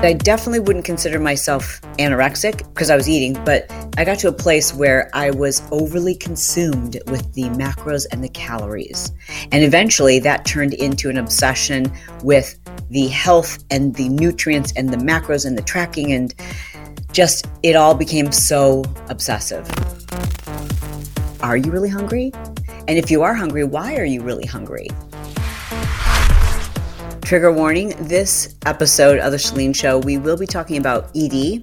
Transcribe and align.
I 0.00 0.12
definitely 0.12 0.60
wouldn't 0.60 0.84
consider 0.84 1.18
myself 1.18 1.80
anorexic 1.98 2.58
because 2.72 2.88
I 2.88 2.94
was 2.94 3.08
eating, 3.08 3.32
but 3.44 3.68
I 3.96 4.04
got 4.04 4.20
to 4.20 4.28
a 4.28 4.32
place 4.32 4.72
where 4.72 5.10
I 5.12 5.30
was 5.30 5.60
overly 5.72 6.14
consumed 6.14 7.00
with 7.08 7.34
the 7.34 7.44
macros 7.44 8.06
and 8.12 8.22
the 8.22 8.28
calories. 8.28 9.12
And 9.50 9.64
eventually 9.64 10.20
that 10.20 10.44
turned 10.44 10.74
into 10.74 11.10
an 11.10 11.18
obsession 11.18 11.92
with 12.22 12.60
the 12.90 13.08
health 13.08 13.64
and 13.72 13.96
the 13.96 14.08
nutrients 14.08 14.72
and 14.76 14.90
the 14.90 14.98
macros 14.98 15.44
and 15.44 15.58
the 15.58 15.62
tracking, 15.62 16.12
and 16.12 16.32
just 17.10 17.48
it 17.64 17.74
all 17.74 17.94
became 17.94 18.30
so 18.30 18.84
obsessive. 19.08 19.68
Are 21.42 21.56
you 21.56 21.72
really 21.72 21.90
hungry? 21.90 22.32
And 22.86 22.98
if 22.98 23.10
you 23.10 23.22
are 23.22 23.34
hungry, 23.34 23.64
why 23.64 23.96
are 23.96 24.04
you 24.04 24.22
really 24.22 24.46
hungry? 24.46 24.88
Trigger 27.28 27.52
warning 27.52 27.90
this 28.08 28.56
episode 28.64 29.18
of 29.18 29.32
The 29.32 29.36
Chalene 29.36 29.76
Show, 29.76 29.98
we 29.98 30.16
will 30.16 30.38
be 30.38 30.46
talking 30.46 30.78
about 30.78 31.10
ED, 31.14 31.62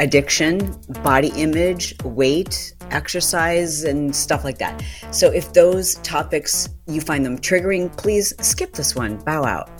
addiction, 0.00 0.76
body 1.04 1.28
image, 1.36 1.94
weight, 2.02 2.74
exercise, 2.90 3.84
and 3.84 4.16
stuff 4.16 4.42
like 4.42 4.58
that. 4.58 4.82
So 5.12 5.30
if 5.30 5.52
those 5.52 5.94
topics 5.98 6.68
you 6.88 7.00
find 7.00 7.24
them 7.24 7.38
triggering, 7.38 7.96
please 7.96 8.34
skip 8.40 8.72
this 8.72 8.96
one, 8.96 9.18
bow 9.18 9.44
out. 9.44 9.70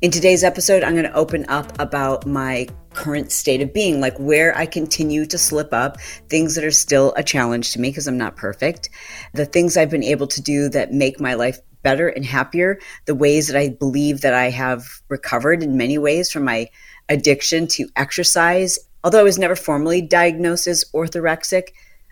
In 0.00 0.10
today's 0.10 0.42
episode, 0.42 0.82
I'm 0.82 0.94
going 0.94 1.04
to 1.04 1.14
open 1.14 1.44
up 1.48 1.72
about 1.78 2.26
my 2.26 2.66
current 2.94 3.30
state 3.30 3.62
of 3.62 3.72
being, 3.72 4.00
like 4.00 4.18
where 4.18 4.58
I 4.58 4.66
continue 4.66 5.24
to 5.26 5.38
slip 5.38 5.72
up, 5.72 6.00
things 6.28 6.56
that 6.56 6.64
are 6.64 6.72
still 6.72 7.14
a 7.16 7.22
challenge 7.22 7.74
to 7.74 7.80
me 7.80 7.90
because 7.90 8.08
I'm 8.08 8.18
not 8.18 8.34
perfect, 8.34 8.90
the 9.34 9.46
things 9.46 9.76
I've 9.76 9.90
been 9.90 10.02
able 10.02 10.26
to 10.26 10.42
do 10.42 10.68
that 10.70 10.92
make 10.92 11.20
my 11.20 11.34
life 11.34 11.60
better 11.82 12.08
and 12.08 12.24
happier, 12.24 12.78
the 13.06 13.14
ways 13.14 13.48
that 13.48 13.56
I 13.56 13.70
believe 13.70 14.20
that 14.20 14.34
I 14.34 14.50
have 14.50 14.84
recovered 15.08 15.62
in 15.62 15.76
many 15.76 15.98
ways 15.98 16.30
from 16.30 16.44
my 16.44 16.68
addiction 17.08 17.66
to 17.68 17.88
exercise. 17.96 18.78
Although 19.04 19.20
I 19.20 19.24
was 19.24 19.38
never 19.38 19.56
formally 19.56 20.02
diagnosed 20.02 20.66
as 20.66 20.84
orthorexic, 20.94 21.68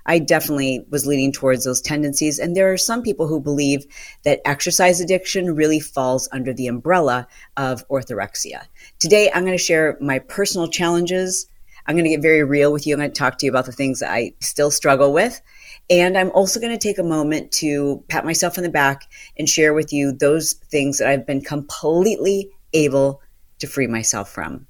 I 0.06 0.20
definitely 0.20 0.86
was 0.90 1.06
leaning 1.06 1.32
towards 1.32 1.64
those 1.64 1.80
tendencies. 1.80 2.38
And 2.38 2.56
there 2.56 2.72
are 2.72 2.78
some 2.78 3.02
people 3.02 3.26
who 3.26 3.40
believe 3.40 3.84
that 4.22 4.40
exercise 4.44 5.00
addiction 5.00 5.54
really 5.54 5.80
falls 5.80 6.28
under 6.32 6.52
the 6.52 6.68
umbrella 6.68 7.26
of 7.56 7.86
orthorexia. 7.88 8.66
Today, 9.00 9.30
I'm 9.34 9.44
going 9.44 9.58
to 9.58 9.62
share 9.62 9.98
my 10.00 10.20
personal 10.20 10.68
challenges. 10.68 11.48
I'm 11.86 11.96
going 11.96 12.04
to 12.04 12.10
get 12.10 12.22
very 12.22 12.44
real 12.44 12.72
with 12.72 12.86
you. 12.86 12.94
I'm 12.94 13.00
going 13.00 13.10
to 13.10 13.18
talk 13.18 13.38
to 13.38 13.46
you 13.46 13.50
about 13.50 13.66
the 13.66 13.72
things 13.72 13.98
that 14.00 14.12
I 14.12 14.32
still 14.40 14.70
struggle 14.70 15.12
with. 15.12 15.40
And 15.88 16.18
I'm 16.18 16.30
also 16.32 16.58
going 16.58 16.72
to 16.72 16.78
take 16.78 16.98
a 16.98 17.04
moment 17.04 17.52
to 17.52 18.02
pat 18.08 18.24
myself 18.24 18.58
on 18.58 18.64
the 18.64 18.70
back 18.70 19.02
and 19.38 19.48
share 19.48 19.72
with 19.72 19.92
you 19.92 20.12
those 20.12 20.54
things 20.54 20.98
that 20.98 21.08
I've 21.08 21.26
been 21.26 21.42
completely 21.42 22.50
able 22.72 23.22
to 23.60 23.66
free 23.66 23.86
myself 23.86 24.30
from. 24.30 24.66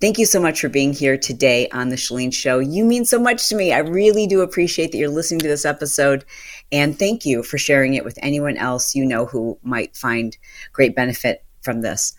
Thank 0.00 0.18
you 0.18 0.26
so 0.26 0.40
much 0.40 0.60
for 0.60 0.68
being 0.68 0.92
here 0.92 1.16
today 1.16 1.68
on 1.70 1.88
The 1.88 1.96
Chalene 1.96 2.32
Show. 2.32 2.58
You 2.58 2.84
mean 2.84 3.04
so 3.04 3.18
much 3.18 3.48
to 3.48 3.56
me. 3.56 3.72
I 3.72 3.78
really 3.78 4.26
do 4.26 4.42
appreciate 4.42 4.92
that 4.92 4.98
you're 4.98 5.08
listening 5.08 5.40
to 5.40 5.48
this 5.48 5.64
episode. 5.64 6.24
And 6.70 6.98
thank 6.98 7.24
you 7.24 7.42
for 7.42 7.58
sharing 7.58 7.94
it 7.94 8.04
with 8.04 8.18
anyone 8.22 8.56
else 8.56 8.94
you 8.94 9.04
know 9.04 9.26
who 9.26 9.58
might 9.62 9.96
find 9.96 10.36
great 10.72 10.94
benefit 10.94 11.44
from 11.62 11.80
this. 11.80 12.14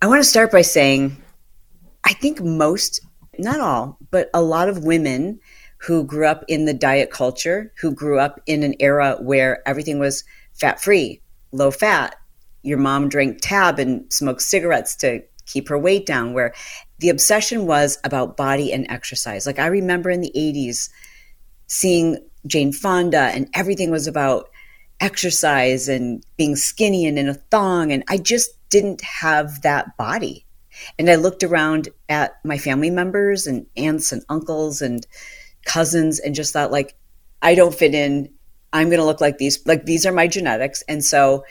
I 0.00 0.06
want 0.06 0.22
to 0.22 0.28
start 0.28 0.52
by 0.52 0.62
saying 0.62 1.20
I 2.04 2.12
think 2.12 2.40
most, 2.40 3.00
not 3.38 3.60
all, 3.60 3.98
but 4.10 4.30
a 4.32 4.40
lot 4.40 4.68
of 4.68 4.84
women 4.84 5.40
who 5.78 6.04
grew 6.04 6.26
up 6.26 6.44
in 6.48 6.64
the 6.64 6.74
diet 6.74 7.10
culture, 7.10 7.72
who 7.80 7.92
grew 7.92 8.18
up 8.18 8.40
in 8.46 8.62
an 8.62 8.74
era 8.80 9.16
where 9.20 9.66
everything 9.66 9.98
was 9.98 10.24
fat 10.54 10.80
free, 10.80 11.20
low 11.52 11.70
fat. 11.70 12.16
Your 12.62 12.78
mom 12.78 13.08
drank 13.08 13.38
tab 13.40 13.78
and 13.78 14.12
smoked 14.12 14.42
cigarettes 14.42 14.96
to 14.96 15.22
keep 15.46 15.68
her 15.68 15.78
weight 15.78 16.04
down, 16.04 16.34
where 16.34 16.52
the 16.98 17.08
obsession 17.08 17.66
was 17.66 17.98
about 18.04 18.36
body 18.36 18.72
and 18.72 18.86
exercise. 18.90 19.46
Like 19.46 19.58
I 19.58 19.66
remember 19.66 20.10
in 20.10 20.20
the 20.20 20.32
80s 20.36 20.90
seeing 21.68 22.18
Jane 22.46 22.72
Fonda, 22.72 23.30
and 23.34 23.48
everything 23.54 23.90
was 23.90 24.06
about 24.06 24.48
exercise 25.00 25.88
and 25.88 26.24
being 26.36 26.56
skinny 26.56 27.06
and 27.06 27.18
in 27.18 27.28
a 27.28 27.34
thong. 27.34 27.92
And 27.92 28.02
I 28.08 28.18
just 28.18 28.50
didn't 28.70 29.00
have 29.02 29.62
that 29.62 29.96
body. 29.96 30.44
And 30.98 31.10
I 31.10 31.16
looked 31.16 31.42
around 31.42 31.88
at 32.08 32.38
my 32.44 32.58
family 32.58 32.90
members 32.90 33.46
and 33.46 33.66
aunts 33.76 34.12
and 34.12 34.24
uncles 34.28 34.80
and 34.82 35.06
cousins 35.68 36.18
and 36.18 36.34
just 36.34 36.52
thought 36.52 36.72
like 36.72 36.96
I 37.40 37.54
don't 37.54 37.74
fit 37.74 37.94
in. 37.94 38.30
I'm 38.72 38.88
going 38.88 38.98
to 38.98 39.06
look 39.06 39.20
like 39.20 39.38
these 39.38 39.64
like 39.66 39.84
these 39.84 40.04
are 40.04 40.12
my 40.12 40.26
genetics 40.26 40.82
and 40.88 41.04
so 41.04 41.44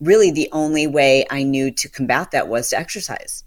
really 0.00 0.30
the 0.30 0.48
only 0.52 0.86
way 0.86 1.24
I 1.30 1.42
knew 1.42 1.70
to 1.72 1.88
combat 1.88 2.32
that 2.32 2.48
was 2.48 2.70
to 2.70 2.78
exercise. 2.78 3.44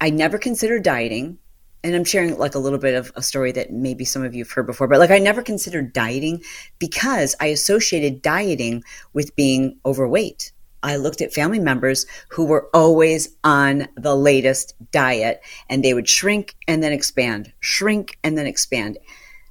I 0.00 0.10
never 0.10 0.38
considered 0.38 0.82
dieting 0.82 1.38
and 1.84 1.94
I'm 1.94 2.04
sharing 2.04 2.38
like 2.38 2.54
a 2.54 2.60
little 2.60 2.78
bit 2.78 2.94
of 2.94 3.12
a 3.16 3.22
story 3.22 3.52
that 3.52 3.72
maybe 3.72 4.04
some 4.04 4.24
of 4.24 4.34
you 4.34 4.44
have 4.44 4.52
heard 4.52 4.66
before, 4.66 4.86
but 4.86 4.98
like 4.98 5.10
I 5.10 5.18
never 5.18 5.42
considered 5.42 5.92
dieting 5.92 6.42
because 6.78 7.34
I 7.40 7.46
associated 7.46 8.22
dieting 8.22 8.84
with 9.12 9.34
being 9.36 9.78
overweight. 9.84 10.52
I 10.84 10.96
looked 10.96 11.20
at 11.20 11.32
family 11.32 11.60
members 11.60 12.06
who 12.28 12.44
were 12.44 12.68
always 12.74 13.28
on 13.44 13.88
the 13.96 14.16
latest 14.16 14.74
diet 14.90 15.40
and 15.68 15.84
they 15.84 15.94
would 15.94 16.08
shrink 16.08 16.56
and 16.66 16.82
then 16.82 16.92
expand, 16.92 17.52
shrink 17.60 18.18
and 18.24 18.36
then 18.36 18.46
expand. 18.46 18.98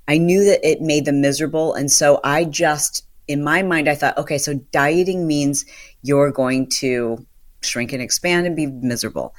I 0.08 0.18
knew 0.18 0.44
that 0.46 0.68
it 0.68 0.82
made 0.82 1.06
them 1.06 1.22
miserable. 1.22 1.74
And 1.74 1.92
so 1.92 2.20
I 2.24 2.46
just, 2.46 3.06
in 3.28 3.44
my 3.44 3.64
mind, 3.64 3.88
I 3.88 3.96
thought, 3.96 4.18
okay, 4.18 4.38
so 4.38 4.56
dieting 4.72 5.28
means 5.28 5.66
you're 6.02 6.32
going 6.32 6.68
to 6.70 7.26
shrink 7.62 7.94
and 7.94 8.02
expand 8.02 8.48
and 8.48 8.56
be 8.56 8.66
miserable. 8.68 9.34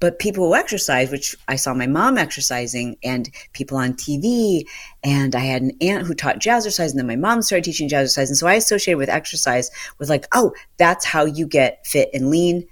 But 0.00 0.18
people 0.18 0.44
who 0.44 0.56
exercise, 0.56 1.12
which 1.12 1.36
I 1.46 1.54
saw 1.54 1.74
my 1.74 1.86
mom 1.86 2.18
exercising 2.18 2.96
and 3.04 3.30
people 3.52 3.78
on 3.78 3.94
TV, 3.94 4.64
and 5.04 5.36
I 5.36 5.40
had 5.40 5.62
an 5.62 5.70
aunt 5.80 6.08
who 6.08 6.14
taught 6.14 6.40
jazzercise, 6.40 6.90
and 6.90 6.98
then 6.98 7.06
my 7.06 7.14
mom 7.14 7.40
started 7.40 7.62
teaching 7.62 7.88
jazzercise. 7.88 8.26
And 8.26 8.36
so 8.36 8.48
I 8.48 8.54
associated 8.54 8.98
with 8.98 9.08
exercise 9.08 9.70
with 9.98 10.08
like, 10.08 10.26
oh, 10.32 10.52
that's 10.76 11.04
how 11.04 11.24
you 11.24 11.46
get 11.46 11.86
fit 11.86 12.10
and 12.12 12.30
lean 12.30 12.66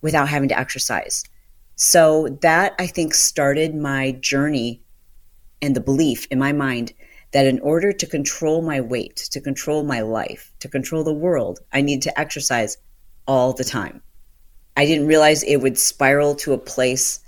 without 0.00 0.28
having 0.28 0.48
to 0.48 0.58
exercise. 0.58 1.22
So 1.76 2.36
that 2.42 2.74
I 2.80 2.88
think 2.88 3.14
started 3.14 3.76
my 3.76 4.12
journey 4.20 4.81
and 5.62 5.74
the 5.74 5.80
belief 5.80 6.26
in 6.30 6.38
my 6.38 6.52
mind 6.52 6.92
that 7.32 7.46
in 7.46 7.60
order 7.60 7.92
to 7.92 8.06
control 8.06 8.60
my 8.60 8.80
weight, 8.80 9.16
to 9.16 9.40
control 9.40 9.84
my 9.84 10.00
life, 10.00 10.52
to 10.60 10.68
control 10.68 11.02
the 11.04 11.14
world, 11.14 11.60
I 11.72 11.80
need 11.80 12.02
to 12.02 12.20
exercise 12.20 12.76
all 13.26 13.54
the 13.54 13.64
time. 13.64 14.02
I 14.76 14.84
didn't 14.84 15.06
realize 15.06 15.42
it 15.42 15.58
would 15.58 15.78
spiral 15.78 16.34
to 16.36 16.52
a 16.52 16.58
place 16.58 17.20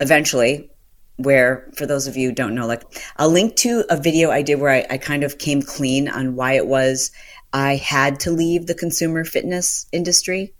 eventually 0.00 0.70
where, 1.16 1.70
for 1.76 1.86
those 1.86 2.06
of 2.06 2.16
you 2.16 2.28
who 2.28 2.34
don't 2.34 2.54
know, 2.54 2.66
like 2.66 2.82
I'll 3.16 3.30
link 3.30 3.56
to 3.56 3.84
a 3.90 4.00
video 4.00 4.30
I 4.30 4.42
did 4.42 4.60
where 4.60 4.70
I, 4.70 4.86
I 4.90 4.98
kind 4.98 5.24
of 5.24 5.38
came 5.38 5.62
clean 5.62 6.08
on 6.08 6.36
why 6.36 6.54
it 6.54 6.66
was 6.66 7.10
I 7.52 7.76
had 7.76 8.18
to 8.20 8.32
leave 8.32 8.66
the 8.66 8.74
consumer 8.74 9.24
fitness 9.24 9.86
industry. 9.92 10.54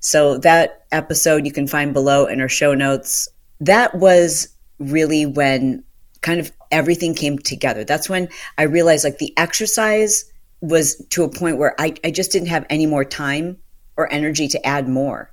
So 0.00 0.38
that 0.38 0.84
episode 0.92 1.46
you 1.46 1.52
can 1.52 1.66
find 1.66 1.92
below 1.92 2.26
in 2.26 2.40
our 2.40 2.48
show 2.48 2.74
notes. 2.74 3.28
That 3.60 3.94
was 3.94 4.48
really 4.78 5.26
when 5.26 5.82
kind 6.20 6.40
of 6.40 6.52
everything 6.70 7.14
came 7.14 7.38
together. 7.38 7.84
That's 7.84 8.08
when 8.08 8.28
I 8.56 8.64
realized 8.64 9.04
like 9.04 9.18
the 9.18 9.36
exercise 9.36 10.24
was 10.60 10.96
to 11.10 11.24
a 11.24 11.28
point 11.28 11.58
where 11.58 11.74
I, 11.80 11.94
I 12.04 12.10
just 12.10 12.32
didn't 12.32 12.48
have 12.48 12.66
any 12.68 12.86
more 12.86 13.04
time 13.04 13.58
or 13.96 14.12
energy 14.12 14.48
to 14.48 14.66
add 14.66 14.88
more. 14.88 15.32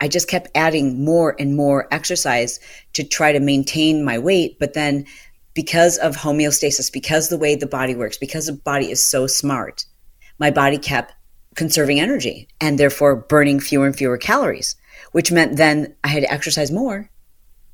I 0.00 0.08
just 0.08 0.28
kept 0.28 0.48
adding 0.54 1.04
more 1.04 1.34
and 1.38 1.56
more 1.56 1.88
exercise 1.92 2.60
to 2.92 3.04
try 3.04 3.32
to 3.32 3.40
maintain 3.40 4.04
my 4.04 4.18
weight. 4.18 4.58
But 4.58 4.74
then 4.74 5.06
because 5.54 5.98
of 5.98 6.16
homeostasis, 6.16 6.92
because 6.92 7.28
the 7.28 7.38
way 7.38 7.56
the 7.56 7.66
body 7.66 7.94
works, 7.94 8.16
because 8.16 8.46
the 8.46 8.52
body 8.52 8.90
is 8.90 9.02
so 9.02 9.26
smart, 9.26 9.84
my 10.38 10.50
body 10.50 10.78
kept 10.78 11.14
conserving 11.56 11.98
energy 11.98 12.48
and 12.60 12.78
therefore 12.78 13.16
burning 13.16 13.58
fewer 13.58 13.86
and 13.86 13.96
fewer 13.96 14.16
calories, 14.16 14.76
which 15.10 15.32
meant 15.32 15.56
then 15.56 15.94
I 16.04 16.08
had 16.08 16.22
to 16.22 16.32
exercise 16.32 16.70
more 16.70 17.10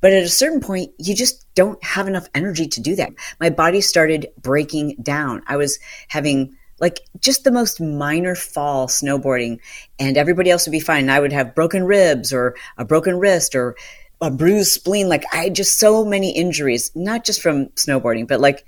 but 0.05 0.13
at 0.13 0.21
a 0.21 0.29
certain 0.29 0.59
point, 0.59 0.91
you 0.99 1.15
just 1.15 1.51
don't 1.55 1.83
have 1.83 2.07
enough 2.07 2.29
energy 2.35 2.67
to 2.67 2.79
do 2.79 2.95
that. 2.95 3.11
My 3.39 3.49
body 3.49 3.81
started 3.81 4.27
breaking 4.39 4.97
down. 5.01 5.41
I 5.47 5.57
was 5.57 5.79
having 6.09 6.55
like 6.79 6.99
just 7.19 7.43
the 7.43 7.49
most 7.49 7.81
minor 7.81 8.35
fall 8.35 8.85
snowboarding, 8.85 9.57
and 9.97 10.15
everybody 10.15 10.51
else 10.51 10.67
would 10.67 10.73
be 10.73 10.79
fine. 10.79 11.05
And 11.05 11.11
I 11.11 11.19
would 11.19 11.33
have 11.33 11.55
broken 11.55 11.85
ribs 11.85 12.31
or 12.31 12.55
a 12.77 12.85
broken 12.85 13.17
wrist 13.17 13.55
or 13.55 13.77
a 14.21 14.29
bruised 14.29 14.73
spleen. 14.73 15.09
Like 15.09 15.23
I 15.33 15.37
had 15.37 15.55
just 15.55 15.79
so 15.79 16.05
many 16.05 16.37
injuries, 16.37 16.91
not 16.93 17.25
just 17.25 17.41
from 17.41 17.69
snowboarding, 17.69 18.27
but 18.27 18.39
like 18.39 18.63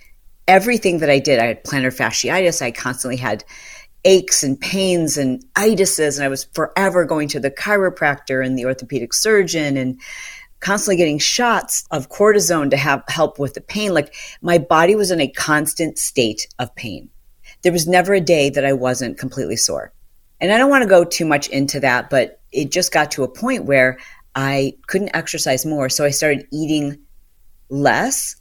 everything 0.48 0.98
that 1.02 1.10
I 1.12 1.20
did. 1.20 1.38
I 1.38 1.46
had 1.46 1.64
plantar 1.64 1.96
fasciitis. 1.96 2.64
I 2.64 2.72
constantly 2.72 3.18
had 3.18 3.44
aches 4.06 4.42
and 4.42 4.60
pains 4.60 5.20
and 5.20 5.46
itises, 5.54 6.18
and 6.18 6.26
I 6.26 6.30
was 6.30 6.46
forever 6.46 7.06
going 7.06 7.28
to 7.28 7.40
the 7.40 7.52
chiropractor 7.52 8.44
and 8.44 8.58
the 8.58 8.66
orthopedic 8.66 9.14
surgeon 9.14 9.78
and 9.78 10.00
constantly 10.60 10.98
getting 10.98 11.20
shots 11.20 11.86
of 11.92 12.10
cortisone 12.10 12.70
to 12.72 12.78
have 12.78 13.04
help 13.08 13.40
with 13.40 13.54
the 13.54 13.62
pain. 13.62 13.94
Like 13.94 14.14
my 14.42 14.58
body 14.58 14.96
was 14.96 15.12
in 15.12 15.22
a 15.22 15.28
constant 15.28 15.98
state 15.98 16.48
of 16.60 16.74
pain. 16.76 17.10
There 17.62 17.72
was 17.72 17.88
never 17.88 18.14
a 18.14 18.22
day 18.22 18.50
that 18.50 18.66
I 18.66 18.74
wasn't 18.74 19.18
completely 19.18 19.56
sore. 19.56 19.94
And 20.40 20.52
I 20.52 20.58
don't 20.58 20.70
want 20.70 20.84
to 20.84 20.90
go 20.90 21.04
too 21.04 21.26
much 21.26 21.48
into 21.50 21.80
that, 21.80 22.10
but 22.10 22.40
it 22.52 22.72
just 22.72 22.92
got 22.92 23.12
to 23.12 23.24
a 23.24 23.28
point 23.28 23.66
where 23.66 23.98
I 24.36 24.76
couldn't 24.88 25.16
exercise 25.16 25.66
more. 25.66 25.90
So 25.90 26.06
I 26.06 26.12
started 26.12 26.48
eating 26.52 27.00
less. 27.70 28.36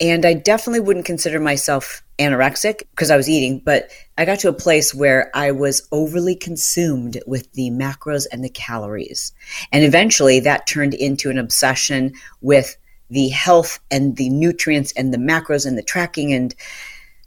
And 0.00 0.26
I 0.26 0.34
definitely 0.34 0.80
wouldn't 0.80 1.06
consider 1.06 1.40
myself 1.40 2.02
anorexic 2.18 2.82
because 2.90 3.10
I 3.10 3.16
was 3.16 3.28
eating, 3.28 3.60
but 3.60 3.90
I 4.18 4.24
got 4.24 4.38
to 4.40 4.48
a 4.48 4.54
place 4.54 4.94
where 4.94 5.30
I 5.34 5.50
was 5.52 5.86
overly 5.92 6.34
consumed 6.34 7.22
with 7.26 7.50
the 7.52 7.70
macros 7.70 8.26
and 8.30 8.44
the 8.44 8.50
calories. 8.50 9.32
And 9.72 9.84
eventually 9.84 10.40
that 10.40 10.66
turned 10.66 10.94
into 10.94 11.30
an 11.30 11.38
obsession 11.38 12.12
with 12.40 12.76
the 13.08 13.28
health 13.28 13.78
and 13.90 14.16
the 14.16 14.28
nutrients 14.28 14.92
and 14.96 15.14
the 15.14 15.18
macros 15.18 15.66
and 15.66 15.78
the 15.78 15.82
tracking 15.82 16.32
and 16.32 16.54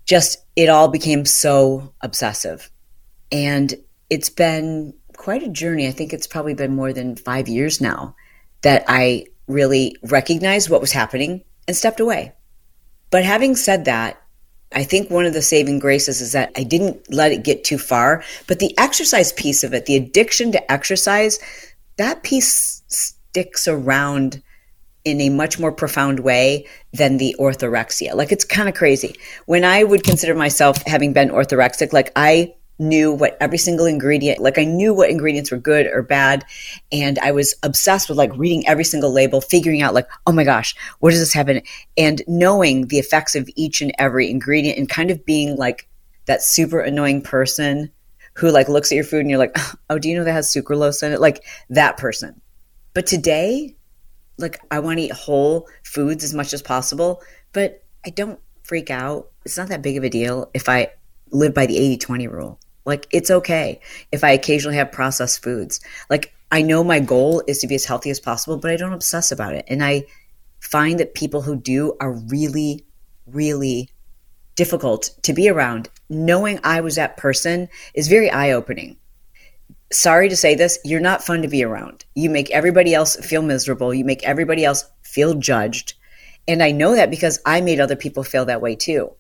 just 0.06 0.44
it 0.56 0.70
all 0.70 0.88
became 0.88 1.26
so 1.26 1.94
obsessive. 2.02 2.70
And 3.32 3.76
it's 4.10 4.30
been 4.30 4.94
quite 5.18 5.44
a 5.44 5.50
journey. 5.50 5.88
I 5.88 5.92
think 5.92 6.14
it's 6.14 6.28
probably 6.28 6.56
been 6.56 6.76
more 6.76 6.94
than 6.94 7.16
five 7.16 7.48
years 7.48 7.80
now 7.80 8.16
that 8.62 8.84
I 8.88 9.26
really 9.48 9.96
recognized 10.04 10.70
what 10.70 10.82
was 10.82 10.92
happening 10.92 11.44
and 11.68 11.78
stepped 11.78 12.00
away. 12.00 12.34
But 13.12 13.24
having 13.24 13.56
said 13.56 13.86
that, 13.86 14.22
I 14.72 14.84
think 14.84 15.10
one 15.10 15.26
of 15.26 15.34
the 15.34 15.42
saving 15.42 15.80
graces 15.80 16.22
is 16.22 16.34
that 16.34 16.52
I 16.56 16.64
didn't 16.64 17.12
let 17.12 17.32
it 17.32 17.44
get 17.44 17.64
too 17.64 17.78
far. 17.78 18.24
But 18.48 18.60
the 18.60 18.78
exercise 18.78 19.34
piece 19.34 19.64
of 19.64 19.74
it, 19.74 19.86
the 19.86 19.96
addiction 19.96 20.52
to 20.52 20.72
exercise, 20.72 21.40
that 21.98 22.24
piece 22.24 22.84
sticks 22.88 23.68
around 23.68 24.42
in 25.06 25.22
a 25.22 25.30
much 25.30 25.60
more 25.60 25.72
profound 25.72 26.20
way 26.20 26.68
than 26.94 27.18
the 27.18 27.36
orthorexia. 27.40 28.14
Like 28.14 28.32
it's 28.32 28.46
kind 28.46 28.70
of 28.70 28.76
crazy. 28.76 29.16
When 29.46 29.64
I 29.64 29.84
would 29.84 30.04
consider 30.04 30.36
myself 30.36 30.84
having 30.86 31.14
been 31.14 31.30
orthorexic, 31.30 31.94
like 31.94 32.12
I 32.16 32.54
knew 32.80 33.12
what 33.12 33.38
every 33.40 33.58
single 33.58 33.86
ingredient, 33.86 34.40
like 34.40 34.58
I 34.58 34.64
knew 34.64 34.94
what 34.94 35.10
ingredients 35.10 35.52
were 35.52 35.58
good 35.58 35.86
or 35.88 36.02
bad. 36.02 36.46
And 36.92 37.20
I 37.20 37.32
was 37.32 37.54
obsessed 37.62 38.10
with 38.10 38.18
like 38.18 38.36
reading 38.36 38.68
every 38.68 38.86
single 38.86 39.12
label, 39.12 39.42
figuring 39.42 39.82
out 39.82 39.94
like, 39.94 40.08
oh 40.26 40.32
my 40.32 40.44
gosh, 40.44 40.76
what 41.00 41.12
does 41.12 41.20
this 41.20 41.34
have 41.34 41.50
in? 41.50 41.62
And 41.98 42.22
knowing 42.28 42.88
the 42.88 43.00
effects 43.00 43.36
of 43.36 43.50
each 43.56 43.82
and 43.82 43.94
every 44.00 44.30
ingredient 44.30 44.78
and 44.78 44.90
kind 44.90 45.12
of 45.12 45.26
being 45.26 45.56
like 45.58 45.88
that 46.26 46.42
super 46.42 46.80
annoying 46.80 47.22
person 47.22 47.92
who 48.36 48.50
like 48.52 48.70
looks 48.70 48.92
at 48.92 48.96
your 48.96 49.04
food 49.04 49.22
and 49.22 49.30
you're 49.30 49.40
like, 49.40 49.58
oh, 49.90 50.00
do 50.00 50.10
you 50.10 50.18
know 50.18 50.24
that 50.24 50.32
has 50.32 50.48
sucralose 50.48 51.04
in 51.04 51.12
it? 51.12 51.20
Like 51.20 51.44
that 51.70 51.98
person. 51.98 52.42
But 52.94 53.06
today, 53.06 53.76
like 54.38 54.60
I 54.72 54.80
want 54.80 55.00
to 55.00 55.04
eat 55.04 55.12
whole 55.12 55.68
foods 55.84 56.24
as 56.24 56.34
much 56.34 56.54
as 56.54 56.62
possible, 56.62 57.22
but 57.52 57.84
I 58.06 58.10
don't 58.10 58.40
freak 58.64 58.90
out. 58.90 59.32
It's 59.44 59.58
not 59.58 59.68
that 59.70 59.82
big 59.82 59.98
of 59.98 60.04
a 60.04 60.10
deal 60.10 60.50
if 60.54 60.70
I 60.70 60.92
live 61.32 61.54
by 61.54 61.66
the 61.66 61.78
80 61.78 61.98
20 61.98 62.28
rule. 62.28 62.60
Like 62.86 63.08
it's 63.12 63.32
okay 63.32 63.80
if 64.12 64.24
I 64.24 64.32
occasionally 64.32 64.78
have 64.78 64.92
processed 64.92 65.44
foods. 65.44 65.80
Like 66.10 66.34
I 66.52 66.62
know 66.62 66.84
my 66.84 67.00
goal 67.00 67.44
is 67.48 67.60
to 67.60 67.68
be 67.68 67.76
as 67.76 67.86
healthy 67.86 68.10
as 68.10 68.20
possible, 68.20 68.58
but 68.58 68.72
I 68.72 68.76
don't 68.76 68.94
obsess 68.94 69.32
about 69.32 69.54
it. 69.54 69.66
And 69.68 69.84
I 69.84 70.06
find 70.60 71.00
that 71.00 71.14
people 71.14 71.42
who 71.42 71.56
do 71.56 71.96
are 72.00 72.12
really, 72.12 72.86
really 73.28 73.90
difficult 74.56 75.12
to 75.24 75.34
be 75.34 75.48
around. 75.48 75.90
Knowing 76.10 76.60
I 76.64 76.82
was 76.82 76.96
that 76.96 77.18
person 77.18 77.70
is 77.94 78.08
very 78.08 78.30
eye 78.30 78.52
opening. 78.52 78.98
Sorry 79.92 80.30
to 80.30 80.36
say 80.36 80.56
this, 80.56 80.80
you're 80.84 81.00
not 81.00 81.24
fun 81.24 81.42
to 81.42 81.48
be 81.48 81.64
around. 81.64 82.06
You 82.16 82.30
make 82.30 82.52
everybody 82.52 82.94
else 82.94 83.16
feel 83.16 83.42
miserable. 83.42 83.94
You 83.94 84.06
make 84.06 84.24
everybody 84.24 84.66
else 84.66 84.86
feel 85.02 85.36
judged. 85.36 85.94
And 86.48 86.62
I 86.64 86.72
know 86.72 86.96
that 86.96 87.12
because 87.12 87.40
I 87.46 87.62
made 87.62 87.80
other 87.80 87.96
people 87.96 88.24
feel 88.24 88.46
that 88.46 88.62
way 88.62 88.76
too. 88.76 89.12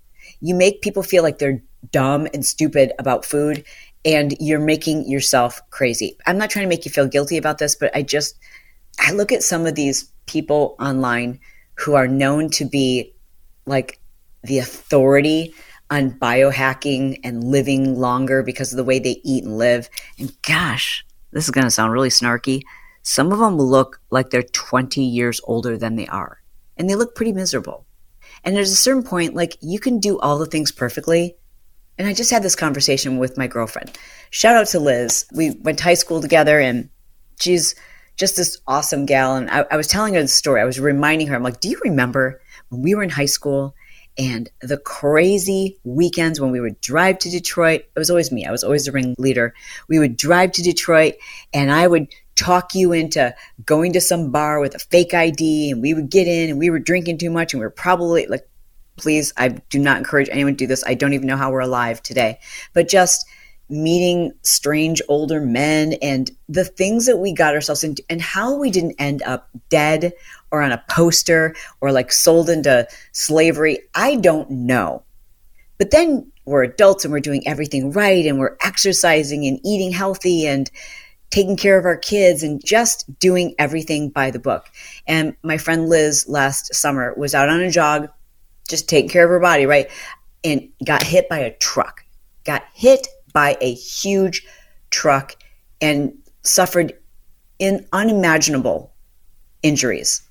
You 0.41 0.55
make 0.55 0.81
people 0.81 1.03
feel 1.03 1.23
like 1.23 1.37
they're 1.37 1.63
dumb 1.91 2.27
and 2.33 2.45
stupid 2.45 2.91
about 2.99 3.25
food 3.25 3.63
and 4.05 4.35
you're 4.39 4.59
making 4.59 5.09
yourself 5.09 5.61
crazy. 5.71 6.17
I'm 6.25 6.37
not 6.37 6.49
trying 6.49 6.65
to 6.65 6.69
make 6.69 6.85
you 6.85 6.91
feel 6.91 7.07
guilty 7.07 7.37
about 7.37 7.57
this, 7.57 7.75
but 7.75 7.95
I 7.95 8.01
just 8.01 8.37
I 8.99 9.11
look 9.11 9.31
at 9.31 9.43
some 9.43 9.65
of 9.65 9.75
these 9.75 10.11
people 10.25 10.75
online 10.79 11.39
who 11.75 11.95
are 11.95 12.07
known 12.07 12.49
to 12.51 12.65
be 12.65 13.13
like 13.65 13.99
the 14.43 14.59
authority 14.59 15.53
on 15.89 16.11
biohacking 16.11 17.19
and 17.23 17.43
living 17.43 17.99
longer 17.99 18.43
because 18.43 18.71
of 18.71 18.77
the 18.77 18.83
way 18.83 18.99
they 18.99 19.21
eat 19.23 19.43
and 19.43 19.57
live. 19.57 19.89
And 20.17 20.31
gosh, 20.43 21.05
this 21.31 21.45
is 21.45 21.51
going 21.51 21.65
to 21.65 21.71
sound 21.71 21.93
really 21.93 22.09
snarky. 22.09 22.63
Some 23.01 23.31
of 23.31 23.39
them 23.39 23.57
look 23.57 23.99
like 24.11 24.29
they're 24.29 24.43
20 24.43 25.01
years 25.01 25.41
older 25.45 25.77
than 25.77 25.95
they 25.95 26.07
are, 26.07 26.41
and 26.77 26.89
they 26.89 26.95
look 26.95 27.15
pretty 27.15 27.33
miserable. 27.33 27.85
And 28.43 28.55
there's 28.55 28.71
a 28.71 28.75
certain 28.75 29.03
point, 29.03 29.35
like 29.35 29.57
you 29.61 29.79
can 29.79 29.99
do 29.99 30.19
all 30.19 30.37
the 30.37 30.45
things 30.45 30.71
perfectly, 30.71 31.35
and 31.99 32.07
I 32.07 32.13
just 32.13 32.31
had 32.31 32.41
this 32.41 32.55
conversation 32.55 33.17
with 33.17 33.37
my 33.37 33.45
girlfriend. 33.45 33.99
Shout 34.31 34.55
out 34.55 34.67
to 34.67 34.79
Liz. 34.79 35.25
We 35.33 35.51
went 35.51 35.79
to 35.79 35.83
high 35.83 35.95
school 35.95 36.21
together 36.21 36.57
and 36.57 36.89
she's 37.41 37.75
just 38.15 38.37
this 38.37 38.57
awesome 38.67 39.05
gal. 39.05 39.35
And 39.35 39.49
I, 39.51 39.65
I 39.69 39.75
was 39.75 39.87
telling 39.87 40.13
her 40.13 40.21
the 40.21 40.29
story. 40.29 40.61
I 40.61 40.65
was 40.65 40.79
reminding 40.79 41.27
her, 41.27 41.35
I'm 41.35 41.43
like, 41.43 41.59
do 41.59 41.69
you 41.69 41.79
remember 41.83 42.41
when 42.69 42.81
we 42.81 42.95
were 42.95 43.03
in 43.03 43.09
high 43.09 43.25
school 43.25 43.75
and 44.17 44.49
the 44.61 44.77
crazy 44.77 45.77
weekends 45.83 46.39
when 46.39 46.51
we 46.51 46.61
would 46.61 46.79
drive 46.79 47.19
to 47.19 47.29
Detroit? 47.29 47.81
It 47.81 47.99
was 47.99 48.09
always 48.09 48.31
me. 48.31 48.45
I 48.45 48.51
was 48.51 48.63
always 48.63 48.85
the 48.85 48.93
ringleader. 48.93 49.53
We 49.89 49.99
would 49.99 50.15
drive 50.15 50.53
to 50.53 50.63
Detroit 50.63 51.15
and 51.53 51.69
I 51.69 51.85
would 51.85 52.07
talk 52.37 52.73
you 52.73 52.93
into 52.93 53.35
going 53.65 53.91
to 53.91 53.99
some 53.99 54.31
bar 54.31 54.61
with 54.61 54.73
a 54.73 54.79
fake 54.79 55.13
ID 55.13 55.71
and 55.71 55.81
we 55.81 55.93
would 55.93 56.09
get 56.09 56.27
in 56.27 56.49
and 56.49 56.59
we 56.59 56.69
were 56.69 56.79
drinking 56.79 57.17
too 57.17 57.29
much 57.29 57.53
and 57.53 57.59
we 57.59 57.65
were 57.65 57.71
probably 57.71 58.25
like 58.27 58.48
please, 58.99 59.33
I 59.37 59.49
do 59.49 59.79
not 59.79 59.97
encourage 59.97 60.29
anyone 60.31 60.53
to 60.53 60.57
do 60.57 60.67
this. 60.67 60.83
I 60.85 60.93
don't 60.93 61.13
even 61.13 61.27
know 61.27 61.37
how 61.37 61.51
we're 61.51 61.59
alive 61.61 62.01
today. 62.03 62.39
But 62.73 62.87
just 62.87 63.25
meeting 63.69 64.31
strange 64.41 65.01
older 65.07 65.39
men 65.39 65.93
and 66.01 66.31
the 66.47 66.65
things 66.65 67.05
that 67.05 67.17
we 67.17 67.31
got 67.31 67.53
ourselves 67.53 67.83
into 67.83 68.03
and 68.09 68.21
how 68.21 68.55
we 68.55 68.71
didn't 68.71 68.95
end 68.97 69.21
up 69.23 69.47
dead 69.69 70.11
or 70.51 70.61
on 70.61 70.71
a 70.71 70.83
poster 70.89 71.55
or 71.79 71.91
like 71.91 72.11
sold 72.11 72.49
into 72.49 72.87
slavery, 73.11 73.77
I 73.93 74.15
don't 74.15 74.49
know. 74.49 75.03
But 75.77 75.91
then 75.91 76.31
we're 76.45 76.63
adults 76.63 77.05
and 77.05 77.11
we're 77.11 77.19
doing 77.19 77.47
everything 77.47 77.91
right 77.91 78.25
and 78.25 78.39
we're 78.39 78.57
exercising 78.63 79.45
and 79.45 79.59
eating 79.63 79.91
healthy 79.91 80.47
and 80.47 80.69
taking 81.29 81.55
care 81.55 81.77
of 81.77 81.85
our 81.85 81.97
kids 81.97 82.41
and 82.41 82.63
just 82.65 83.19
doing 83.19 83.53
everything 83.59 84.09
by 84.09 84.31
the 84.31 84.39
book. 84.39 84.65
And 85.07 85.35
my 85.43 85.57
friend 85.57 85.87
Liz 85.87 86.27
last 86.27 86.73
summer 86.73 87.13
was 87.15 87.35
out 87.35 87.49
on 87.49 87.59
a 87.59 87.69
jog 87.69 88.09
just 88.69 88.87
taking 88.87 89.09
care 89.09 89.25
of 89.25 89.29
her 89.29 89.39
body, 89.39 89.65
right? 89.65 89.89
And 90.43 90.69
got 90.85 91.03
hit 91.03 91.27
by 91.27 91.39
a 91.39 91.55
truck, 91.57 92.05
got 92.45 92.63
hit 92.73 93.07
by 93.33 93.57
a 93.61 93.73
huge 93.73 94.45
truck 94.89 95.35
and 95.81 96.13
suffered 96.43 96.93
in 97.59 97.85
unimaginable 97.91 98.93
injuries. 99.63 100.21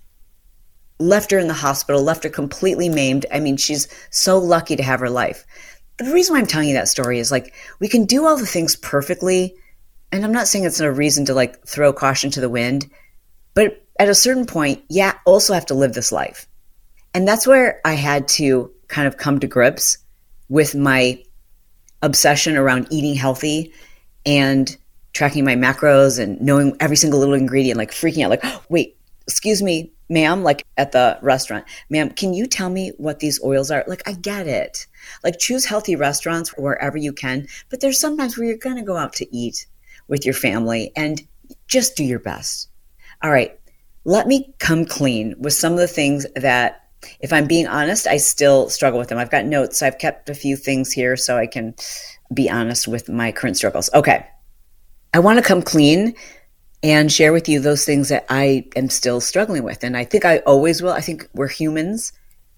Left 0.99 1.30
her 1.30 1.38
in 1.38 1.49
the 1.49 1.54
hospital, 1.54 2.02
left 2.02 2.25
her 2.25 2.30
completely 2.30 2.88
maimed. 2.88 3.26
I 3.33 3.40
mean, 3.40 3.57
she's 3.57 3.87
so 4.11 4.38
lucky 4.38 4.75
to 4.76 4.83
have 4.83 5.00
her 5.00 5.11
life. 5.11 5.45
The 5.99 6.12
reason 6.12 6.35
why 6.35 6.40
I'm 6.40 6.47
telling 6.47 6.68
you 6.68 6.75
that 6.75 6.88
story 6.88 7.18
is 7.18 7.30
like 7.30 7.54
we 7.80 7.88
can 7.88 8.04
do 8.04 8.26
all 8.26 8.37
the 8.37 8.47
things 8.47 8.76
perfectly. 8.76 9.54
And 10.11 10.25
I'm 10.25 10.33
not 10.33 10.49
saying 10.49 10.64
it's 10.64 10.80
a 10.80 10.90
reason 10.90 11.25
to 11.26 11.35
like 11.35 11.64
throw 11.66 11.92
caution 11.92 12.30
to 12.30 12.40
the 12.40 12.49
wind, 12.49 12.90
but 13.54 13.85
at 13.99 14.09
a 14.09 14.14
certain 14.14 14.47
point, 14.47 14.83
yeah, 14.88 15.14
also 15.26 15.52
have 15.52 15.66
to 15.66 15.75
live 15.75 15.92
this 15.92 16.12
life. 16.12 16.47
And 17.15 17.27
that's 17.27 17.47
where 17.47 17.81
I 17.85 17.95
had 17.95 18.29
to 18.29 18.71
kind 18.88 19.07
of 19.07 19.17
come 19.17 19.41
to 19.41 19.47
grips 19.47 19.99
with 20.49 20.75
my 20.75 21.23
obsession 22.03 22.57
around 22.57 22.87
eating 22.91 23.15
healthy 23.15 23.73
and 24.25 24.77
tracking 25.12 25.45
my 25.45 25.57
macros 25.57 26.19
and 26.19 26.41
knowing 26.41 26.77
every 26.81 26.97
single 26.97 27.19
little 27.19 27.35
ingredient, 27.35 27.77
like 27.77 27.91
freaking 27.91 28.25
out, 28.25 28.31
like, 28.31 28.45
wait, 28.71 28.97
excuse 29.27 29.62
me, 29.62 29.93
ma'am, 30.09 30.43
like 30.43 30.65
at 30.77 30.93
the 30.93 31.19
restaurant, 31.23 31.65
ma'am, 31.91 32.11
can 32.11 32.33
you 32.33 32.47
tell 32.47 32.71
me 32.71 32.93
what 32.99 33.21
these 33.21 33.43
oils 33.43 33.71
are? 33.71 33.85
Like, 33.87 34.07
I 34.07 34.12
get 34.12 34.47
it. 34.47 34.87
Like, 35.25 35.38
choose 35.38 35.65
healthy 35.65 35.97
restaurants 35.97 36.50
wherever 36.57 36.97
you 36.97 37.12
can, 37.12 37.47
but 37.69 37.81
there's 37.81 37.99
sometimes 38.00 38.37
where 38.37 38.47
you're 38.47 38.57
going 38.57 38.77
to 38.77 38.83
go 38.83 38.97
out 38.97 39.12
to 39.15 39.37
eat 39.37 39.67
with 40.09 40.25
your 40.25 40.35
family 40.35 40.93
and 40.97 41.23
just 41.67 41.97
do 41.97 42.05
your 42.05 42.19
best. 42.19 42.69
All 43.23 43.31
right, 43.31 43.59
let 44.05 44.27
me 44.27 44.55
come 44.59 44.85
clean 44.85 45.35
with 45.38 45.53
some 45.53 45.73
of 45.73 45.79
the 45.79 45.88
things 45.88 46.27
that 46.37 46.88
if 47.21 47.33
I'm 47.33 47.47
being 47.47 47.67
honest, 47.67 48.07
I 48.07 48.17
still 48.17 48.69
struggle 48.69 48.99
with 48.99 49.09
them. 49.09 49.19
I've 49.19 49.31
got 49.31 49.45
notes. 49.45 49.78
So 49.78 49.87
I've 49.87 49.99
kept 49.99 50.28
a 50.28 50.35
few 50.35 50.57
things 50.57 50.93
here 50.93 51.17
so 51.17 51.37
I 51.37 51.47
can 51.47 51.75
be 52.33 52.50
honest 52.50 52.88
with 52.88 53.09
my 53.09 53.33
current 53.33 53.57
struggles. 53.57 53.90
Okay. 53.95 54.26
I 55.14 55.21
want 55.21 55.38
to 55.38 55.45
come 55.45 55.62
clean 55.62 56.14
and 56.83 57.11
share 57.11 57.33
with 57.33 57.49
you 57.49 57.61
those 57.61 57.85
things 57.85 58.09
that 58.09 58.26
I 58.28 58.67
am 58.76 58.90
still 58.90 59.21
struggling 59.21 59.64
with. 59.64 59.83
And 59.83 59.97
I 59.97 60.05
think 60.05 60.25
I 60.25 60.38
always 60.38 60.83
will. 60.83 60.93
I 60.93 61.00
think 61.00 61.28
we're 61.35 61.49
humans 61.49 62.12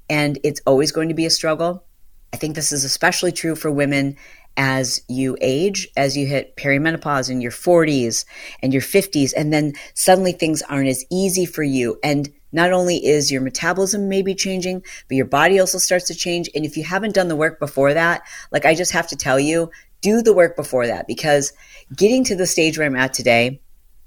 and 0.08 0.38
it's 0.42 0.60
always 0.66 0.92
going 0.92 1.08
to 1.08 1.14
be 1.14 1.26
a 1.26 1.30
struggle. 1.30 1.84
I 2.32 2.36
think 2.36 2.54
this 2.54 2.72
is 2.72 2.84
especially 2.84 3.32
true 3.32 3.54
for 3.54 3.70
women 3.70 4.16
as 4.56 5.02
you 5.08 5.36
age, 5.40 5.88
as 5.96 6.16
you 6.16 6.26
hit 6.26 6.56
perimenopause 6.56 7.30
in 7.30 7.40
your 7.40 7.52
40s 7.52 8.24
and 8.62 8.72
your 8.72 8.82
50s, 8.82 9.32
and 9.36 9.52
then 9.52 9.72
suddenly 9.94 10.32
things 10.32 10.62
aren't 10.62 10.88
as 10.88 11.04
easy 11.10 11.46
for 11.46 11.62
you. 11.62 11.98
And 12.02 12.28
not 12.52 12.72
only 12.72 13.04
is 13.04 13.30
your 13.30 13.40
metabolism 13.40 14.08
maybe 14.08 14.34
changing, 14.34 14.82
but 15.08 15.16
your 15.16 15.26
body 15.26 15.58
also 15.58 15.78
starts 15.78 16.06
to 16.08 16.14
change. 16.14 16.48
And 16.54 16.64
if 16.64 16.76
you 16.76 16.84
haven't 16.84 17.14
done 17.14 17.28
the 17.28 17.36
work 17.36 17.58
before 17.58 17.94
that, 17.94 18.22
like 18.50 18.64
I 18.64 18.74
just 18.74 18.92
have 18.92 19.08
to 19.08 19.16
tell 19.16 19.38
you, 19.38 19.70
do 20.00 20.22
the 20.22 20.34
work 20.34 20.56
before 20.56 20.86
that 20.86 21.06
because 21.06 21.52
getting 21.94 22.24
to 22.24 22.36
the 22.36 22.46
stage 22.46 22.78
where 22.78 22.86
I'm 22.86 22.96
at 22.96 23.12
today, 23.12 23.60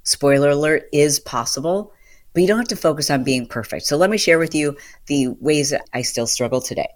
spoiler 0.04 0.50
alert, 0.50 0.90
is 0.92 1.20
possible, 1.20 1.94
but 2.34 2.42
you 2.42 2.48
don't 2.48 2.58
have 2.58 2.68
to 2.70 2.76
focus 2.76 3.10
on 3.10 3.24
being 3.24 3.46
perfect. 3.48 3.86
So 3.86 3.96
let 3.96 4.10
me 4.10 4.18
share 4.18 4.40
with 4.40 4.56
you 4.56 4.76
the 5.06 5.30
ways 5.40 5.70
that 5.70 5.88
I 5.94 6.02
still 6.02 6.28
struggle 6.28 6.62
today. 6.62 6.90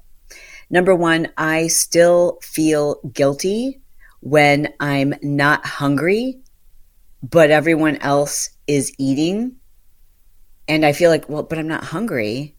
Number 0.69 0.95
one, 0.95 1.29
I 1.37 1.67
still 1.67 2.39
feel 2.41 2.99
guilty 3.13 3.79
when 4.19 4.73
I'm 4.79 5.13
not 5.21 5.65
hungry, 5.65 6.39
but 7.23 7.51
everyone 7.51 7.97
else 7.97 8.49
is 8.67 8.91
eating. 8.97 9.55
And 10.77 10.85
I 10.85 10.91
feel 10.91 11.09
like, 11.09 11.27
well, 11.27 11.41
but 11.41 11.57
I'm 11.57 11.67
not 11.67 11.83
hungry, 11.83 12.55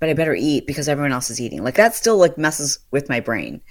but 0.00 0.08
I 0.08 0.14
better 0.14 0.34
eat 0.34 0.66
because 0.66 0.88
everyone 0.88 1.12
else 1.12 1.30
is 1.30 1.40
eating. 1.40 1.62
Like 1.62 1.76
that 1.76 1.94
still 1.94 2.16
like 2.16 2.36
messes 2.36 2.80
with 2.90 3.08
my 3.08 3.20
brain. 3.20 3.62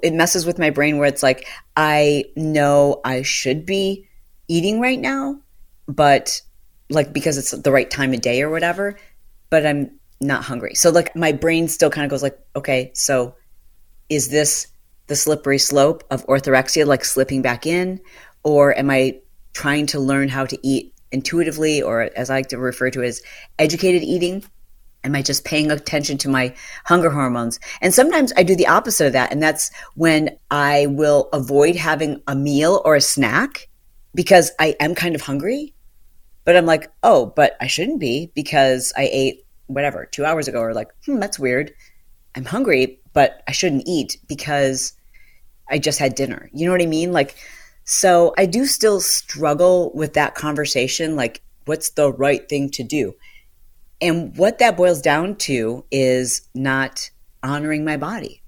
It 0.00 0.14
messes 0.14 0.46
with 0.46 0.60
my 0.60 0.70
brain 0.70 0.96
where 0.96 1.08
it's 1.08 1.24
like, 1.24 1.44
I 1.76 2.26
know 2.36 3.00
I 3.04 3.22
should 3.22 3.66
be 3.66 4.06
eating 4.46 4.78
right 4.78 5.00
now, 5.00 5.40
but 5.88 6.40
like 6.88 7.12
because 7.12 7.36
it's 7.36 7.50
the 7.50 7.72
right 7.72 7.90
time 7.90 8.14
of 8.14 8.20
day 8.20 8.42
or 8.42 8.48
whatever, 8.48 8.96
but 9.50 9.66
I'm 9.66 9.98
not 10.20 10.44
hungry. 10.44 10.76
So 10.76 10.90
like 10.90 11.16
my 11.16 11.32
brain 11.32 11.66
still 11.66 11.90
kind 11.90 12.04
of 12.04 12.10
goes 12.12 12.22
like, 12.22 12.38
okay, 12.54 12.92
so 12.94 13.34
is 14.08 14.28
this 14.28 14.68
the 15.08 15.16
slippery 15.16 15.58
slope 15.58 16.04
of 16.12 16.24
orthorexia, 16.28 16.86
like 16.86 17.04
slipping 17.04 17.42
back 17.42 17.66
in, 17.66 18.00
or 18.44 18.72
am 18.78 18.88
I 18.88 19.18
trying 19.52 19.86
to 19.86 19.98
learn 19.98 20.28
how 20.28 20.46
to 20.46 20.56
eat 20.64 20.92
intuitively, 21.16 21.82
or 21.82 22.10
as 22.16 22.30
I 22.30 22.36
like 22.36 22.48
to 22.48 22.58
refer 22.58 22.90
to 22.90 23.02
as 23.02 23.22
educated 23.58 24.02
eating? 24.02 24.44
Am 25.04 25.14
I 25.14 25.22
just 25.22 25.44
paying 25.44 25.70
attention 25.70 26.18
to 26.18 26.28
my 26.28 26.54
hunger 26.84 27.10
hormones? 27.10 27.60
And 27.80 27.94
sometimes 27.94 28.32
I 28.36 28.42
do 28.42 28.56
the 28.56 28.66
opposite 28.66 29.06
of 29.06 29.12
that. 29.12 29.30
And 29.30 29.42
that's 29.42 29.70
when 29.94 30.36
I 30.50 30.86
will 30.90 31.28
avoid 31.32 31.76
having 31.76 32.20
a 32.26 32.34
meal 32.34 32.82
or 32.84 32.96
a 32.96 33.00
snack 33.00 33.68
because 34.14 34.50
I 34.58 34.74
am 34.80 34.94
kind 34.94 35.14
of 35.14 35.22
hungry. 35.22 35.74
But 36.44 36.56
I'm 36.56 36.66
like, 36.66 36.90
oh, 37.02 37.32
but 37.36 37.56
I 37.60 37.66
shouldn't 37.66 38.00
be 38.00 38.30
because 38.34 38.92
I 38.96 39.08
ate 39.12 39.46
whatever 39.66 40.06
two 40.06 40.24
hours 40.24 40.48
ago 40.48 40.60
or 40.60 40.74
like 40.74 40.88
hmm 41.04 41.18
that's 41.18 41.38
weird 41.38 41.72
i'm 42.34 42.44
hungry 42.44 43.00
but 43.12 43.42
i 43.48 43.52
shouldn't 43.52 43.82
eat 43.86 44.16
because 44.28 44.92
i 45.68 45.78
just 45.78 45.98
had 45.98 46.14
dinner 46.14 46.48
you 46.52 46.64
know 46.64 46.72
what 46.72 46.82
i 46.82 46.86
mean 46.86 47.12
like 47.12 47.34
so 47.86 48.34
i 48.36 48.44
do 48.44 48.66
still 48.66 49.00
struggle 49.00 49.90
with 49.94 50.12
that 50.12 50.34
conversation 50.34 51.16
like 51.16 51.40
what's 51.66 51.90
the 51.90 52.12
right 52.12 52.48
thing 52.48 52.70
to 52.70 52.82
do? 52.82 53.14
And 54.00 54.36
what 54.36 54.58
that 54.58 54.76
boils 54.76 55.02
down 55.02 55.36
to 55.36 55.84
is 55.90 56.48
not 56.54 57.10
honoring 57.42 57.84
my 57.84 57.96
body. 57.96 58.42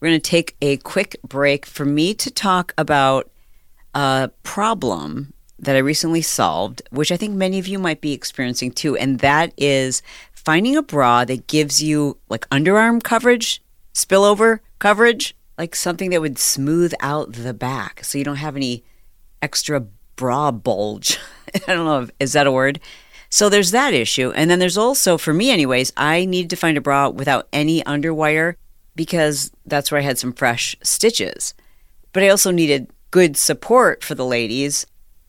We're 0.00 0.08
going 0.08 0.20
to 0.20 0.30
take 0.30 0.56
a 0.60 0.78
quick 0.78 1.16
break 1.26 1.64
for 1.64 1.84
me 1.84 2.14
to 2.14 2.30
talk 2.30 2.74
about 2.76 3.30
a 3.94 4.30
problem 4.42 5.32
that 5.58 5.76
I 5.76 5.80
recently 5.80 6.20
solved, 6.20 6.82
which 6.90 7.12
I 7.12 7.16
think 7.16 7.34
many 7.34 7.58
of 7.58 7.66
you 7.66 7.78
might 7.78 8.00
be 8.00 8.12
experiencing 8.12 8.72
too, 8.72 8.96
and 8.96 9.20
that 9.20 9.54
is 9.56 10.02
finding 10.32 10.76
a 10.76 10.82
bra 10.82 11.24
that 11.24 11.46
gives 11.46 11.82
you 11.82 12.18
like 12.28 12.48
underarm 12.50 13.02
coverage, 13.02 13.62
spillover 13.94 14.60
coverage, 14.78 15.34
like 15.58 15.74
something 15.74 16.10
that 16.10 16.20
would 16.20 16.38
smooth 16.38 16.92
out 17.00 17.32
the 17.32 17.54
back 17.54 18.04
so 18.04 18.18
you 18.18 18.24
don't 18.24 18.36
have 18.36 18.56
any 18.56 18.84
extra 19.42 19.80
bra 20.16 20.50
bulge. 20.50 21.18
I 21.54 21.74
don't 21.74 21.86
know, 21.86 22.02
if, 22.02 22.10
is 22.20 22.32
that 22.32 22.46
a 22.46 22.52
word? 22.52 22.80
So 23.30 23.48
there's 23.48 23.72
that 23.72 23.94
issue. 23.94 24.30
And 24.32 24.50
then 24.50 24.58
there's 24.58 24.78
also, 24.78 25.18
for 25.18 25.32
me, 25.32 25.50
anyways, 25.50 25.92
I 25.96 26.24
needed 26.24 26.50
to 26.50 26.56
find 26.56 26.76
a 26.76 26.80
bra 26.80 27.08
without 27.08 27.48
any 27.52 27.82
underwire 27.82 28.54
because 28.94 29.50
that's 29.66 29.90
where 29.90 30.00
I 30.00 30.04
had 30.04 30.18
some 30.18 30.32
fresh 30.32 30.76
stitches. 30.82 31.54
But 32.12 32.22
I 32.22 32.28
also 32.28 32.50
needed 32.50 32.90
good 33.10 33.36
support 33.36 34.04
for 34.04 34.14
the 34.14 34.24
ladies 34.24 34.86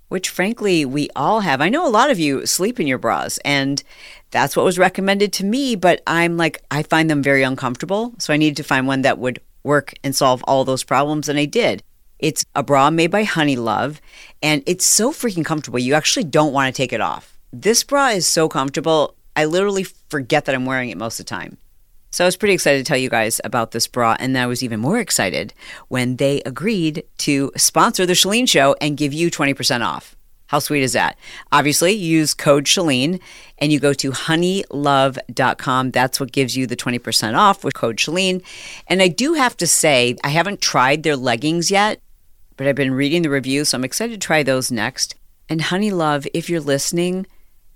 which 0.07 0.29
frankly 0.29 0.85
we 0.85 1.09
all 1.15 1.41
have. 1.41 1.61
I 1.61 1.69
know 1.69 1.87
a 1.87 1.89
lot 1.89 2.11
of 2.11 2.19
you 2.19 2.45
sleep 2.45 2.79
in 2.79 2.87
your 2.87 2.97
bras, 2.97 3.37
and 3.39 3.81
that's 4.31 4.55
what 4.55 4.65
was 4.65 4.77
recommended 4.77 5.33
to 5.33 5.45
me, 5.45 5.75
but 5.75 6.01
I'm 6.05 6.37
like, 6.37 6.63
I 6.71 6.83
find 6.83 7.09
them 7.09 7.23
very 7.23 7.43
uncomfortable. 7.43 8.13
So 8.19 8.33
I 8.33 8.37
needed 8.37 8.57
to 8.57 8.63
find 8.63 8.87
one 8.87 9.01
that 9.01 9.17
would 9.17 9.39
work 9.65 9.93
and 10.03 10.15
solve 10.15 10.43
all 10.43 10.63
those 10.63 10.83
problems, 10.83 11.27
and 11.27 11.37
I 11.37 11.45
did. 11.45 11.83
It's 12.19 12.45
a 12.55 12.63
bra 12.63 12.89
made 12.89 13.11
by 13.11 13.25
Honeylove, 13.25 13.99
and 14.41 14.63
it's 14.65 14.85
so 14.85 15.11
freaking 15.11 15.43
comfortable. 15.43 15.79
You 15.79 15.95
actually 15.95 16.23
don't 16.23 16.53
want 16.53 16.73
to 16.73 16.77
take 16.77 16.93
it 16.93 17.01
off. 17.01 17.37
This 17.51 17.83
bra 17.83 18.09
is 18.09 18.25
so 18.25 18.47
comfortable, 18.47 19.15
I 19.35 19.45
literally 19.45 19.83
forget 19.83 20.45
that 20.45 20.55
I'm 20.55 20.65
wearing 20.65 20.89
it 20.89 20.97
most 20.97 21.19
of 21.19 21.25
the 21.25 21.29
time. 21.29 21.57
So 22.11 22.23
I 22.23 22.27
was 22.27 22.37
pretty 22.37 22.53
excited 22.53 22.77
to 22.77 22.87
tell 22.87 22.97
you 22.97 23.09
guys 23.09 23.41
about 23.43 23.71
this 23.71 23.87
bra, 23.87 24.15
and 24.19 24.37
I 24.37 24.45
was 24.45 24.63
even 24.63 24.79
more 24.79 24.99
excited 24.99 25.53
when 25.89 26.15
they 26.15 26.41
agreed 26.45 27.03
to 27.19 27.51
sponsor 27.57 28.05
the 28.05 28.13
Chalene 28.13 28.47
Show 28.47 28.75
and 28.79 28.95
give 28.95 29.13
you 29.13 29.29
20% 29.29 29.85
off. 29.85 30.15
How 30.55 30.59
sweet 30.59 30.83
is 30.83 30.93
that? 30.93 31.17
Obviously, 31.51 31.91
use 31.91 32.33
code 32.33 32.63
Chalene 32.63 33.19
and 33.57 33.73
you 33.73 33.79
go 33.81 33.91
to 33.91 34.11
honeylove.com. 34.11 35.91
That's 35.91 36.17
what 36.17 36.31
gives 36.31 36.55
you 36.55 36.65
the 36.65 36.77
20% 36.77 37.37
off 37.37 37.65
with 37.65 37.73
code 37.73 37.97
Chalene. 37.97 38.41
And 38.87 39.01
I 39.01 39.09
do 39.09 39.33
have 39.33 39.57
to 39.57 39.67
say, 39.67 40.15
I 40.23 40.29
haven't 40.29 40.61
tried 40.61 41.03
their 41.03 41.17
leggings 41.17 41.69
yet, 41.69 41.99
but 42.55 42.67
I've 42.67 42.75
been 42.75 42.93
reading 42.93 43.23
the 43.23 43.29
reviews, 43.29 43.67
so 43.67 43.77
I'm 43.77 43.83
excited 43.83 44.13
to 44.13 44.25
try 44.25 44.43
those 44.43 44.71
next. 44.71 45.15
And 45.49 45.59
Honeylove, 45.59 46.25
if 46.33 46.49
you're 46.49 46.61
listening, 46.61 47.27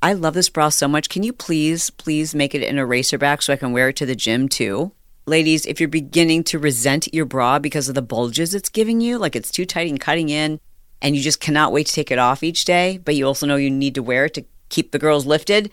I 0.01 0.13
love 0.13 0.33
this 0.33 0.47
bra 0.47 0.69
so 0.69 0.87
much. 0.87 1.09
Can 1.09 1.23
you 1.23 1.33
please, 1.33 1.89
please 1.89 2.33
make 2.33 2.55
it 2.55 2.65
an 2.65 2.77
racerback 2.77 3.43
so 3.43 3.51
I 3.51 3.57
can 3.57 3.73
wear 3.73 3.89
it 3.89 3.97
to 3.97 4.05
the 4.05 4.15
gym 4.15 4.47
too? 4.47 4.93
Ladies, 5.25 5.65
if 5.65 5.81
you're 5.81 5.89
beginning 5.89 6.45
to 6.45 6.57
resent 6.57 7.13
your 7.13 7.25
bra 7.25 7.59
because 7.59 7.89
of 7.89 7.95
the 7.95 8.01
bulges 8.01 8.55
it's 8.55 8.69
giving 8.69 9.01
you, 9.01 9.17
like 9.17 9.35
it's 9.35 9.51
too 9.51 9.65
tight 9.65 9.89
and 9.89 9.99
cutting 9.99 10.29
in, 10.29 10.61
and 11.01 11.15
you 11.15 11.21
just 11.21 11.39
cannot 11.39 11.71
wait 11.71 11.87
to 11.87 11.93
take 11.93 12.11
it 12.11 12.19
off 12.19 12.43
each 12.43 12.65
day, 12.65 12.97
but 12.97 13.15
you 13.15 13.25
also 13.25 13.45
know 13.45 13.55
you 13.55 13.69
need 13.69 13.95
to 13.95 14.03
wear 14.03 14.25
it 14.25 14.33
to 14.35 14.45
keep 14.69 14.91
the 14.91 14.99
girls 14.99 15.25
lifted, 15.25 15.71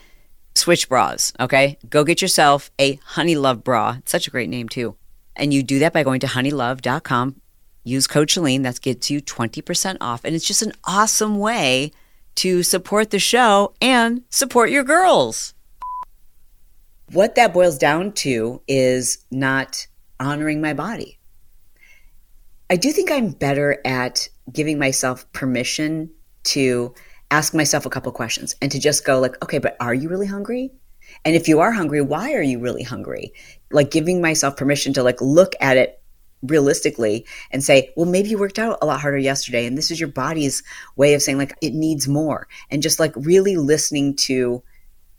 switch 0.55 0.89
bras, 0.89 1.33
okay? 1.39 1.79
Go 1.89 2.05
get 2.05 2.23
yourself 2.23 2.71
a 2.79 2.97
Honeylove 3.15 3.65
bra. 3.65 3.97
It's 3.99 4.13
such 4.13 4.27
a 4.27 4.31
great 4.31 4.49
name 4.49 4.69
too. 4.69 4.97
And 5.35 5.53
you 5.53 5.63
do 5.63 5.79
that 5.81 5.93
by 5.93 6.03
going 6.03 6.21
to 6.21 6.27
honeylove.com. 6.27 7.41
Use 7.85 8.07
code 8.07 8.29
Chalene. 8.29 8.63
That 8.63 8.81
gets 8.81 9.11
you 9.11 9.21
20% 9.21 9.99
off. 10.01 10.25
And 10.25 10.35
it's 10.35 10.47
just 10.47 10.63
an 10.63 10.73
awesome 10.85 11.39
way 11.39 11.93
to 12.37 12.63
support 12.63 13.11
the 13.11 13.19
show 13.19 13.75
and 13.81 14.23
support 14.31 14.71
your 14.71 14.83
girls. 14.83 15.55
What 17.13 17.37
that 17.37 17.53
boils 17.53 17.79
down 17.79 18.13
to 18.13 18.61
is 18.67 19.25
not 19.31 19.87
honoring 20.19 20.61
my 20.61 20.75
body. 20.75 21.19
I 22.69 22.77
do 22.77 22.91
think 22.91 23.11
I'm 23.11 23.31
better 23.31 23.81
at 23.85 24.29
giving 24.53 24.79
myself 24.79 25.31
permission 25.33 26.11
to 26.45 26.95
ask 27.31 27.55
myself 27.55 27.87
a 27.87 27.91
couple 27.91 28.11
questions 28.13 28.57
and 28.61 28.73
to 28.73 28.79
just 28.79 29.05
go 29.05 29.21
like, 29.21 29.41
okay, 29.43 29.59
but 29.59 29.77
are 29.81 29.95
you 29.95 30.09
really 30.09 30.27
hungry? 30.27 30.73
And 31.25 31.37
if 31.37 31.47
you 31.47 31.61
are 31.61 31.71
hungry, 31.71 32.01
why 32.01 32.35
are 32.35 32.43
you 32.43 32.59
really 32.59 32.83
hungry? 32.83 33.33
Like 33.71 33.91
giving 33.91 34.21
myself 34.21 34.57
permission 34.57 34.93
to 34.95 35.03
like 35.03 35.21
look 35.21 35.55
at 35.61 35.77
it 35.77 36.03
realistically 36.43 37.25
and 37.53 37.63
say, 37.63 37.93
well, 37.97 38.07
maybe 38.07 38.29
you 38.29 38.39
worked 38.39 38.59
out 38.59 38.79
a 38.83 38.87
lot 38.87 39.01
harder 39.01 39.19
yesterday. 39.19 39.67
And 39.67 39.79
this 39.79 39.91
is 39.91 40.01
your 40.01 40.09
body's 40.09 40.63
way 40.97 41.15
of 41.15 41.23
saying, 41.23 41.39
like, 41.39 41.57
it 41.61 41.73
needs 41.73 42.09
more. 42.09 42.49
And 42.71 42.83
just 42.83 42.99
like 42.99 43.13
really 43.17 43.57
listening 43.57 44.17
to 44.17 44.63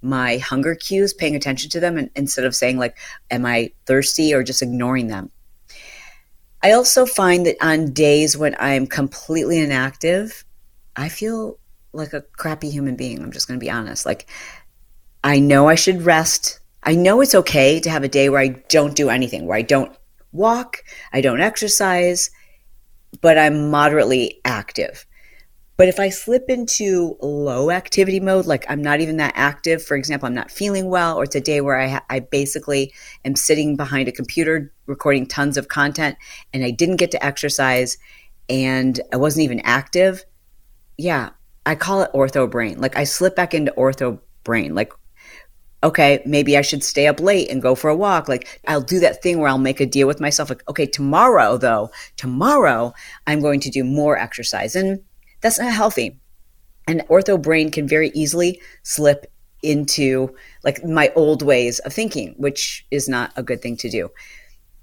my 0.02 0.38
hunger 0.38 0.76
cues, 0.76 1.14
paying 1.14 1.36
attention 1.36 1.70
to 1.72 1.80
them, 1.80 1.98
and 1.98 2.10
instead 2.16 2.46
of 2.46 2.56
saying, 2.56 2.78
like, 2.78 2.98
am 3.32 3.46
I 3.46 3.72
thirsty 3.86 4.34
or 4.34 4.44
just 4.44 4.62
ignoring 4.62 5.08
them. 5.08 5.32
I 6.64 6.72
also 6.72 7.06
find 7.06 7.46
that 7.46 7.58
on 7.62 7.94
days 7.94 8.38
when 8.38 8.56
I'm 8.60 8.88
completely 8.88 9.60
inactive, 9.60 10.44
I 10.96 11.10
feel 11.10 11.60
like 11.94 12.14
a 12.14 12.22
crappy 12.22 12.70
human 12.70 12.96
being. 12.96 13.22
I'm 13.22 13.32
just 13.32 13.48
going 13.48 13.60
to 13.60 13.64
be 13.64 13.72
honest. 13.72 14.06
Like, 14.06 14.28
I 15.24 15.40
know 15.40 15.68
I 15.68 15.76
should 15.76 16.04
rest. 16.04 16.60
I 16.84 16.96
know 16.96 17.22
it's 17.22 17.36
okay 17.36 17.80
to 17.80 17.90
have 17.90 18.04
a 18.04 18.10
day 18.10 18.30
where 18.30 18.42
I 18.42 18.64
don't 18.70 18.96
do 18.96 19.10
anything, 19.10 19.46
where 19.46 19.58
I 19.58 19.62
don't 19.62 19.96
walk, 20.32 20.84
I 21.12 21.22
don't 21.22 21.42
exercise, 21.42 22.30
but 23.22 23.38
I'm 23.38 23.72
moderately 23.72 24.40
active. 24.46 25.06
But 25.78 25.88
if 25.88 26.00
I 26.00 26.10
slip 26.10 26.50
into 26.50 27.18
low 27.22 27.70
activity 27.70 28.20
mode, 28.20 28.48
like 28.48 28.66
I'm 28.68 28.82
not 28.82 29.00
even 29.00 29.18
that 29.18 29.34
active, 29.36 29.84
for 29.84 29.96
example, 29.96 30.26
I'm 30.26 30.34
not 30.34 30.50
feeling 30.50 30.90
well, 30.90 31.18
or 31.18 31.24
it's 31.24 31.36
a 31.36 31.42
day 31.42 31.62
where 31.62 31.80
I, 31.80 31.88
ha- 31.88 32.06
I 32.10 32.20
basically 32.20 32.92
am 33.24 33.36
sitting 33.36 33.76
behind 33.76 34.08
a 34.08 34.12
computer 34.12 34.74
recording 34.88 35.28
tons 35.28 35.56
of 35.56 35.68
content 35.68 36.18
and 36.52 36.66
I 36.66 36.72
didn't 36.72 36.96
get 36.96 37.12
to 37.12 37.24
exercise 37.24 37.98
and 38.50 39.00
I 39.14 39.18
wasn't 39.18 39.44
even 39.44 39.60
active, 39.60 40.26
yeah, 40.98 41.30
I 41.68 41.76
call 41.76 42.02
it 42.02 42.12
ortho 42.12 42.50
brain. 42.50 42.80
Like 42.80 42.98
I 42.98 43.04
slip 43.04 43.36
back 43.36 43.54
into 43.54 43.72
ortho 43.78 44.20
brain. 44.44 44.74
Like, 44.74 44.92
okay, 45.84 46.24
maybe 46.26 46.58
I 46.58 46.62
should 46.62 46.84
stay 46.84 47.06
up 47.06 47.20
late 47.20 47.52
and 47.52 47.62
go 47.62 47.76
for 47.76 47.92
a 47.92 47.96
walk. 47.96 48.28
Like 48.28 48.62
I'll 48.68 48.82
do 48.82 49.00
that 49.02 49.22
thing 49.22 49.38
where 49.38 49.50
I'll 49.50 49.60
make 49.60 49.80
a 49.80 49.86
deal 49.86 50.08
with 50.08 50.20
myself. 50.20 50.50
Like, 50.50 50.68
okay, 50.70 50.88
tomorrow 50.88 51.58
though, 51.58 51.92
tomorrow 52.16 52.94
I'm 53.28 53.42
going 53.42 53.60
to 53.60 53.70
do 53.70 53.84
more 53.84 54.18
exercise. 54.18 54.76
And 54.76 55.02
that's 55.42 55.60
not 55.60 55.74
healthy. 55.74 56.20
And 56.88 57.02
ortho 57.10 57.42
brain 57.42 57.72
can 57.72 57.88
very 57.88 58.12
easily 58.14 58.62
slip 58.84 59.32
into 59.64 60.34
like 60.64 60.84
my 60.84 61.12
old 61.16 61.42
ways 61.42 61.80
of 61.80 61.94
thinking, 61.94 62.36
which 62.38 62.86
is 62.92 63.10
not 63.10 63.34
a 63.36 63.44
good 63.44 63.62
thing 63.62 63.78
to 63.78 63.90
do. 63.90 64.10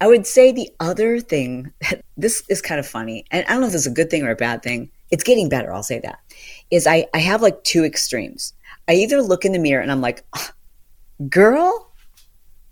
I 0.01 0.07
would 0.07 0.27
say 0.27 0.53
the 0.53 0.71
other 0.81 1.21
thing, 1.21 1.73
that 1.81 2.05
this 2.17 2.43
is 2.49 2.61
kind 2.61 2.79
of 2.79 2.87
funny, 2.87 3.25
and 3.31 3.47
I 3.47 3.53
don't 3.53 3.61
know 3.61 3.69
if 3.69 3.73
this 3.73 3.87
is 3.87 3.93
a 3.93 3.95
good 3.95 4.11
thing 4.11 4.25
or 4.25 4.31
a 4.31 4.37
bad 4.37 4.63
thing. 4.63 4.91
It's 5.11 5.25
getting 5.25 5.49
better, 5.49 5.73
I'll 5.73 5.83
say 5.83 6.01
that. 6.01 6.19
Is 6.71 6.87
I, 6.87 7.07
I 7.15 7.19
have 7.19 7.43
like 7.43 7.63
two 7.63 7.85
extremes. 7.85 8.53
I 8.89 8.95
either 8.95 9.23
look 9.23 9.45
in 9.45 9.53
the 9.53 9.59
mirror 9.59 9.83
and 9.83 9.93
I'm 9.93 10.01
like, 10.01 10.25
girl, 11.29 11.91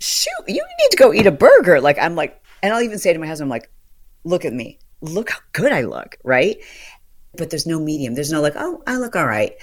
shoot, 0.00 0.30
you 0.48 0.62
need 0.80 0.90
to 0.90 0.96
go 0.96 1.12
eat 1.12 1.26
a 1.26 1.30
burger. 1.30 1.80
Like, 1.80 1.98
I'm 1.98 2.16
like, 2.16 2.42
and 2.62 2.72
I'll 2.72 2.82
even 2.82 2.98
say 2.98 3.12
to 3.12 3.18
my 3.18 3.26
husband, 3.26 3.46
I'm 3.46 3.50
like, 3.50 3.70
look 4.24 4.44
at 4.44 4.52
me. 4.52 4.78
Look 5.00 5.30
how 5.30 5.38
good 5.52 5.72
I 5.72 5.82
look, 5.82 6.16
right? 6.22 6.58
But 7.36 7.50
there's 7.50 7.66
no 7.66 7.80
medium. 7.80 8.14
There's 8.14 8.32
no 8.32 8.40
like, 8.40 8.54
oh, 8.56 8.82
I 8.86 8.96
look 8.96 9.16
all 9.16 9.26
right. 9.26 9.54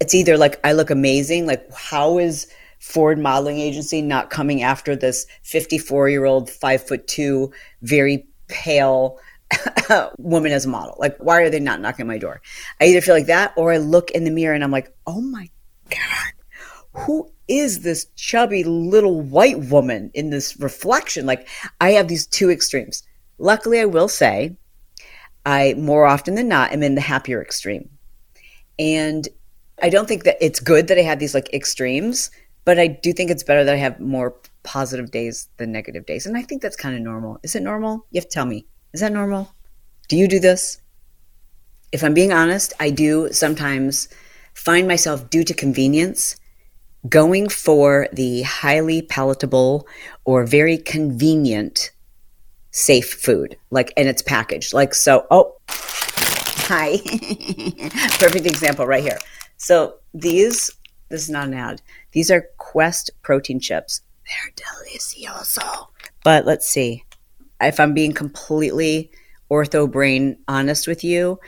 It's 0.00 0.14
either 0.14 0.36
like, 0.36 0.60
I 0.64 0.72
look 0.72 0.90
amazing. 0.90 1.46
Like, 1.46 1.72
how 1.72 2.18
is 2.18 2.46
Ford 2.78 3.18
modeling 3.18 3.58
agency 3.58 4.02
not 4.02 4.30
coming 4.30 4.62
after 4.62 4.94
this 4.94 5.26
54 5.42 6.10
year 6.10 6.24
old, 6.24 6.50
five 6.50 6.86
foot 6.86 7.06
two, 7.06 7.52
very 7.82 8.26
pale 8.48 9.18
woman 10.18 10.52
as 10.52 10.66
a 10.66 10.68
model? 10.68 10.96
Like, 10.98 11.16
why 11.18 11.40
are 11.40 11.50
they 11.50 11.60
not 11.60 11.80
knocking 11.80 12.06
my 12.06 12.18
door? 12.18 12.42
I 12.80 12.84
either 12.86 13.00
feel 13.00 13.14
like 13.14 13.26
that 13.26 13.54
or 13.56 13.72
I 13.72 13.78
look 13.78 14.10
in 14.10 14.24
the 14.24 14.30
mirror 14.30 14.54
and 14.54 14.62
I'm 14.62 14.70
like, 14.70 14.94
oh 15.06 15.22
my 15.22 15.48
God, 15.88 16.32
who 16.92 17.30
is 17.48 17.80
this 17.80 18.06
chubby 18.16 18.64
little 18.64 19.20
white 19.20 19.58
woman 19.58 20.10
in 20.14 20.30
this 20.30 20.58
reflection? 20.58 21.26
Like, 21.26 21.48
I 21.80 21.92
have 21.92 22.08
these 22.08 22.26
two 22.26 22.50
extremes. 22.50 23.02
Luckily, 23.38 23.80
I 23.80 23.84
will 23.84 24.08
say, 24.08 24.56
I 25.46 25.74
more 25.78 26.04
often 26.04 26.34
than 26.34 26.48
not 26.48 26.72
am 26.72 26.82
in 26.82 26.94
the 26.94 27.00
happier 27.00 27.40
extreme. 27.40 27.88
And 28.78 29.26
I 29.82 29.88
don't 29.88 30.06
think 30.06 30.24
that 30.24 30.36
it's 30.40 30.60
good 30.60 30.88
that 30.88 30.98
I 30.98 31.02
have 31.02 31.18
these 31.18 31.34
like 31.34 31.52
extremes 31.54 32.30
but 32.66 32.80
I 32.80 32.88
do 32.88 33.12
think 33.12 33.30
it's 33.30 33.44
better 33.44 33.64
that 33.64 33.74
I 33.74 33.78
have 33.78 34.00
more 34.00 34.34
positive 34.64 35.12
days 35.12 35.48
than 35.56 35.70
negative 35.70 36.04
days. 36.04 36.26
And 36.26 36.36
I 36.36 36.42
think 36.42 36.60
that's 36.60 36.76
kind 36.76 36.96
of 36.96 37.00
normal. 37.00 37.38
Is 37.44 37.54
it 37.54 37.62
normal? 37.62 38.04
You 38.10 38.18
have 38.18 38.28
to 38.28 38.34
tell 38.34 38.44
me. 38.44 38.66
Is 38.92 39.00
that 39.00 39.12
normal? 39.12 39.54
Do 40.08 40.16
you 40.16 40.26
do 40.26 40.40
this? 40.40 40.82
If 41.92 42.02
I'm 42.02 42.12
being 42.12 42.32
honest, 42.32 42.72
I 42.80 42.90
do 42.90 43.32
sometimes 43.32 44.08
find 44.52 44.88
myself, 44.88 45.30
due 45.30 45.44
to 45.44 45.54
convenience, 45.54 46.34
going 47.08 47.48
for 47.48 48.08
the 48.12 48.42
highly 48.42 49.00
palatable 49.00 49.86
or 50.24 50.44
very 50.44 50.76
convenient 50.76 51.92
safe 52.76 53.14
food, 53.14 53.56
like, 53.70 53.90
and 53.96 54.06
it's 54.06 54.20
packaged. 54.20 54.74
Like, 54.74 54.94
so, 54.94 55.26
oh, 55.30 55.56
hi. 55.68 56.98
Perfect 58.18 58.44
example 58.44 58.86
right 58.86 59.02
here. 59.02 59.18
So 59.56 59.94
these, 60.12 60.70
this 61.08 61.22
is 61.22 61.30
not 61.30 61.48
an 61.48 61.54
ad. 61.54 61.80
These 62.12 62.30
are 62.30 62.48
Quest 62.58 63.10
protein 63.22 63.60
chips. 63.60 64.02
They're 64.26 64.52
delicioso. 64.56 65.86
But 66.22 66.44
let's 66.44 66.68
see. 66.68 67.02
If 67.62 67.80
I'm 67.80 67.94
being 67.94 68.12
completely 68.12 69.10
ortho 69.50 69.90
brain 69.90 70.36
honest 70.46 70.86
with 70.86 71.02
you, 71.02 71.40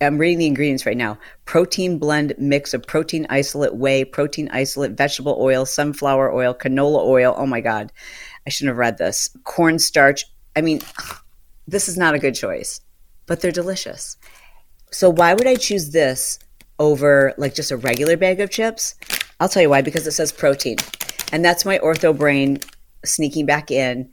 I'm 0.00 0.18
reading 0.18 0.38
the 0.38 0.46
ingredients 0.46 0.86
right 0.86 0.96
now. 0.96 1.18
Protein 1.44 1.98
blend 1.98 2.34
mix 2.36 2.74
of 2.74 2.84
protein 2.84 3.26
isolate, 3.30 3.76
whey, 3.76 4.04
protein 4.04 4.48
isolate, 4.50 4.92
vegetable 4.92 5.36
oil, 5.38 5.66
sunflower 5.66 6.32
oil, 6.32 6.52
canola 6.52 7.04
oil. 7.04 7.32
Oh 7.36 7.46
my 7.46 7.60
God. 7.60 7.92
I 8.44 8.50
shouldn't 8.50 8.70
have 8.70 8.78
read 8.78 8.98
this. 8.98 9.30
Cornstarch. 9.44 10.24
I 10.56 10.60
mean, 10.60 10.80
this 11.66 11.88
is 11.88 11.96
not 11.96 12.14
a 12.14 12.18
good 12.18 12.34
choice, 12.34 12.80
but 13.26 13.40
they're 13.40 13.50
delicious. 13.50 14.16
So 14.90 15.10
why 15.10 15.34
would 15.34 15.46
I 15.46 15.56
choose 15.56 15.90
this 15.90 16.38
over 16.78 17.34
like 17.36 17.54
just 17.54 17.70
a 17.70 17.76
regular 17.76 18.16
bag 18.16 18.40
of 18.40 18.50
chips? 18.50 18.94
I'll 19.40 19.48
tell 19.48 19.62
you 19.62 19.70
why, 19.70 19.82
because 19.82 20.06
it 20.06 20.12
says 20.12 20.32
protein. 20.32 20.76
And 21.32 21.44
that's 21.44 21.64
my 21.64 21.78
ortho 21.78 22.16
brain 22.16 22.60
sneaking 23.04 23.46
back 23.46 23.70
in. 23.70 24.10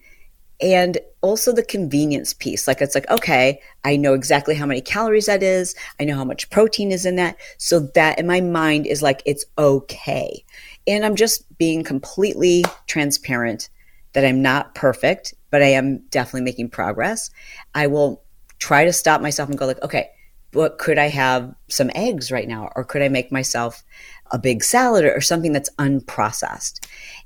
And 0.60 1.00
also 1.22 1.52
the 1.52 1.64
convenience 1.64 2.34
piece. 2.34 2.68
Like 2.68 2.82
it's 2.82 2.96
like, 2.96 3.10
okay, 3.10 3.60
I 3.84 3.96
know 3.96 4.14
exactly 4.14 4.56
how 4.56 4.66
many 4.66 4.82
calories 4.82 5.26
that 5.26 5.44
is. 5.44 5.76
I 6.00 6.06
know 6.06 6.16
how 6.16 6.24
much 6.24 6.50
protein 6.50 6.92
is 6.92 7.06
in 7.06 7.16
that. 7.16 7.38
So 7.58 7.80
that 7.96 8.20
in 8.20 8.28
my 8.28 8.42
mind 8.42 8.86
is 8.86 9.02
like, 9.02 9.22
it's 9.26 9.46
okay. 9.58 10.44
And 10.88 11.06
I'm 11.06 11.16
just 11.16 11.58
being 11.58 11.84
completely 11.84 12.64
transparent 12.88 13.70
that 14.14 14.26
I'm 14.26 14.42
not 14.42 14.76
perfect, 14.76 15.34
but 15.50 15.62
I 15.62 15.68
am 15.68 16.00
definitely 16.10 16.42
making 16.42 16.70
progress. 16.70 17.30
I 17.74 17.88
will 17.88 18.24
try 18.60 18.86
to 18.86 18.94
stop 18.94 19.22
myself 19.22 19.50
and 19.50 19.58
go 19.58 19.66
like, 19.66 19.82
okay, 19.84 20.10
but 20.52 20.78
could 20.78 20.98
I 20.98 21.08
have 21.08 21.54
some 21.70 21.92
eggs 21.96 22.32
right 22.32 22.48
now? 22.48 22.70
Or 22.76 22.84
could 22.84 23.02
I 23.02 23.08
make 23.08 23.32
myself 23.32 23.84
a 24.32 24.40
big 24.40 24.64
salad 24.64 25.06
or 25.06 25.22
something 25.22 25.52
that's 25.52 25.70
unprocessed. 25.78 26.86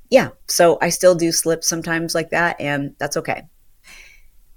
Yeah, 0.10 0.30
so 0.48 0.78
I 0.82 0.90
still 0.90 1.16
do 1.16 1.32
slip 1.32 1.64
sometimes 1.64 2.14
like 2.14 2.32
that, 2.32 2.60
and 2.60 2.96
that's 3.00 3.18
okay. 3.18 3.44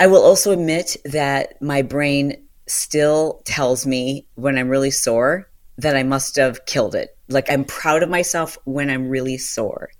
I 0.00 0.06
will 0.06 0.22
also 0.22 0.52
admit 0.52 0.96
that 1.04 1.60
my 1.60 1.82
brain 1.82 2.46
still 2.66 3.42
tells 3.44 3.86
me 3.86 4.26
when 4.34 4.58
I'm 4.58 4.68
really 4.68 4.90
sore 4.90 5.48
that 5.78 5.96
I 5.96 6.02
must 6.02 6.36
have 6.36 6.66
killed 6.66 6.94
it. 6.94 7.16
Like 7.28 7.50
I'm 7.50 7.64
proud 7.64 8.02
of 8.02 8.08
myself 8.08 8.58
when 8.64 8.90
I'm 8.90 9.08
really 9.08 9.38
sore. 9.38 9.90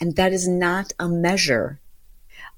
And 0.00 0.16
that 0.16 0.32
is 0.32 0.46
not 0.46 0.92
a 0.98 1.08
measure 1.08 1.80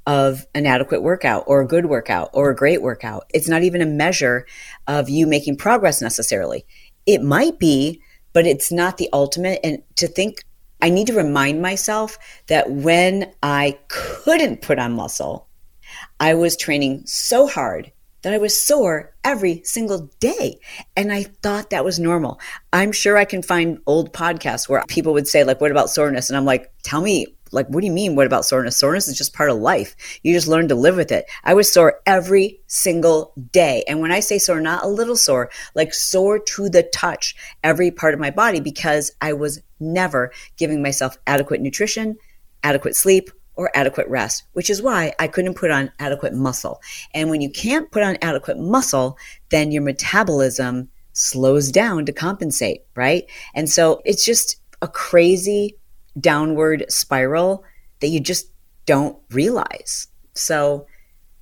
of 0.07 0.47
an 0.55 0.67
adequate 0.67 1.03
workout 1.03 1.45
or 1.47 1.61
a 1.61 1.67
good 1.67 1.87
workout 1.87 2.31
or 2.33 2.51
a 2.51 2.57
great 2.57 2.83
workout. 2.83 3.31
It's 3.33 3.49
not 3.49 3.63
even 3.63 3.83
a 3.83 3.87
measure 3.87 4.47
of 4.87 5.09
you 5.09 5.27
making 5.27 5.57
progress 5.57 6.01
necessarily. 6.03 6.65
It 7.07 7.23
might 7.23 7.59
be 7.59 8.03
but 8.33 8.47
it's 8.47 8.71
not 8.71 8.97
the 8.97 9.09
ultimate. 9.13 9.61
And 9.65 9.83
to 9.97 10.07
think, 10.07 10.45
I 10.83 10.89
need 10.89 11.09
to 11.09 11.15
remind 11.15 11.61
myself 11.61 12.19
that 12.47 12.71
when 12.71 13.33
I 13.43 13.79
couldn't 13.89 14.63
put 14.63 14.79
on 14.79 14.93
muscle, 14.93 15.49
I 16.19 16.35
was 16.35 16.57
training 16.57 17.03
so 17.07 17.47
hard 17.47 17.93
that 18.23 18.33
I 18.33 18.39
was 18.39 18.59
sore 18.59 19.13
every 19.25 19.63
single 19.65 20.11
day. 20.21 20.61
And 20.97 21.13
I 21.13 21.25
thought 21.25 21.71
that 21.71 21.85
was 21.85 21.99
normal. 21.99 22.41
I'm 22.73 22.93
sure 22.93 23.17
I 23.17 23.25
can 23.25 23.43
find 23.43 23.81
old 23.87 24.13
podcasts 24.13 24.69
where 24.69 24.83
people 24.89 25.13
would 25.13 25.29
say, 25.29 25.45
like, 25.45 25.61
what 25.61 25.71
about 25.71 25.91
soreness? 25.91 26.29
And 26.29 26.37
I'm 26.37 26.45
like, 26.45 26.73
tell 26.83 27.01
me 27.01 27.27
like, 27.53 27.67
what 27.69 27.81
do 27.81 27.87
you 27.87 27.93
mean? 27.93 28.15
What 28.15 28.27
about 28.27 28.45
soreness? 28.45 28.77
Soreness 28.77 29.09
is 29.09 29.19
just 29.19 29.35
part 29.35 29.51
of 29.51 29.59
life. 29.59 29.97
You 30.23 30.33
just 30.33 30.49
learn 30.49 30.69
to 30.69 30.75
live 30.75 30.97
with 30.97 31.11
it. 31.11 31.27
I 31.45 31.55
was 31.55 31.73
sore 31.73 32.01
every 32.07 32.61
single 32.67 33.33
day. 33.51 33.85
And 33.89 34.01
when 34.01 34.13
I 34.13 34.21
say 34.21 34.39
sore, 34.39 34.61
not 34.61 34.85
a 34.85 34.89
little 34.89 35.17
sore, 35.17 35.51
like 35.75 35.93
sore 35.93 36.39
to 36.39 36.69
the 36.69 36.85
touch, 36.85 37.35
every 37.65 37.91
part 37.91 38.15
of 38.15 38.21
my 38.21 38.31
body 38.31 38.61
because 38.61 39.13
I 39.21 39.33
was 39.33 39.61
never 39.81 40.33
giving 40.57 40.83
myself 40.83 41.19
adequate 41.27 41.61
nutrition, 41.61 42.17
adequate 42.63 42.95
sleep, 42.95 43.31
or 43.57 43.71
adequate 43.75 44.09
rest, 44.09 44.45
which 44.53 44.71
is 44.71 44.81
why 44.81 45.13
I 45.19 45.29
couldn't 45.29 45.55
put 45.55 45.71
on 45.71 45.93
adequate 45.99 46.35
muscle. 46.35 46.81
And 47.15 47.31
when 47.31 47.41
you 47.41 47.51
can't 47.51 47.91
put 47.91 48.03
on 48.03 48.17
adequate 48.23 48.59
muscle, 48.59 49.19
then 49.51 49.71
your 49.71 49.83
metabolism 49.83 50.89
slows 51.13 51.71
down 51.71 52.07
to 52.07 52.13
compensate, 52.13 52.83
right? 52.95 53.25
And 53.55 53.69
so 53.69 54.01
it's 54.05 54.25
just 54.25 54.57
a 54.81 54.89
crazy 54.89 55.77
downward 56.19 56.87
spiral 56.89 57.65
that 58.01 58.09
you 58.09 58.21
just 58.21 58.51
don't 58.87 59.19
realize. 59.31 60.09
So, 60.35 60.87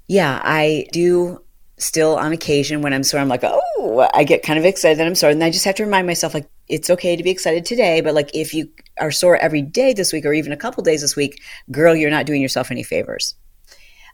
yeah, 0.09 0.41
I 0.43 0.87
do 0.93 1.45
still 1.77 2.17
on 2.17 2.33
occasion 2.33 2.83
when 2.83 2.93
I'm 2.93 3.05
sore, 3.05 3.21
I'm 3.21 3.29
like, 3.29 3.45
oh, 3.45 4.09
I 4.13 4.25
get 4.25 4.43
kind 4.43 4.59
of 4.59 4.65
excited 4.65 4.99
that 4.99 5.07
I'm 5.07 5.15
sore. 5.15 5.31
And 5.31 5.43
I 5.45 5.51
just 5.51 5.65
have 5.65 5.77
to 5.77 5.85
remind 5.85 6.07
myself, 6.07 6.35
like, 6.35 6.49
it's 6.69 6.91
okay 6.91 7.17
to 7.17 7.23
be 7.23 7.31
excited 7.31 7.65
today. 7.65 8.01
But 8.01 8.15
like, 8.15 8.31
if 8.35 8.55
you 8.55 8.69
are 9.01 9.11
sore 9.11 9.37
every 9.37 9.63
day 9.63 9.93
this 9.93 10.13
week 10.13 10.25
or 10.25 10.33
even 10.33 10.53
a 10.53 10.57
couple 10.57 10.83
days 10.83 11.01
this 11.01 11.17
week, 11.17 11.43
girl, 11.71 11.95
you're 11.95 12.11
not 12.11 12.27
doing 12.27 12.43
yourself 12.43 12.71
any 12.71 12.83
favors. 12.83 13.35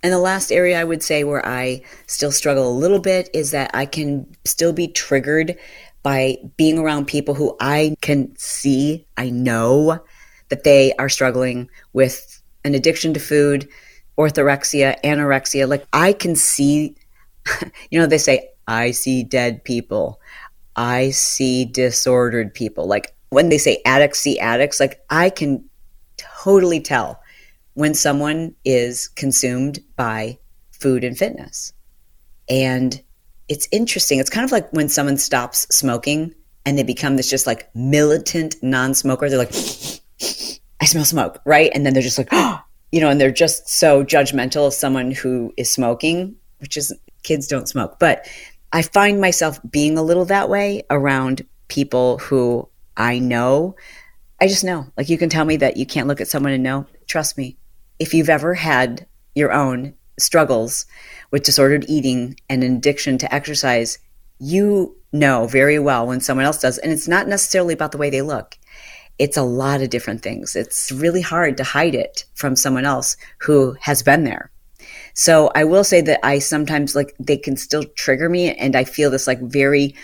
And 0.03 0.13
the 0.13 0.19
last 0.19 0.53
area 0.53 0.79
I 0.79 0.85
would 0.85 1.03
say 1.03 1.25
where 1.25 1.45
I 1.47 1.81
still 2.07 2.31
struggle 2.31 2.69
a 2.69 2.79
little 2.79 2.99
bit 2.99 3.31
is 3.33 3.53
that 3.53 3.71
I 3.73 3.87
can 3.87 4.27
still 4.45 4.73
be 4.73 4.87
triggered 4.87 5.57
by 6.03 6.37
being 6.59 6.79
around 6.79 7.07
people 7.07 7.33
who 7.35 7.57
I 7.59 7.97
can 8.03 8.37
see, 8.37 9.07
I 9.17 9.31
know 9.31 9.99
that 10.51 10.63
they 10.63 10.93
are 10.97 11.09
struggling 11.09 11.71
with 11.95 12.43
an 12.65 12.75
addiction 12.75 13.15
to 13.15 13.21
food, 13.21 13.67
orthorexia, 14.19 15.01
anorexia. 15.03 15.67
Like 15.67 15.87
I 15.95 16.13
can 16.13 16.37
see, 16.37 16.95
you 17.91 17.99
know, 17.99 18.07
they 18.07 18.19
say, 18.19 18.51
I 18.67 18.91
see 18.91 19.23
dead 19.25 19.65
people. 19.65 20.21
I 20.77 21.11
see 21.11 21.65
disordered 21.65 22.55
people. 22.55 22.87
Like 22.87 23.15
when 23.31 23.49
they 23.49 23.59
say 23.59 23.81
addicts 23.85 24.21
see 24.21 24.39
addicts, 24.39 24.81
like 24.81 25.01
I 25.11 25.31
can 25.31 25.69
totally 26.17 26.81
tell 26.81 27.21
when 27.75 27.95
someone 27.95 28.55
is 28.65 29.09
consumed 29.09 29.81
by 29.97 30.39
food 30.73 31.05
and 31.05 31.17
fitness. 31.17 31.73
And 32.49 33.01
it's 33.49 33.69
interesting. 33.73 34.19
It's 34.19 34.31
kind 34.31 34.45
of 34.45 34.53
like 34.53 34.71
when 34.73 34.89
someone 34.89 35.17
stops 35.17 35.67
smoking 35.75 36.35
and 36.65 36.79
they 36.79 36.83
become 36.83 37.17
this 37.17 37.29
just 37.29 37.47
like 37.47 37.75
militant 37.75 38.57
non-smoker. 38.63 39.29
They're 39.29 39.39
like, 39.39 39.55
I 40.81 40.87
smell 40.87 41.05
smoke, 41.05 41.41
right? 41.45 41.71
And 41.75 41.85
then 41.85 41.93
they're 41.93 42.03
just 42.03 42.19
like, 42.19 42.29
oh, 42.33 42.61
you 42.93 43.01
know, 43.01 43.11
and 43.11 43.21
they're 43.21 43.33
just 43.33 43.69
so 43.69 44.05
judgmental 44.05 44.67
of 44.69 44.73
someone 44.75 45.11
who 45.11 45.53
is 45.57 45.71
smoking, 45.71 46.37
which 46.59 46.77
is 46.77 46.93
kids 47.25 47.49
don't 47.49 47.69
smoke. 47.69 47.99
But 47.99 48.29
I 48.75 48.83
find 48.83 49.21
myself 49.21 49.61
being 49.71 49.97
a 49.97 50.03
little 50.03 50.25
that 50.25 50.49
way 50.49 50.83
around 50.91 51.47
people 51.69 52.19
who 52.19 52.69
I 52.97 53.21
know. 53.21 53.77
I 54.41 54.49
just 54.49 54.65
know. 54.65 54.89
Like 54.97 55.09
you 55.09 55.17
can 55.17 55.29
tell 55.29 55.45
me 55.45 55.57
that 55.59 55.77
you 55.77 55.87
can't 55.87 56.09
look 56.09 56.21
at 56.21 56.27
someone 56.27 56.53
and 56.53 56.65
know. 56.65 56.85
Trust 57.07 57.39
me. 57.39 57.57
If 58.01 58.13
you've 58.13 58.29
ever 58.29 58.53
had 58.53 59.07
your 59.37 59.53
own 59.53 59.95
struggles 60.19 60.87
with 61.31 61.45
disordered 61.45 61.85
eating 61.89 62.41
and 62.51 62.65
an 62.65 62.75
addiction 62.75 63.17
to 63.19 63.33
exercise, 63.33 64.01
you 64.41 64.97
know 65.13 65.47
very 65.47 65.79
well 65.79 66.09
when 66.09 66.21
someone 66.21 66.45
else 66.45 66.61
does. 66.61 66.79
And 66.79 66.91
it's 66.91 67.07
not 67.07 67.29
necessarily 67.29 67.75
about 67.75 67.93
the 67.93 67.99
way 67.99 68.11
they 68.11 68.23
look. 68.23 68.59
It's 69.21 69.37
a 69.37 69.43
lot 69.43 69.83
of 69.83 69.91
different 69.91 70.23
things. 70.23 70.57
It's 70.57 70.91
really 70.91 71.23
hard 71.23 71.57
to 71.59 71.65
hide 71.65 71.95
it 71.95 72.25
from 72.35 72.57
someone 72.57 72.87
else 72.87 73.17
who 73.39 73.77
has 73.83 74.03
been 74.03 74.25
there. 74.25 74.51
So 75.15 75.51
I 75.55 75.65
will 75.65 75.85
say 75.85 76.01
that 76.03 76.21
I 76.25 76.41
sometimes 76.41 76.95
like 76.95 77.15
they 77.19 77.37
can 77.37 77.57
still 77.57 77.85
trigger 77.97 78.29
me 78.29 78.55
and 78.55 78.77
I 78.77 78.85
feel 78.85 79.11
this 79.11 79.27
like 79.27 79.41
very 79.41 79.95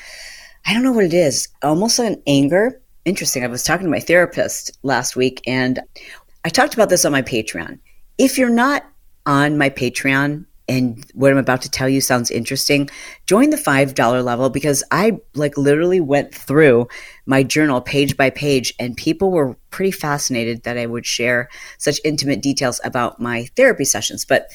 I 0.67 0.75
don't 0.75 0.83
know 0.83 0.93
what 0.93 1.05
it 1.05 1.15
is, 1.15 1.49
almost 1.63 1.99
like 1.99 2.09
an 2.09 2.23
anger. 2.27 2.81
Interesting. 3.05 3.45
I 3.45 3.49
was 3.49 3.65
talking 3.65 3.87
to 3.87 3.91
my 3.91 4.01
therapist 4.01 4.77
last 4.83 5.17
week 5.17 5.41
and 5.47 5.81
I 6.45 6.49
talked 6.49 6.75
about 6.75 6.91
this 6.91 7.05
on 7.05 7.13
my 7.13 7.23
Patreon. 7.23 7.79
If 8.19 8.39
you're 8.39 8.51
not 8.51 8.85
on 9.27 9.57
my 9.59 9.71
Patreon 9.71 10.45
and 10.69 11.05
what 11.15 11.33
I'm 11.33 11.39
about 11.39 11.63
to 11.63 11.71
tell 11.71 11.89
you 11.89 12.01
sounds 12.01 12.31
interesting, 12.31 12.91
join 13.27 13.51
the 13.51 13.57
$5 13.57 14.25
level 14.25 14.51
because 14.51 14.85
I 14.91 15.19
like 15.35 15.57
literally 15.57 16.01
went 16.01 16.35
through 16.35 16.89
my 17.27 17.43
journal 17.43 17.81
page 17.81 18.17
by 18.17 18.31
page 18.31 18.73
and 18.79 18.97
people 18.97 19.31
were 19.31 19.57
pretty 19.71 19.91
fascinated 19.91 20.63
that 20.63 20.79
I 20.79 20.87
would 20.87 21.07
share 21.07 21.49
such 21.79 22.01
intimate 22.05 22.43
details 22.43 22.81
about 22.85 23.19
my 23.19 23.47
therapy 23.57 23.85
sessions. 23.85 24.25
But 24.25 24.51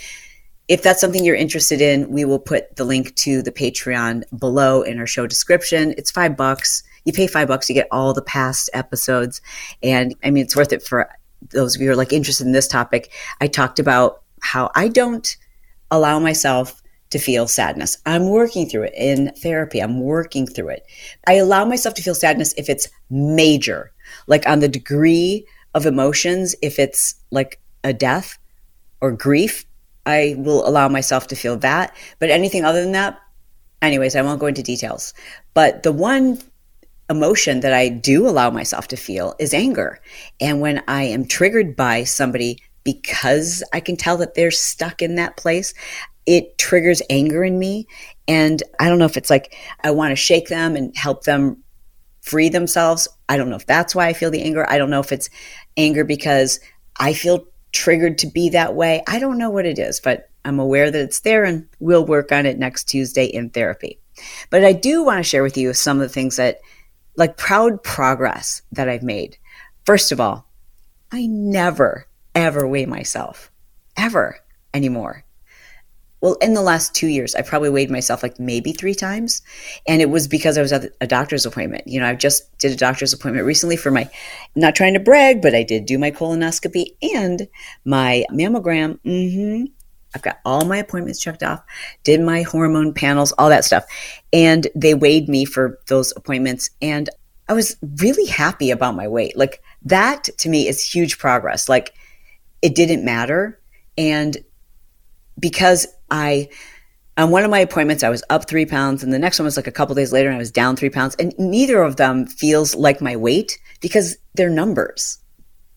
if 0.67 0.82
that's 0.82 0.99
something 0.99 1.23
you're 1.23 1.36
interested 1.36 1.82
in, 1.82 2.10
we 2.10 2.25
will 2.25 2.39
put 2.39 2.75
the 2.75 2.84
link 2.84 3.15
to 3.15 3.41
the 3.41 3.51
Patreon 3.51 4.23
below 4.38 4.82
in 4.82 4.99
our 4.99 5.08
show 5.08 5.28
description. 5.28 5.93
It's 5.97 6.12
five 6.12 6.36
bucks. 6.36 6.84
You 7.04 7.13
pay 7.13 7.28
five 7.28 7.47
bucks, 7.47 7.69
you 7.69 7.75
get 7.75 7.88
all 7.91 8.13
the 8.13 8.23
past 8.23 8.69
episodes. 8.73 9.41
And 9.84 10.15
I 10.23 10.32
mean, 10.32 10.43
it's 10.43 10.56
worth 10.56 10.73
it 10.73 10.82
for 10.82 11.10
those 11.51 11.75
of 11.75 11.82
you 11.82 11.88
who 11.88 11.93
are 11.93 11.97
like 11.97 12.12
interested 12.12 12.47
in 12.47 12.54
this 12.54 12.67
topic. 12.67 13.12
I 13.39 13.47
talked 13.47 13.80
about 13.80 14.23
how 14.41 14.71
I 14.75 14.88
don't 14.88 15.38
allow 15.91 16.17
myself 16.17 16.82
to 17.12 17.19
feel 17.19 17.47
sadness. 17.47 17.99
I'm 18.08 18.30
working 18.30 18.67
through 18.67 18.84
it 18.84 18.93
in 18.97 19.32
therapy. 19.36 19.80
I'm 19.80 19.99
working 19.99 20.47
through 20.47 20.69
it. 20.69 20.84
I 21.28 21.34
allow 21.34 21.63
myself 21.63 21.93
to 21.95 22.01
feel 22.01 22.15
sadness 22.15 22.54
if 22.58 22.69
it's 22.69 22.89
major, 23.12 23.91
like 24.25 24.47
on 24.47 24.60
the 24.60 24.67
degree 24.67 25.45
of 25.75 25.86
emotions, 25.86 26.56
if 26.63 26.80
it's 26.80 27.15
like 27.30 27.60
a 27.84 27.93
death 27.93 28.39
or 29.01 29.12
grief, 29.12 29.65
I 30.06 30.36
will 30.38 30.68
allow 30.68 30.88
myself 30.88 31.28
to 31.28 31.36
feel 31.36 31.58
that. 31.58 31.96
But 32.20 32.30
anything 32.30 32.63
other 32.63 32.82
than 32.82 32.91
that, 32.94 33.20
anyways, 33.82 34.15
I 34.15 34.22
won't 34.22 34.39
go 34.39 34.48
into 34.48 34.63
details. 34.63 35.13
But 35.54 35.84
the 35.84 35.91
one 35.91 36.39
emotion 37.10 37.60
that 37.60 37.74
I 37.74 37.89
do 37.89 38.28
allow 38.28 38.50
myself 38.50 38.88
to 38.89 38.98
feel 38.98 39.36
is 39.39 39.54
anger. 39.54 40.00
And 40.39 40.62
when 40.62 40.84
I 40.88 41.04
am 41.04 41.26
triggered 41.26 41.76
by 41.76 42.04
somebody 42.04 42.60
because 42.84 43.63
I 43.74 43.80
can 43.80 43.98
tell 43.98 44.18
that 44.18 44.36
they're 44.36 44.52
stuck 44.52 45.02
in 45.02 45.15
that 45.15 45.38
place, 45.38 45.74
it 46.26 46.58
triggers 46.58 47.02
anger 47.10 47.44
in 47.44 47.60
me. 47.60 47.88
And 48.28 48.62
I 48.80 48.89
don't 48.89 49.00
know 49.00 49.06
if 49.06 49.18
it's 49.18 49.30
like 49.30 49.56
I 49.84 49.91
want 49.91 50.12
to 50.12 50.15
shake 50.15 50.48
them 50.48 50.76
and 50.76 50.96
help 50.96 51.24
them 51.24 51.63
free 52.22 52.50
themselves. 52.50 53.08
I 53.30 53.38
don't 53.38 53.50
know 53.50 53.56
if 53.56 53.68
that's 53.68 53.94
why 53.94 54.08
I 54.08 54.13
feel 54.13 54.32
the 54.32 54.41
anger. 54.41 54.70
I 54.70 54.78
don't 54.78 54.89
know 54.89 55.00
if 55.00 55.12
it's 55.12 55.30
anger 55.78 56.04
because 56.04 56.60
I 57.00 57.13
feel 57.13 57.46
triggered 57.76 58.18
to 58.20 58.28
be 58.28 58.50
that 58.50 58.74
way. 58.74 59.04
I 59.08 59.20
don't 59.20 59.38
know 59.38 59.50
what 59.50 59.66
it 59.66 59.78
is, 59.78 60.00
but 60.00 60.30
I'm 60.44 60.60
aware 60.60 60.90
that 60.90 61.02
it's 61.02 61.20
there 61.20 61.44
and 61.44 61.68
we'll 61.80 62.06
work 62.06 62.32
on 62.32 62.46
it 62.46 62.58
next 62.58 62.86
Tuesday 62.86 63.26
in 63.26 63.50
therapy. 63.50 64.00
But 64.50 64.64
I 64.64 64.72
do 64.72 65.04
want 65.04 65.20
to 65.20 65.24
share 65.24 65.44
with 65.44 65.58
you 65.58 65.74
some 65.74 65.98
of 65.98 66.04
the 66.04 66.14
things 66.14 66.38
that, 66.38 66.62
like, 67.18 67.38
proud 67.38 67.84
progress 67.84 68.62
that 68.72 68.88
I've 68.88 69.04
made. 69.04 69.38
First 69.86 70.12
of 70.12 70.22
all, 70.22 70.48
I 71.12 71.26
never, 71.28 72.08
ever 72.34 72.68
weigh 72.68 72.86
myself, 72.86 73.52
ever 73.98 74.38
anymore 74.74 75.25
well, 76.26 76.38
in 76.42 76.56
the 76.56 76.62
last 76.64 76.96
two 76.96 77.06
years, 77.06 77.36
I 77.36 77.44
probably 77.44 77.70
weighed 77.70 77.92
myself 77.92 78.24
like 78.24 78.40
maybe 78.40 78.72
three 78.72 78.96
times. 78.96 79.44
And 79.88 80.02
it 80.02 80.10
was 80.10 80.28
because 80.28 80.58
I 80.58 80.64
was 80.64 80.74
at 80.74 80.92
a 81.00 81.06
doctor's 81.06 81.46
appointment. 81.46 81.88
You 81.88 82.00
know, 82.00 82.08
I 82.08 82.16
just 82.16 82.58
did 82.58 82.72
a 82.72 82.76
doctor's 82.76 83.14
appointment 83.14 83.46
recently 83.46 83.78
for 83.78 83.92
my, 83.92 84.10
not 84.56 84.74
trying 84.74 84.96
to 84.96 85.00
brag, 85.00 85.44
but 85.44 85.54
I 85.54 85.62
did 85.62 85.86
do 85.86 86.00
my 86.00 86.10
colonoscopy 86.10 86.96
and 87.14 87.48
my 87.86 88.26
mammogram. 88.32 88.98
Mm-hmm. 89.06 89.66
I've 90.16 90.24
got 90.24 90.40
all 90.44 90.66
my 90.66 90.78
appointments 90.78 91.22
checked 91.22 91.44
off, 91.44 91.62
did 92.04 92.22
my 92.22 92.42
hormone 92.42 92.96
panels, 92.96 93.32
all 93.34 93.50
that 93.50 93.64
stuff. 93.64 93.86
And 94.34 94.68
they 94.74 94.96
weighed 94.96 95.30
me 95.30 95.46
for 95.46 95.78
those 95.90 96.12
appointments. 96.16 96.72
And 96.82 97.08
I 97.48 97.54
was 97.54 97.78
really 98.00 98.26
happy 98.26 98.72
about 98.72 98.96
my 98.96 99.08
weight. 99.08 99.38
Like 99.38 99.62
that 99.84 100.24
to 100.40 100.50
me 100.50 100.68
is 100.68 100.82
huge 100.82 101.20
progress. 101.20 101.70
Like 101.70 101.94
it 102.64 102.74
didn't 102.74 103.06
matter. 103.06 103.62
And 103.96 104.38
because 105.40 105.86
I 106.10 106.50
on 107.18 107.32
one 107.32 107.44
of 107.44 107.52
my 107.52 107.60
appointments 107.60 108.04
I 108.04 108.10
was 108.10 108.24
up 108.30 108.48
three 108.48 108.65
pounds 108.65 109.04
and 109.04 109.13
the 109.13 109.20
next 109.20 109.39
one 109.39 109.46
was 109.46 109.58
like 109.58 109.68
a 109.68 109.72
couple 109.72 109.96
days 109.96 110.12
later 110.12 110.30
and 110.30 110.36
I 110.36 110.39
was 110.39 110.52
down 110.52 110.76
three 110.76 110.89
pounds 110.89 111.15
and 111.15 111.34
neither 111.38 111.82
of 111.82 111.96
them 111.96 112.26
feels 112.26 112.76
like 112.76 113.02
my 113.02 113.15
weight 113.15 113.58
because 113.80 114.18
they're 114.34 114.50
numbers. 114.50 115.20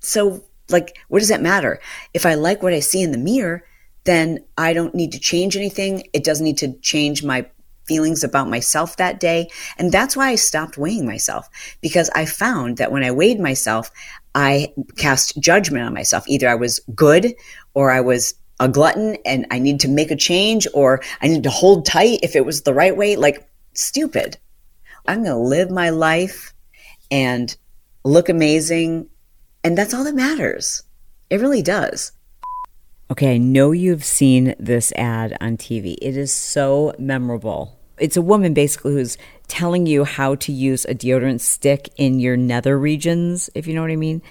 So 0.00 0.44
like 0.68 0.98
what 1.08 1.20
does 1.20 1.28
that 1.28 1.42
matter? 1.42 1.80
If 2.12 2.26
I 2.26 2.34
like 2.34 2.62
what 2.62 2.72
I 2.72 2.80
see 2.80 3.02
in 3.02 3.12
the 3.12 3.18
mirror, 3.18 3.64
then 4.04 4.38
I 4.56 4.72
don't 4.72 4.94
need 4.94 5.12
to 5.12 5.20
change 5.20 5.56
anything. 5.56 6.04
It 6.12 6.24
doesn't 6.24 6.44
need 6.44 6.58
to 6.58 6.72
change 6.80 7.22
my 7.22 7.46
feelings 7.88 8.22
about 8.22 8.48
myself 8.48 8.96
that 8.96 9.18
day. 9.18 9.48
And 9.78 9.90
that's 9.90 10.16
why 10.16 10.28
I 10.28 10.34
stopped 10.36 10.78
weighing 10.78 11.06
myself 11.06 11.48
because 11.80 12.10
I 12.14 12.26
found 12.26 12.76
that 12.76 12.92
when 12.92 13.02
I 13.02 13.10
weighed 13.10 13.40
myself, 13.40 13.90
I 14.34 14.72
cast 14.96 15.40
judgment 15.40 15.84
on 15.84 15.94
myself. 15.94 16.28
Either 16.28 16.48
I 16.48 16.54
was 16.54 16.80
good 16.94 17.34
or 17.74 17.90
I 17.90 18.00
was 18.00 18.34
a 18.60 18.68
glutton 18.68 19.16
and 19.24 19.46
I 19.50 19.58
need 19.58 19.80
to 19.80 19.88
make 19.88 20.10
a 20.10 20.16
change 20.16 20.66
or 20.74 21.02
I 21.20 21.28
need 21.28 21.44
to 21.44 21.50
hold 21.50 21.86
tight 21.86 22.20
if 22.22 22.34
it 22.34 22.44
was 22.44 22.62
the 22.62 22.74
right 22.74 22.96
way. 22.96 23.16
Like, 23.16 23.48
stupid. 23.74 24.36
I'm 25.06 25.24
going 25.24 25.36
to 25.36 25.38
live 25.38 25.70
my 25.70 25.90
life 25.90 26.52
and 27.10 27.56
look 28.04 28.28
amazing. 28.28 29.08
And 29.64 29.76
that's 29.76 29.94
all 29.94 30.04
that 30.04 30.14
matters. 30.14 30.82
It 31.30 31.40
really 31.40 31.62
does. 31.62 32.12
Okay, 33.10 33.34
I 33.34 33.38
know 33.38 33.72
you've 33.72 34.04
seen 34.04 34.54
this 34.58 34.92
ad 34.92 35.36
on 35.40 35.56
TV. 35.56 35.96
It 36.02 36.16
is 36.16 36.32
so 36.32 36.92
memorable. 36.98 37.78
It's 37.98 38.18
a 38.18 38.22
woman 38.22 38.52
basically 38.52 38.92
who's 38.92 39.16
telling 39.48 39.86
you 39.86 40.04
how 40.04 40.34
to 40.36 40.52
use 40.52 40.84
a 40.84 40.94
deodorant 40.94 41.40
stick 41.40 41.88
in 41.96 42.20
your 42.20 42.36
nether 42.36 42.78
regions, 42.78 43.48
if 43.54 43.66
you 43.66 43.74
know 43.74 43.80
what 43.80 43.90
I 43.90 43.96
mean. 43.96 44.22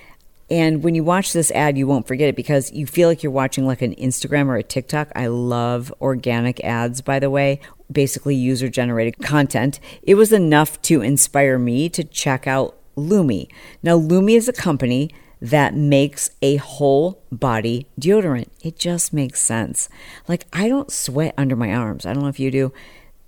And 0.50 0.84
when 0.84 0.96
you 0.96 1.04
watch 1.04 1.34
this 1.34 1.52
ad, 1.52 1.78
you 1.78 1.88
won't 1.88 2.08
forget 2.08 2.30
it 2.30 2.36
because 2.36 2.72
you 2.72 2.86
feel 2.88 3.10
like 3.10 3.22
you're 3.22 3.32
watching 3.32 3.66
like 3.66 3.82
an 3.82 3.96
Instagram 3.96 4.48
or 4.48 4.56
a 4.56 4.64
TikTok. 4.64 5.12
I 5.16 5.28
love 5.28 5.94
organic 6.00 6.64
ads, 6.64 7.02
by 7.02 7.20
the 7.20 7.30
way, 7.30 7.60
basically 7.92 8.36
user 8.36 8.70
generated 8.70 9.20
content. 9.22 9.80
It 10.04 10.16
was 10.16 10.32
enough 10.32 10.82
to 10.84 11.02
inspire 11.02 11.60
me 11.60 11.90
to 11.90 12.04
check 12.04 12.48
out 12.48 12.78
Lume. 12.96 13.48
Now, 13.84 13.96
Lume 13.96 14.30
is 14.30 14.48
a 14.48 14.54
company 14.54 15.12
that 15.42 15.76
makes 15.76 16.32
a 16.42 16.56
whole 16.56 17.22
body 17.32 17.86
deodorant. 18.00 18.48
It 18.62 18.80
just 18.80 19.14
makes 19.14 19.42
sense. 19.42 19.90
Like, 20.28 20.46
I 20.52 20.68
don't 20.68 20.92
sweat 20.92 21.34
under 21.38 21.56
my 21.56 21.74
arms. 21.74 22.06
I 22.06 22.14
don't 22.14 22.24
know 22.24 22.30
if 22.30 22.40
you 22.40 22.50
do. 22.50 22.74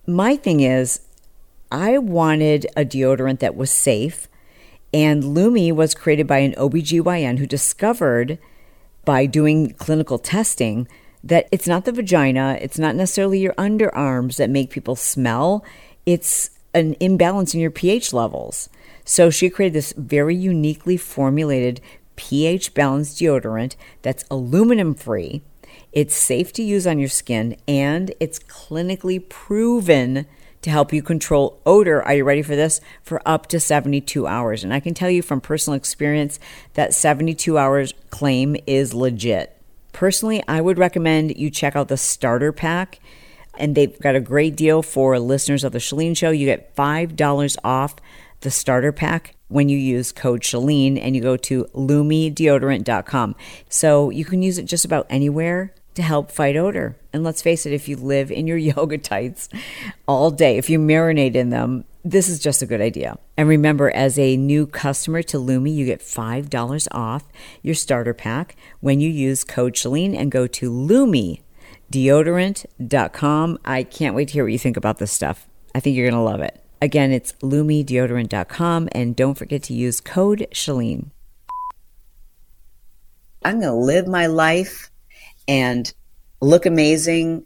My 0.07 0.35
thing 0.35 0.61
is, 0.61 1.01
I 1.71 1.99
wanted 1.99 2.65
a 2.75 2.83
deodorant 2.83 3.39
that 3.39 3.55
was 3.55 3.71
safe 3.71 4.27
and 4.93 5.23
Lume 5.23 5.75
was 5.75 5.93
created 5.93 6.27
by 6.27 6.39
an 6.39 6.53
OBGYN 6.53 7.37
who 7.37 7.45
discovered 7.45 8.39
by 9.05 9.25
doing 9.25 9.73
clinical 9.73 10.19
testing 10.19 10.87
that 11.23 11.47
it's 11.51 11.67
not 11.67 11.85
the 11.85 11.91
vagina, 11.91 12.57
it's 12.61 12.79
not 12.79 12.95
necessarily 12.95 13.39
your 13.39 13.53
underarms 13.53 14.37
that 14.37 14.49
make 14.49 14.69
people 14.69 14.95
smell, 14.95 15.63
it's 16.05 16.51
an 16.73 16.95
imbalance 16.99 17.53
in 17.53 17.59
your 17.59 17.71
pH 17.71 18.13
levels. 18.13 18.69
So 19.03 19.29
she 19.29 19.49
created 19.49 19.73
this 19.73 19.93
very 19.93 20.35
uniquely 20.35 20.97
formulated 20.97 21.81
pH 22.15 22.73
balanced 22.73 23.19
deodorant 23.19 23.75
that's 24.01 24.25
aluminum 24.29 24.93
free. 24.93 25.41
It's 25.91 26.15
safe 26.15 26.53
to 26.53 26.63
use 26.63 26.85
on 26.85 26.99
your 26.99 27.09
skin 27.09 27.57
and 27.67 28.13
it's 28.19 28.39
clinically 28.39 29.27
proven 29.27 30.25
to 30.61 30.69
help 30.69 30.91
you 30.91 31.01
control 31.01 31.61
odor. 31.65 32.01
Are 32.03 32.15
you 32.15 32.23
ready 32.23 32.41
for 32.41 32.55
this? 32.55 32.81
For 33.03 33.21
up 33.25 33.47
to 33.47 33.59
72 33.59 34.27
hours. 34.27 34.63
And 34.63 34.73
I 34.73 34.79
can 34.79 34.93
tell 34.93 35.09
you 35.09 35.21
from 35.21 35.41
personal 35.41 35.77
experience 35.77 36.39
that 36.73 36.93
72 36.93 37.57
hours 37.57 37.93
claim 38.09 38.55
is 38.67 38.93
legit. 38.93 39.55
Personally, 39.93 40.43
I 40.47 40.61
would 40.61 40.77
recommend 40.77 41.37
you 41.37 41.49
check 41.49 41.75
out 41.75 41.87
the 41.87 41.97
starter 41.97 42.51
pack. 42.51 42.99
And 43.57 43.75
they've 43.75 43.97
got 43.99 44.15
a 44.15 44.21
great 44.21 44.55
deal 44.55 44.81
for 44.81 45.19
listeners 45.19 45.63
of 45.63 45.73
the 45.73 45.79
Chalene 45.79 46.15
Show. 46.15 46.31
You 46.31 46.45
get 46.45 46.75
$5 46.75 47.57
off 47.63 47.95
the 48.41 48.51
starter 48.51 48.91
pack 48.91 49.35
when 49.49 49.67
you 49.67 49.77
use 49.77 50.11
code 50.11 50.41
Chalene 50.41 50.97
and 51.01 51.15
you 51.15 51.21
go 51.21 51.35
to 51.35 51.65
lumedeodorant.com. 51.75 53.35
So 53.67 54.09
you 54.09 54.23
can 54.23 54.41
use 54.41 54.57
it 54.57 54.63
just 54.63 54.85
about 54.85 55.07
anywhere 55.09 55.73
to 55.99 56.03
help 56.03 56.31
fight 56.31 56.55
odor. 56.55 56.97
And 57.13 57.23
let's 57.23 57.41
face 57.41 57.65
it, 57.65 57.73
if 57.73 57.87
you 57.87 57.95
live 57.95 58.31
in 58.31 58.47
your 58.47 58.57
yoga 58.57 58.97
tights 58.97 59.49
all 60.07 60.31
day, 60.31 60.57
if 60.57 60.69
you 60.69 60.79
marinate 60.79 61.35
in 61.35 61.49
them, 61.49 61.85
this 62.03 62.27
is 62.29 62.39
just 62.39 62.61
a 62.61 62.65
good 62.65 62.81
idea. 62.81 63.17
And 63.37 63.49
remember, 63.49 63.91
as 63.91 64.17
a 64.17 64.37
new 64.37 64.65
customer 64.65 65.21
to 65.23 65.37
Lume, 65.37 65.67
you 65.67 65.85
get 65.85 65.99
$5 65.99 66.87
off 66.91 67.25
your 67.61 67.75
starter 67.75 68.13
pack 68.13 68.55
when 68.79 69.01
you 69.01 69.09
use 69.09 69.43
code 69.43 69.73
Chalene 69.73 70.17
and 70.17 70.31
go 70.31 70.47
to 70.47 70.71
lumedeodorant.com. 70.71 73.59
I 73.65 73.83
can't 73.83 74.15
wait 74.15 74.29
to 74.29 74.33
hear 74.33 74.43
what 74.43 74.53
you 74.53 74.59
think 74.59 74.77
about 74.77 74.97
this 74.97 75.11
stuff. 75.11 75.47
I 75.75 75.79
think 75.79 75.95
you're 75.95 76.09
going 76.09 76.19
to 76.19 76.23
love 76.23 76.41
it. 76.41 76.63
Again, 76.81 77.11
it's 77.11 77.33
lumedeodorant.com 77.33 78.89
and 78.93 79.15
don't 79.15 79.37
forget 79.37 79.61
to 79.63 79.73
use 79.73 79.99
code 79.99 80.47
Chalene. 80.51 81.11
I'm 83.43 83.59
going 83.59 83.71
to 83.71 83.73
live 83.73 84.07
my 84.07 84.27
life 84.27 84.89
and 85.49 85.91
look 86.39 86.65
amazing. 86.65 87.45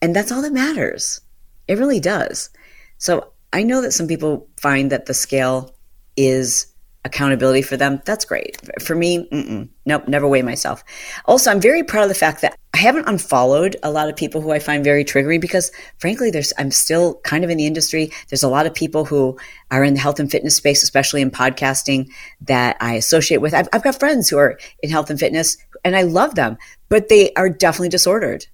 And 0.00 0.16
that's 0.16 0.32
all 0.32 0.40
that 0.40 0.52
matters. 0.52 1.20
It 1.68 1.76
really 1.76 2.00
does. 2.00 2.48
So 2.96 3.32
I 3.52 3.64
know 3.64 3.82
that 3.82 3.92
some 3.92 4.06
people 4.06 4.48
find 4.58 4.90
that 4.90 5.06
the 5.06 5.14
scale 5.14 5.74
is 6.16 6.66
accountability 7.04 7.62
for 7.62 7.76
them. 7.76 8.00
That's 8.04 8.24
great. 8.26 8.58
For 8.80 8.94
me, 8.94 9.26
mm-mm. 9.30 9.68
nope, 9.86 10.06
never 10.06 10.28
weigh 10.28 10.42
myself. 10.42 10.84
Also, 11.24 11.50
I'm 11.50 11.60
very 11.60 11.82
proud 11.82 12.02
of 12.02 12.08
the 12.10 12.14
fact 12.14 12.42
that 12.42 12.58
I 12.74 12.78
haven't 12.78 13.08
unfollowed 13.08 13.76
a 13.82 13.90
lot 13.90 14.08
of 14.08 14.16
people 14.16 14.42
who 14.42 14.52
I 14.52 14.58
find 14.58 14.84
very 14.84 15.04
triggering 15.04 15.40
because 15.40 15.72
frankly, 15.98 16.30
there's, 16.30 16.52
I'm 16.58 16.70
still 16.70 17.14
kind 17.24 17.42
of 17.42 17.50
in 17.50 17.56
the 17.56 17.66
industry. 17.66 18.12
There's 18.28 18.42
a 18.42 18.48
lot 18.48 18.66
of 18.66 18.74
people 18.74 19.06
who 19.06 19.38
are 19.70 19.82
in 19.82 19.94
the 19.94 20.00
health 20.00 20.20
and 20.20 20.30
fitness 20.30 20.56
space, 20.56 20.82
especially 20.82 21.22
in 21.22 21.30
podcasting 21.30 22.10
that 22.42 22.76
I 22.80 22.94
associate 22.94 23.38
with. 23.38 23.54
I've, 23.54 23.68
I've 23.72 23.82
got 23.82 23.98
friends 23.98 24.28
who 24.28 24.36
are 24.36 24.58
in 24.82 24.90
health 24.90 25.10
and 25.10 25.18
fitness 25.18 25.56
and 25.84 25.96
I 25.96 26.02
love 26.02 26.34
them, 26.34 26.58
but 26.90 27.08
they 27.08 27.32
are 27.34 27.48
definitely 27.48 27.88
disordered. 27.88 28.46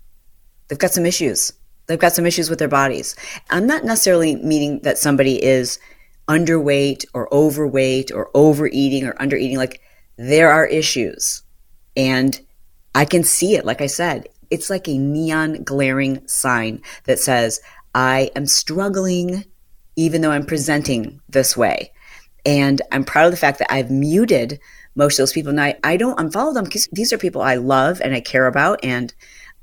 They've 0.69 0.79
got 0.79 0.93
some 0.93 1.07
issues. 1.07 1.53
They've 1.87 1.99
got 1.99 2.13
some 2.13 2.27
issues 2.27 2.49
with 2.49 2.61
their 2.61 2.69
bodies. 2.69 3.17
I'm 3.51 3.67
not 3.67 3.85
necessarily 3.85 4.37
meaning 4.37 4.81
that 4.83 4.99
somebody 4.99 5.43
is 5.43 5.81
underweight 6.29 7.05
or 7.15 7.33
overweight 7.33 8.13
or 8.13 8.31
overeating 8.35 9.05
or 9.05 9.15
undereating. 9.15 9.57
Like 9.57 9.81
there 10.17 10.51
are 10.51 10.67
issues. 10.67 11.43
And 11.97 12.39
I 12.95 13.05
can 13.05 13.25
see 13.25 13.57
it. 13.57 13.65
Like 13.65 13.81
I 13.81 13.87
said, 13.87 14.29
it's 14.51 14.71
like 14.71 14.89
a 14.89 14.99
neon 14.99 15.63
glaring 15.63 16.27
sign 16.27 16.83
that 17.05 17.19
says, 17.19 17.61
I 17.95 18.31
am 18.37 18.47
struggling 18.47 19.45
even 19.97 20.21
though 20.21 20.31
I'm 20.31 20.45
presenting 20.45 21.21
this 21.29 21.57
way. 21.57 21.93
And 22.45 22.83
I'm 22.93 23.05
proud 23.05 23.27
of 23.27 23.31
the 23.31 23.39
fact 23.39 23.59
that 23.61 23.73
I've 23.73 23.91
muted 23.91 24.61
most 24.97 25.19
of 25.19 25.23
those 25.23 25.33
people. 25.33 25.51
And 25.51 25.61
I, 25.61 25.79
I 25.85 25.97
don't 25.97 26.19
unfollow 26.19 26.53
them 26.53 26.65
because 26.65 26.89
these 26.91 27.13
are 27.13 27.19
people 27.19 27.43
I 27.43 27.55
love 27.55 28.01
and 28.01 28.15
I 28.15 28.21
care 28.21 28.47
about. 28.47 28.81
And 28.83 29.15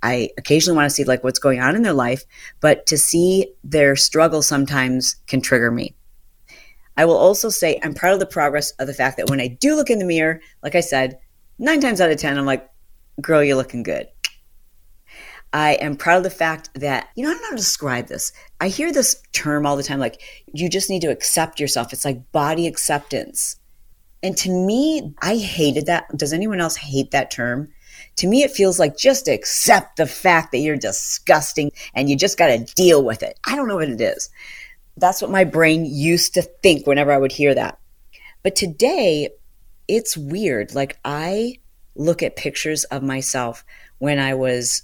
I 0.02 0.30
occasionally 0.38 0.76
want 0.76 0.86
to 0.89 0.93
see 0.93 1.04
like 1.04 1.24
what's 1.24 1.39
going 1.39 1.60
on 1.60 1.76
in 1.76 1.82
their 1.82 1.93
life, 1.93 2.24
but 2.62 2.86
to 2.88 2.98
see 2.98 3.54
their 3.63 3.96
struggle 3.96 4.41
sometimes 4.41 5.15
can 5.28 5.41
trigger 5.41 5.72
me. 5.72 5.96
I 6.96 7.06
will 7.06 7.17
also 7.17 7.50
say 7.50 7.80
I'm 7.84 7.93
proud 7.93 8.13
of 8.13 8.19
the 8.19 8.26
progress 8.26 8.72
of 8.72 8.88
the 8.88 8.93
fact 8.93 9.17
that 9.17 9.30
when 9.30 9.41
I 9.41 9.48
do 9.48 9.76
look 9.76 9.89
in 9.89 10.00
the 10.00 10.06
mirror, 10.06 10.41
like 10.62 10.76
I 10.76 10.82
said, 10.82 11.17
nine 11.58 11.80
times 11.80 12.02
out 12.02 12.12
of 12.12 12.17
10, 12.17 12.38
I'm 12.38 12.46
like, 12.46 12.69
girl, 13.22 13.43
you're 13.43 13.56
looking 13.56 13.84
good. 13.84 14.08
I 15.54 15.74
am 15.76 15.96
proud 15.96 16.17
of 16.17 16.24
the 16.24 16.30
fact 16.32 16.69
that, 16.76 17.10
you 17.15 17.24
know, 17.24 17.30
I 17.30 17.34
don't 17.34 17.41
know 17.41 17.48
how 17.48 17.52
to 17.52 17.58
describe 17.58 18.08
this. 18.08 18.34
I 18.60 18.67
hear 18.69 18.91
this 18.91 19.22
term 19.34 19.65
all 19.65 19.78
the 19.78 19.84
time, 19.84 20.00
like, 20.00 20.22
you 20.52 20.67
just 20.67 20.89
need 20.89 21.02
to 21.04 21.12
accept 21.12 21.60
yourself. 21.60 21.93
It's 21.93 22.06
like 22.06 22.32
body 22.32 22.65
acceptance. 22.65 23.58
And 24.24 24.36
to 24.38 24.50
me, 24.50 25.14
I 25.22 25.36
hated 25.36 25.86
that. 25.86 26.06
Does 26.18 26.34
anyone 26.34 26.62
else 26.62 26.78
hate 26.78 27.12
that 27.12 27.30
term? 27.30 27.70
To 28.18 28.28
me, 28.28 28.44
it 28.44 28.52
feels 28.52 28.80
like 28.80 28.98
just 28.98 29.28
accept 29.28 29.98
the 29.98 30.08
fact 30.08 30.52
that 30.52 30.60
you're 30.60 30.78
disgusting 30.78 31.72
and 31.94 32.10
you 32.10 32.16
just 32.16 32.38
got 32.38 32.48
to 32.48 32.74
deal 32.76 33.04
with 33.04 33.22
it. 33.22 33.38
I 33.46 33.56
don't 33.56 33.68
know 33.68 33.76
what 33.76 33.90
it 33.90 34.02
is. 34.02 34.30
That's 34.98 35.22
what 35.22 35.32
my 35.32 35.44
brain 35.44 35.86
used 35.86 36.36
to 36.36 36.42
think 36.42 36.88
whenever 36.88 37.12
I 37.12 37.18
would 37.18 37.32
hear 37.32 37.54
that. 37.54 37.80
But 38.44 38.56
today, 38.56 39.30
it's 39.88 40.16
weird. 40.16 40.74
Like, 40.74 41.00
I 41.04 41.60
look 41.96 42.24
at 42.24 42.36
pictures 42.36 42.84
of 42.86 43.04
myself 43.04 43.66
when 43.98 44.20
I 44.20 44.36
was 44.36 44.84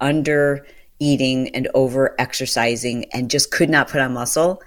under 0.00 0.66
eating 0.98 1.48
and 1.54 1.68
over 1.74 2.14
exercising 2.18 3.06
and 3.12 3.30
just 3.30 3.50
could 3.50 3.70
not 3.70 3.88
put 3.88 4.00
on 4.00 4.12
muscle. 4.12 4.62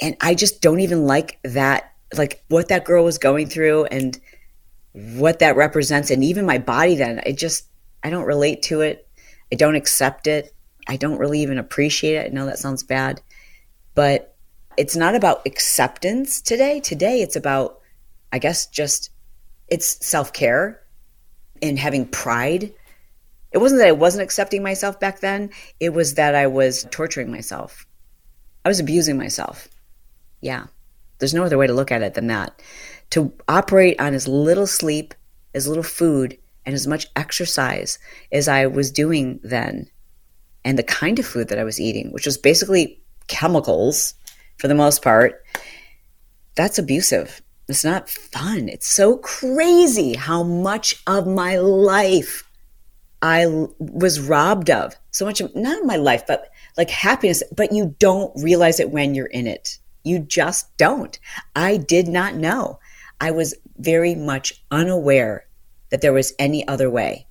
And 0.00 0.16
I 0.20 0.34
just 0.34 0.62
don't 0.62 0.80
even 0.80 1.04
like 1.04 1.38
that, 1.42 1.92
like 2.14 2.42
what 2.48 2.68
that 2.68 2.84
girl 2.84 3.04
was 3.04 3.18
going 3.18 3.48
through 3.48 3.84
and 3.86 4.18
what 4.92 5.40
that 5.40 5.56
represents 5.56 6.10
and 6.10 6.24
even 6.24 6.46
my 6.46 6.58
body 6.58 6.94
then 6.96 7.20
i 7.26 7.32
just 7.32 7.68
i 8.04 8.10
don't 8.10 8.24
relate 8.24 8.62
to 8.62 8.80
it. 8.80 9.02
I 9.52 9.54
don't 9.54 9.76
accept 9.76 10.26
it. 10.26 10.52
I 10.88 10.96
don't 10.96 11.18
really 11.18 11.40
even 11.40 11.58
appreciate 11.58 12.16
it. 12.16 12.26
I 12.26 12.34
know 12.34 12.46
that 12.46 12.58
sounds 12.58 12.82
bad 12.82 13.20
but 13.94 14.34
it's 14.76 14.96
not 14.96 15.14
about 15.14 15.46
acceptance 15.46 16.40
today. 16.40 16.80
Today 16.80 17.22
it's 17.22 17.36
about 17.36 17.80
i 18.32 18.38
guess 18.38 18.66
just 18.66 19.10
it's 19.68 20.04
self-care 20.06 20.82
and 21.62 21.78
having 21.78 22.06
pride. 22.06 22.72
It 23.52 23.58
wasn't 23.58 23.80
that 23.80 23.88
i 23.88 23.92
wasn't 23.92 24.22
accepting 24.24 24.62
myself 24.62 25.00
back 25.00 25.20
then. 25.20 25.50
It 25.80 25.90
was 25.90 26.14
that 26.14 26.34
i 26.34 26.46
was 26.46 26.86
torturing 26.90 27.30
myself. 27.30 27.86
I 28.64 28.68
was 28.68 28.80
abusing 28.80 29.16
myself. 29.16 29.68
Yeah 30.40 30.66
there's 31.18 31.34
no 31.34 31.44
other 31.44 31.58
way 31.58 31.66
to 31.66 31.72
look 31.72 31.92
at 31.92 32.02
it 32.02 32.14
than 32.14 32.26
that 32.26 32.60
to 33.10 33.32
operate 33.48 34.00
on 34.00 34.14
as 34.14 34.26
little 34.26 34.66
sleep, 34.66 35.14
as 35.54 35.68
little 35.68 35.82
food, 35.82 36.36
and 36.64 36.74
as 36.74 36.86
much 36.86 37.06
exercise 37.14 37.98
as 38.32 38.48
I 38.48 38.66
was 38.66 38.90
doing 38.90 39.38
then, 39.42 39.88
and 40.64 40.76
the 40.76 40.82
kind 40.82 41.18
of 41.18 41.26
food 41.26 41.48
that 41.48 41.58
I 41.58 41.64
was 41.64 41.80
eating, 41.80 42.10
which 42.10 42.26
was 42.26 42.36
basically 42.36 43.00
chemicals 43.28 44.14
for 44.58 44.66
the 44.66 44.74
most 44.74 45.02
part, 45.02 45.44
that's 46.56 46.78
abusive. 46.78 47.40
It's 47.68 47.84
not 47.84 48.08
fun. 48.08 48.68
It's 48.68 48.88
so 48.88 49.18
crazy 49.18 50.14
how 50.14 50.42
much 50.42 51.00
of 51.06 51.26
my 51.26 51.58
life 51.58 52.48
I 53.22 53.46
was 53.78 54.20
robbed 54.20 54.70
of. 54.70 54.94
So 55.10 55.24
much 55.24 55.40
of 55.40 55.54
not 55.54 55.84
my 55.84 55.96
life, 55.96 56.24
but 56.26 56.50
like 56.76 56.90
happiness, 56.90 57.42
but 57.54 57.72
you 57.72 57.94
don't 57.98 58.32
realize 58.42 58.80
it 58.80 58.90
when 58.90 59.14
you're 59.14 59.26
in 59.26 59.46
it. 59.46 59.78
You 60.06 60.20
just 60.20 60.76
don't. 60.76 61.18
I 61.56 61.78
did 61.78 62.06
not 62.06 62.36
know. 62.36 62.78
I 63.20 63.32
was 63.32 63.56
very 63.76 64.14
much 64.14 64.62
unaware 64.70 65.48
that 65.90 66.00
there 66.00 66.12
was 66.12 66.32
any 66.38 66.66
other 66.68 66.88
way. 66.88 67.26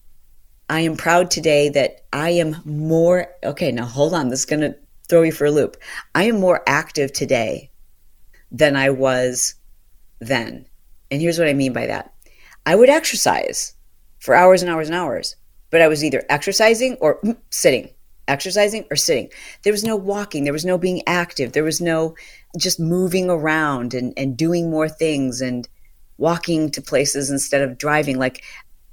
I 0.70 0.82
am 0.82 0.98
proud 0.98 1.32
today 1.32 1.70
that 1.70 2.02
I 2.12 2.32
am 2.32 2.58
more, 2.66 3.28
okay, 3.46 3.72
now 3.72 3.86
hold 3.86 4.14
on, 4.14 4.28
this 4.28 4.40
is 4.40 4.46
going 4.46 4.60
to 4.60 4.76
throw 5.08 5.22
you 5.22 5.32
for 5.32 5.46
a 5.46 5.52
loop. 5.52 5.78
I 6.16 6.24
am 6.24 6.42
more 6.42 6.64
active 6.68 7.14
today 7.14 7.72
than 8.52 8.76
I 8.76 8.90
was 8.90 9.56
then. 10.20 10.66
And 11.10 11.22
here's 11.22 11.40
what 11.40 11.48
I 11.48 11.54
mean 11.54 11.72
by 11.72 11.88
that 11.88 12.14
I 12.66 12.76
would 12.76 12.90
exercise 12.90 13.74
for 14.20 14.36
hours 14.36 14.62
and 14.62 14.70
hours 14.70 14.90
and 14.90 14.98
hours, 14.98 15.38
but 15.70 15.82
I 15.82 15.88
was 15.88 16.04
either 16.04 16.26
exercising 16.28 16.96
or 16.96 17.22
mm, 17.22 17.38
sitting, 17.52 17.90
exercising 18.28 18.86
or 18.90 18.96
sitting. 18.96 19.30
There 19.64 19.74
was 19.74 19.84
no 19.84 19.96
walking, 19.96 20.44
there 20.44 20.54
was 20.54 20.66
no 20.66 20.78
being 20.78 21.02
active, 21.08 21.52
there 21.54 21.64
was 21.64 21.82
no 21.82 22.16
just 22.58 22.80
moving 22.80 23.30
around 23.30 23.94
and, 23.94 24.14
and 24.18 24.38
doing 24.38 24.70
more 24.70 24.90
things 24.90 25.42
and 25.42 25.68
walking 26.18 26.72
to 26.72 26.82
places 26.82 27.30
instead 27.30 27.62
of 27.62 27.78
driving. 27.78 28.18
Like 28.18 28.44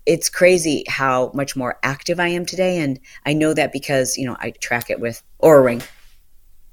it's 0.06 0.28
crazy 0.28 0.84
how 0.88 1.30
much 1.34 1.54
more 1.56 1.78
active 1.82 2.18
I 2.18 2.28
am 2.28 2.44
today. 2.44 2.78
And 2.80 2.98
I 3.24 3.32
know 3.32 3.54
that 3.54 3.72
because, 3.72 4.16
you 4.16 4.26
know, 4.26 4.36
I 4.40 4.50
track 4.50 4.90
it 4.90 5.00
with 5.00 5.22
Oura 5.42 5.64
Ring. 5.64 5.82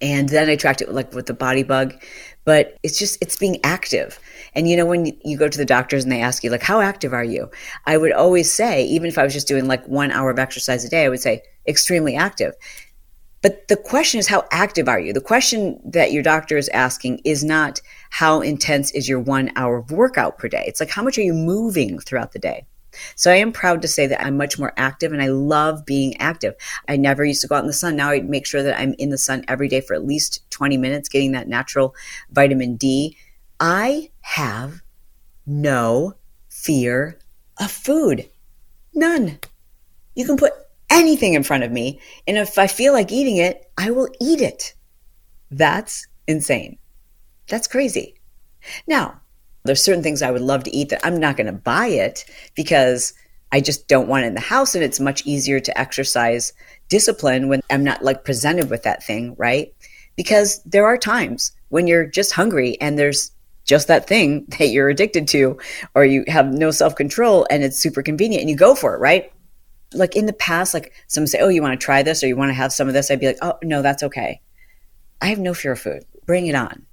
And 0.01 0.29
then 0.29 0.49
I 0.49 0.55
tracked 0.55 0.81
it 0.81 0.91
like 0.91 1.13
with 1.13 1.25
the 1.25 1.33
BodyBugg. 1.33 2.01
But 2.45 2.77
it's 2.83 2.97
just, 2.97 3.17
it's 3.21 3.37
being 3.37 3.59
active. 3.63 4.19
And 4.55 4.67
you 4.67 4.75
know, 4.75 4.85
when 4.85 5.05
you 5.23 5.37
go 5.37 5.47
to 5.47 5.57
the 5.57 5.65
doctors 5.65 6.03
and 6.03 6.11
they 6.11 6.21
ask 6.21 6.43
you, 6.43 6.49
like, 6.49 6.63
how 6.63 6.81
active 6.81 7.13
are 7.13 7.23
you? 7.23 7.51
I 7.85 7.97
would 7.97 8.13
always 8.13 8.51
say, 8.51 8.83
even 8.85 9.07
if 9.07 9.17
I 9.17 9.23
was 9.23 9.33
just 9.33 9.47
doing 9.47 9.67
like 9.67 9.85
one 9.87 10.09
hour 10.09 10.31
of 10.31 10.39
exercise 10.39 10.83
a 10.83 10.89
day, 10.89 11.05
I 11.05 11.09
would 11.09 11.19
say, 11.19 11.43
extremely 11.67 12.15
active. 12.15 12.53
But 13.41 13.67
the 13.69 13.77
question 13.77 14.19
is, 14.19 14.27
how 14.27 14.45
active 14.51 14.89
are 14.89 14.99
you? 14.99 15.13
The 15.13 15.21
question 15.21 15.79
that 15.85 16.11
your 16.11 16.23
doctor 16.23 16.57
is 16.57 16.67
asking 16.69 17.21
is 17.23 17.43
not 17.43 17.79
how 18.09 18.41
intense 18.41 18.91
is 18.91 19.07
your 19.07 19.19
one 19.19 19.51
hour 19.55 19.77
of 19.77 19.91
workout 19.91 20.37
per 20.37 20.49
day. 20.49 20.63
It's 20.67 20.79
like, 20.79 20.89
how 20.89 21.03
much 21.03 21.17
are 21.17 21.23
you 21.23 21.33
moving 21.33 21.99
throughout 21.99 22.33
the 22.33 22.39
day? 22.39 22.65
So 23.15 23.31
I 23.31 23.35
am 23.35 23.51
proud 23.51 23.81
to 23.81 23.87
say 23.87 24.07
that 24.07 24.21
I'm 24.21 24.35
much 24.35 24.59
more 24.59 24.73
active 24.75 25.13
and 25.13 25.21
I 25.21 25.27
love 25.27 25.85
being 25.85 26.17
active. 26.17 26.55
I 26.87 26.97
never 26.97 27.23
used 27.23 27.41
to 27.41 27.47
go 27.47 27.55
out 27.55 27.61
in 27.63 27.67
the 27.67 27.73
sun. 27.73 27.95
Now 27.95 28.09
I 28.09 28.21
make 28.21 28.45
sure 28.45 28.63
that 28.63 28.79
I'm 28.79 28.93
in 28.97 29.09
the 29.09 29.17
sun 29.17 29.45
every 29.47 29.67
day 29.67 29.79
for 29.79 29.93
at 29.93 30.05
least 30.05 30.49
20 30.49 30.77
minutes, 30.77 31.07
getting 31.07 31.31
that 31.33 31.47
natural 31.47 31.95
vitamin 32.31 32.75
D. 32.75 33.15
I 33.59 34.09
have 34.21 34.81
no 35.45 36.15
fear 36.49 37.19
of 37.59 37.71
food. 37.71 38.29
None. 38.93 39.39
You 40.15 40.25
can 40.25 40.37
put 40.37 40.53
anything 40.89 41.33
in 41.33 41.43
front 41.43 41.63
of 41.63 41.71
me. 41.71 41.99
And 42.27 42.37
if 42.37 42.57
I 42.57 42.67
feel 42.67 42.93
like 42.93 43.11
eating 43.11 43.37
it, 43.37 43.71
I 43.77 43.91
will 43.91 44.09
eat 44.19 44.41
it. 44.41 44.73
That's 45.51 46.07
insane. 46.27 46.77
That's 47.47 47.67
crazy. 47.67 48.15
Now, 48.87 49.19
there's 49.65 49.83
certain 49.83 50.03
things 50.03 50.21
I 50.21 50.31
would 50.31 50.41
love 50.41 50.63
to 50.63 50.75
eat 50.75 50.89
that 50.89 51.05
I'm 51.05 51.17
not 51.19 51.37
going 51.37 51.47
to 51.47 51.53
buy 51.53 51.87
it 51.87 52.25
because 52.55 53.13
I 53.51 53.61
just 53.61 53.87
don't 53.87 54.07
want 54.07 54.23
it 54.23 54.27
in 54.27 54.33
the 54.35 54.39
house. 54.39 54.75
And 54.75 54.83
it's 54.83 54.99
much 54.99 55.25
easier 55.25 55.59
to 55.59 55.79
exercise 55.79 56.53
discipline 56.87 57.49
when 57.49 57.61
I'm 57.69 57.83
not 57.83 58.03
like 58.03 58.23
presented 58.23 58.69
with 58.69 58.83
that 58.83 59.03
thing, 59.03 59.35
right? 59.37 59.73
Because 60.15 60.61
there 60.63 60.85
are 60.85 60.97
times 60.97 61.51
when 61.69 61.87
you're 61.87 62.05
just 62.05 62.33
hungry 62.33 62.79
and 62.79 62.97
there's 62.97 63.31
just 63.65 63.87
that 63.87 64.07
thing 64.07 64.45
that 64.59 64.69
you're 64.69 64.89
addicted 64.89 65.27
to, 65.29 65.57
or 65.95 66.05
you 66.05 66.23
have 66.27 66.53
no 66.53 66.71
self 66.71 66.95
control 66.95 67.47
and 67.49 67.63
it's 67.63 67.77
super 67.77 68.01
convenient 68.01 68.41
and 68.41 68.49
you 68.49 68.55
go 68.55 68.75
for 68.75 68.95
it, 68.95 68.99
right? 68.99 69.31
Like 69.93 70.15
in 70.15 70.25
the 70.25 70.33
past, 70.33 70.73
like 70.73 70.93
someone 71.07 71.27
say, 71.27 71.39
Oh, 71.39 71.49
you 71.49 71.61
want 71.61 71.79
to 71.79 71.83
try 71.83 72.03
this 72.03 72.23
or 72.23 72.27
you 72.27 72.35
want 72.35 72.49
to 72.49 72.53
have 72.53 72.71
some 72.71 72.87
of 72.87 72.93
this? 72.93 73.09
I'd 73.09 73.19
be 73.19 73.27
like, 73.27 73.37
Oh, 73.41 73.57
no, 73.63 73.81
that's 73.81 74.03
okay. 74.03 74.41
I 75.21 75.27
have 75.27 75.39
no 75.39 75.53
fear 75.53 75.73
of 75.73 75.79
food. 75.79 76.05
Bring 76.25 76.47
it 76.47 76.55
on. 76.55 76.85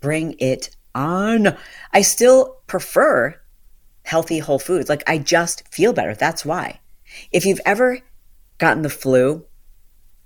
Bring 0.00 0.34
it 0.38 0.74
on. 0.94 1.56
I 1.92 2.02
still 2.02 2.56
prefer 2.66 3.40
healthy 4.02 4.38
whole 4.38 4.58
foods. 4.58 4.88
Like 4.88 5.02
I 5.06 5.18
just 5.18 5.68
feel 5.68 5.92
better. 5.92 6.14
That's 6.14 6.44
why. 6.44 6.80
If 7.30 7.44
you've 7.44 7.60
ever 7.66 7.98
gotten 8.58 8.82
the 8.82 8.90
flu 8.90 9.44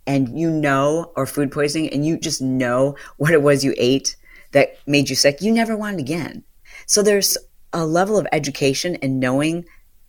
and 0.07 0.39
you 0.39 0.51
know, 0.51 1.13
or 1.17 1.27
food 1.27 1.53
poisoning, 1.53 1.91
and 1.91 2.05
you 2.05 2.19
just 2.19 2.41
know 2.41 2.97
what 3.17 3.33
it 3.33 3.43
was 3.43 3.65
you 3.65 3.75
ate 3.77 4.17
that 4.53 4.77
made 4.87 5.11
you 5.11 5.17
sick, 5.17 5.41
you 5.41 5.53
never 5.53 5.77
want 5.77 5.99
it 5.99 6.01
again. 6.01 6.45
So 6.87 7.03
there's 7.03 7.37
a 7.73 7.87
level 7.87 8.19
of 8.19 8.27
education 8.33 8.97
and 8.97 9.21
knowing 9.21 9.65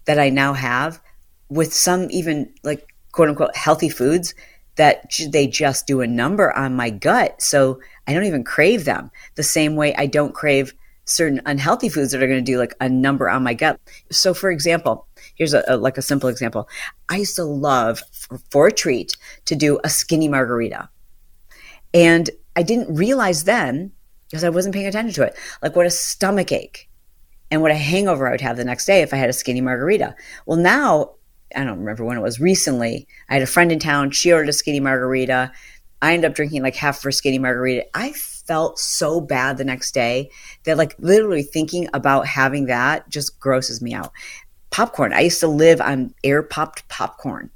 that 0.05 0.19
I 0.19 0.29
now 0.29 0.53
have 0.53 1.01
with 1.49 1.73
some 1.73 2.08
even 2.10 2.53
like 2.63 2.88
quote 3.12 3.29
unquote 3.29 3.56
healthy 3.56 3.89
foods 3.89 4.34
that 4.75 5.13
they 5.29 5.45
just 5.45 5.86
do 5.86 6.01
a 6.01 6.08
number 6.08 6.51
on 6.58 6.75
my 6.75 6.89
gut. 6.89 7.41
So 7.41 7.79
I 8.08 8.13
don't 8.13 8.25
even 8.25 8.43
crave 8.43 8.86
them 8.86 9.12
the 9.36 9.43
same 9.43 9.75
way 9.75 9.93
I 9.95 10.08
don't 10.08 10.34
crave 10.34 10.73
certain 11.06 11.41
unhealthy 11.45 11.89
foods 11.89 12.12
that 12.12 12.23
are 12.23 12.27
going 12.27 12.43
to 12.43 12.51
do 12.51 12.58
like 12.58 12.73
a 12.79 12.89
number 12.89 13.29
on 13.29 13.43
my 13.43 13.53
gut. 13.53 13.79
So 14.10 14.34
for 14.34 14.49
example, 14.49 15.06
here's 15.36 15.53
a, 15.53 15.63
a, 15.67 15.77
like 15.77 15.97
a 15.97 16.01
simple 16.01 16.29
example. 16.29 16.67
I 17.10 17.17
used 17.17 17.36
to 17.36 17.43
love 17.43 18.01
for, 18.12 18.39
for 18.49 18.67
a 18.67 18.71
treat 18.71 19.15
to 19.45 19.56
do 19.56 19.79
a 19.84 19.89
skinny 19.89 20.27
margarita. 20.27 20.89
And 21.93 22.29
I 22.56 22.63
didn't 22.63 22.95
realize 22.95 23.43
then 23.43 23.91
because 24.29 24.43
I 24.43 24.49
wasn't 24.49 24.73
paying 24.73 24.88
attention 24.88 25.13
to 25.15 25.23
it, 25.23 25.38
like 25.62 25.75
what 25.75 25.86
a 25.86 25.91
stomach 25.91 26.51
ache 26.51 26.89
and 27.51 27.62
what 27.62 27.71
a 27.71 27.75
hangover 27.75 28.27
I 28.27 28.32
would 28.32 28.41
have 28.41 28.58
the 28.58 28.65
next 28.65 28.86
day 28.86 29.01
if 29.01 29.13
I 29.13 29.17
had 29.17 29.29
a 29.29 29.34
skinny 29.34 29.62
margarita. 29.62 30.15
Well, 30.45 30.58
now 30.58 31.12
I 31.56 31.63
don't 31.63 31.80
remember 31.80 32.04
when 32.04 32.18
it 32.18 32.22
was 32.22 32.39
recently. 32.39 33.08
I 33.30 33.34
had 33.34 33.44
a 33.44 33.48
friend 33.48 33.72
in 33.72 33.80
town. 33.80 34.12
She 34.12 34.32
ordered 34.32 34.50
a 34.50 34.54
skinny 34.54 34.80
margarita. 34.80 35.52
I 36.02 36.13
ended 36.13 36.30
up 36.30 36.36
drinking 36.36 36.63
like 36.63 36.76
half 36.76 36.98
of 36.98 37.04
her 37.04 37.12
skinny 37.12 37.39
margarita. 37.39 37.86
I 37.94 38.12
felt 38.12 38.78
so 38.80 39.22
bad 39.22 39.58
the 39.58 39.63
next 39.63 39.94
day 39.94 40.30
that 40.63 40.78
like 40.78 40.96
literally 41.00 41.44
thinking 41.44 41.88
about 41.94 42.28
having 42.28 42.66
that 42.66 43.10
just 43.10 43.39
grosses 43.39 43.82
me 43.82 43.94
out. 43.94 44.12
Popcorn. 44.70 45.13
I 45.13 45.22
used 45.22 45.39
to 45.39 45.48
live 45.48 45.80
on 45.80 46.13
air 46.24 46.44
popped 46.44 46.88
popcorn. 46.89 47.52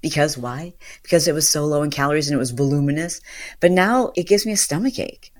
Because 0.00 0.38
why? 0.38 0.74
Because 1.02 1.26
it 1.26 1.34
was 1.34 1.48
so 1.48 1.66
low 1.66 1.82
in 1.82 1.90
calories 1.90 2.28
and 2.28 2.34
it 2.34 2.38
was 2.38 2.52
voluminous. 2.52 3.20
But 3.60 3.72
now 3.72 4.12
it 4.16 4.28
gives 4.28 4.46
me 4.46 4.52
a 4.52 4.56
stomach 4.56 4.98
ache. 4.98 5.32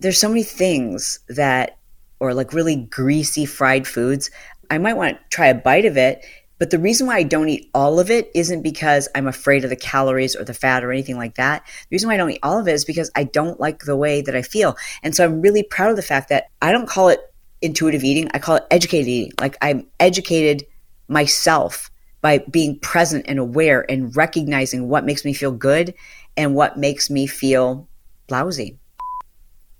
There's 0.00 0.20
so 0.20 0.28
many 0.28 0.42
things 0.42 1.20
that, 1.28 1.78
or 2.20 2.34
like 2.34 2.52
really 2.52 2.76
greasy 2.76 3.46
fried 3.46 3.86
foods. 3.86 4.30
I 4.70 4.78
might 4.78 4.96
want 4.96 5.16
to 5.16 5.24
try 5.30 5.46
a 5.46 5.54
bite 5.54 5.86
of 5.86 5.96
it 5.96 6.24
but 6.58 6.70
the 6.70 6.78
reason 6.78 7.06
why 7.06 7.16
I 7.16 7.22
don't 7.22 7.48
eat 7.48 7.70
all 7.74 8.00
of 8.00 8.10
it 8.10 8.30
isn't 8.34 8.62
because 8.62 9.08
I'm 9.14 9.26
afraid 9.26 9.64
of 9.64 9.70
the 9.70 9.76
calories 9.76 10.34
or 10.34 10.44
the 10.44 10.54
fat 10.54 10.84
or 10.84 10.90
anything 10.90 11.16
like 11.16 11.34
that. 11.34 11.64
The 11.66 11.94
reason 11.94 12.08
why 12.08 12.14
I 12.14 12.16
don't 12.16 12.30
eat 12.30 12.40
all 12.42 12.58
of 12.58 12.68
it 12.68 12.72
is 12.72 12.84
because 12.84 13.10
I 13.14 13.24
don't 13.24 13.60
like 13.60 13.80
the 13.80 13.96
way 13.96 14.22
that 14.22 14.34
I 14.34 14.42
feel. 14.42 14.76
And 15.02 15.14
so 15.14 15.24
I'm 15.24 15.40
really 15.40 15.62
proud 15.62 15.90
of 15.90 15.96
the 15.96 16.02
fact 16.02 16.28
that 16.30 16.46
I 16.62 16.72
don't 16.72 16.88
call 16.88 17.08
it 17.08 17.20
intuitive 17.60 18.04
eating, 18.04 18.30
I 18.32 18.38
call 18.38 18.56
it 18.56 18.66
educated 18.70 19.08
eating. 19.08 19.32
Like 19.40 19.56
I'm 19.60 19.86
educated 20.00 20.64
myself 21.08 21.90
by 22.20 22.38
being 22.38 22.78
present 22.80 23.24
and 23.28 23.38
aware 23.38 23.84
and 23.90 24.14
recognizing 24.16 24.88
what 24.88 25.04
makes 25.04 25.24
me 25.24 25.32
feel 25.32 25.52
good 25.52 25.94
and 26.36 26.54
what 26.54 26.78
makes 26.78 27.10
me 27.10 27.26
feel 27.26 27.88
lousy. 28.30 28.78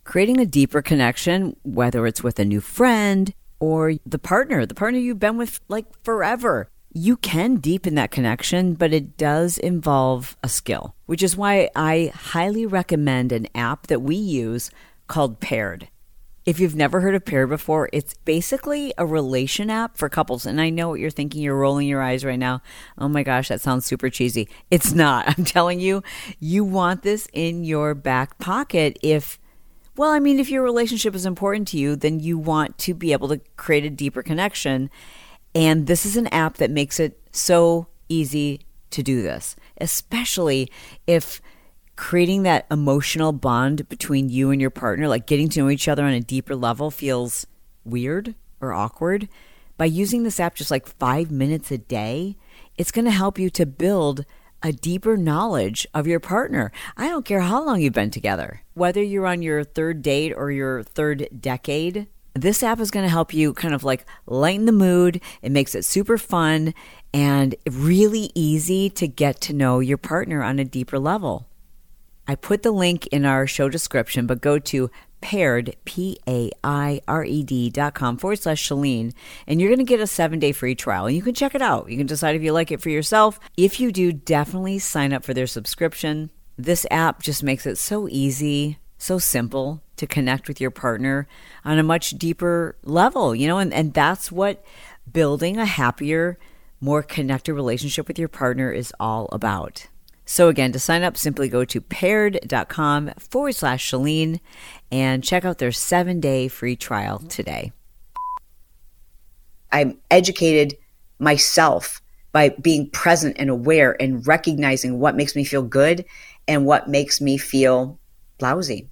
Creating 0.04 0.38
a 0.38 0.46
deeper 0.46 0.82
connection, 0.82 1.56
whether 1.64 2.06
it's 2.06 2.22
with 2.22 2.38
a 2.38 2.44
new 2.44 2.60
friend, 2.60 3.34
or 3.58 3.94
the 4.04 4.18
partner, 4.18 4.66
the 4.66 4.74
partner 4.74 4.98
you've 4.98 5.20
been 5.20 5.36
with 5.36 5.60
like 5.68 5.86
forever. 6.02 6.68
You 6.92 7.16
can 7.18 7.56
deepen 7.56 7.94
that 7.96 8.10
connection, 8.10 8.72
but 8.72 8.94
it 8.94 9.18
does 9.18 9.58
involve 9.58 10.36
a 10.42 10.48
skill, 10.48 10.94
which 11.04 11.22
is 11.22 11.36
why 11.36 11.68
I 11.76 12.10
highly 12.14 12.64
recommend 12.64 13.32
an 13.32 13.48
app 13.54 13.88
that 13.88 14.00
we 14.00 14.16
use 14.16 14.70
called 15.06 15.40
Paired. 15.40 15.88
If 16.46 16.60
you've 16.60 16.76
never 16.76 17.00
heard 17.00 17.16
of 17.16 17.24
Paired 17.24 17.48
before, 17.48 17.90
it's 17.92 18.14
basically 18.24 18.94
a 18.96 19.04
relation 19.04 19.68
app 19.68 19.98
for 19.98 20.08
couples. 20.08 20.46
And 20.46 20.60
I 20.60 20.70
know 20.70 20.88
what 20.88 21.00
you're 21.00 21.10
thinking. 21.10 21.42
You're 21.42 21.58
rolling 21.58 21.88
your 21.88 22.00
eyes 22.00 22.24
right 22.24 22.38
now. 22.38 22.62
Oh 22.96 23.08
my 23.08 23.24
gosh, 23.24 23.48
that 23.48 23.60
sounds 23.60 23.84
super 23.84 24.08
cheesy. 24.08 24.48
It's 24.70 24.92
not. 24.92 25.24
I'm 25.36 25.44
telling 25.44 25.80
you, 25.80 26.04
you 26.38 26.64
want 26.64 27.02
this 27.02 27.26
in 27.32 27.64
your 27.64 27.94
back 27.94 28.38
pocket 28.38 28.96
if 29.02 29.40
well, 29.96 30.10
I 30.10 30.18
mean, 30.18 30.38
if 30.38 30.50
your 30.50 30.62
relationship 30.62 31.14
is 31.14 31.26
important 31.26 31.68
to 31.68 31.78
you, 31.78 31.96
then 31.96 32.20
you 32.20 32.38
want 32.38 32.78
to 32.78 32.94
be 32.94 33.12
able 33.12 33.28
to 33.28 33.40
create 33.56 33.84
a 33.84 33.90
deeper 33.90 34.22
connection. 34.22 34.90
And 35.54 35.86
this 35.86 36.04
is 36.04 36.16
an 36.16 36.26
app 36.28 36.56
that 36.58 36.70
makes 36.70 37.00
it 37.00 37.18
so 37.32 37.86
easy 38.08 38.60
to 38.90 39.02
do 39.02 39.22
this, 39.22 39.56
especially 39.80 40.70
if 41.06 41.40
creating 41.96 42.42
that 42.42 42.66
emotional 42.70 43.32
bond 43.32 43.88
between 43.88 44.28
you 44.28 44.50
and 44.50 44.60
your 44.60 44.70
partner, 44.70 45.08
like 45.08 45.26
getting 45.26 45.48
to 45.48 45.60
know 45.60 45.70
each 45.70 45.88
other 45.88 46.04
on 46.04 46.12
a 46.12 46.20
deeper 46.20 46.54
level, 46.54 46.90
feels 46.90 47.46
weird 47.84 48.34
or 48.60 48.72
awkward. 48.72 49.28
By 49.78 49.86
using 49.86 50.22
this 50.22 50.40
app 50.40 50.54
just 50.54 50.70
like 50.70 50.86
five 50.86 51.30
minutes 51.30 51.70
a 51.70 51.78
day, 51.78 52.36
it's 52.76 52.92
going 52.92 53.04
to 53.06 53.10
help 53.10 53.38
you 53.38 53.50
to 53.50 53.66
build 53.66 54.24
a 54.62 54.72
deeper 54.72 55.16
knowledge 55.16 55.86
of 55.94 56.06
your 56.06 56.20
partner. 56.20 56.72
I 56.96 57.08
don't 57.08 57.24
care 57.24 57.40
how 57.40 57.64
long 57.64 57.80
you've 57.80 57.92
been 57.92 58.10
together, 58.10 58.62
whether 58.74 59.02
you're 59.02 59.26
on 59.26 59.42
your 59.42 59.64
third 59.64 60.02
date 60.02 60.32
or 60.36 60.50
your 60.50 60.82
third 60.82 61.28
decade. 61.38 62.06
This 62.34 62.62
app 62.62 62.80
is 62.80 62.90
going 62.90 63.04
to 63.04 63.10
help 63.10 63.32
you 63.32 63.54
kind 63.54 63.74
of 63.74 63.84
like 63.84 64.04
lighten 64.26 64.66
the 64.66 64.72
mood. 64.72 65.22
It 65.40 65.52
makes 65.52 65.74
it 65.74 65.84
super 65.84 66.18
fun 66.18 66.74
and 67.14 67.54
really 67.70 68.30
easy 68.34 68.90
to 68.90 69.08
get 69.08 69.40
to 69.42 69.52
know 69.54 69.80
your 69.80 69.98
partner 69.98 70.42
on 70.42 70.58
a 70.58 70.64
deeper 70.64 70.98
level. 70.98 71.46
I 72.28 72.34
put 72.34 72.62
the 72.62 72.72
link 72.72 73.06
in 73.06 73.24
our 73.24 73.46
show 73.46 73.68
description, 73.68 74.26
but 74.26 74.40
go 74.40 74.58
to 74.58 74.90
paired, 75.20 75.76
P 75.84 76.18
A 76.28 76.50
I 76.62 77.00
R 77.08 77.24
E 77.24 77.42
D 77.42 77.70
dot 77.70 77.94
com 77.94 78.16
forward 78.16 78.40
slash 78.40 78.68
Chalene, 78.68 79.12
and 79.46 79.60
you're 79.60 79.70
going 79.70 79.78
to 79.78 79.84
get 79.84 80.00
a 80.00 80.06
seven 80.06 80.38
day 80.38 80.52
free 80.52 80.74
trial. 80.74 81.06
And 81.06 81.16
you 81.16 81.22
can 81.22 81.34
check 81.34 81.54
it 81.54 81.62
out. 81.62 81.90
You 81.90 81.96
can 81.96 82.06
decide 82.06 82.36
if 82.36 82.42
you 82.42 82.52
like 82.52 82.70
it 82.70 82.80
for 82.80 82.90
yourself. 82.90 83.40
If 83.56 83.80
you 83.80 83.92
do, 83.92 84.12
definitely 84.12 84.78
sign 84.78 85.12
up 85.12 85.24
for 85.24 85.34
their 85.34 85.46
subscription. 85.46 86.30
This 86.56 86.86
app 86.90 87.22
just 87.22 87.42
makes 87.42 87.66
it 87.66 87.76
so 87.76 88.08
easy, 88.08 88.78
so 88.98 89.18
simple 89.18 89.82
to 89.96 90.06
connect 90.06 90.48
with 90.48 90.60
your 90.60 90.70
partner 90.70 91.26
on 91.64 91.78
a 91.78 91.82
much 91.82 92.10
deeper 92.10 92.76
level, 92.82 93.34
you 93.34 93.46
know, 93.46 93.58
and, 93.58 93.72
and 93.72 93.92
that's 93.94 94.30
what 94.30 94.64
building 95.10 95.58
a 95.58 95.66
happier, 95.66 96.38
more 96.80 97.02
connected 97.02 97.54
relationship 97.54 98.08
with 98.08 98.18
your 98.18 98.28
partner 98.28 98.70
is 98.70 98.92
all 99.00 99.28
about. 99.32 99.88
So, 100.28 100.48
again, 100.48 100.72
to 100.72 100.80
sign 100.80 101.04
up, 101.04 101.16
simply 101.16 101.48
go 101.48 101.64
to 101.64 101.80
paired.com 101.80 103.12
forward 103.18 103.54
slash 103.54 103.88
Chalene 103.88 104.40
and 104.90 105.22
check 105.22 105.44
out 105.44 105.58
their 105.58 105.70
seven 105.70 106.18
day 106.18 106.48
free 106.48 106.74
trial 106.74 107.20
today. 107.20 107.72
I'm 109.70 109.98
educated 110.10 110.76
myself 111.20 112.02
by 112.32 112.50
being 112.60 112.90
present 112.90 113.36
and 113.38 113.48
aware 113.48 113.96
and 114.00 114.26
recognizing 114.26 114.98
what 114.98 115.14
makes 115.14 115.36
me 115.36 115.44
feel 115.44 115.62
good 115.62 116.04
and 116.48 116.66
what 116.66 116.88
makes 116.88 117.20
me 117.20 117.38
feel 117.38 117.98
lousy. 118.40 118.88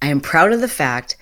I 0.00 0.06
am 0.08 0.20
proud 0.20 0.52
of 0.52 0.60
the 0.60 0.68
fact 0.68 1.16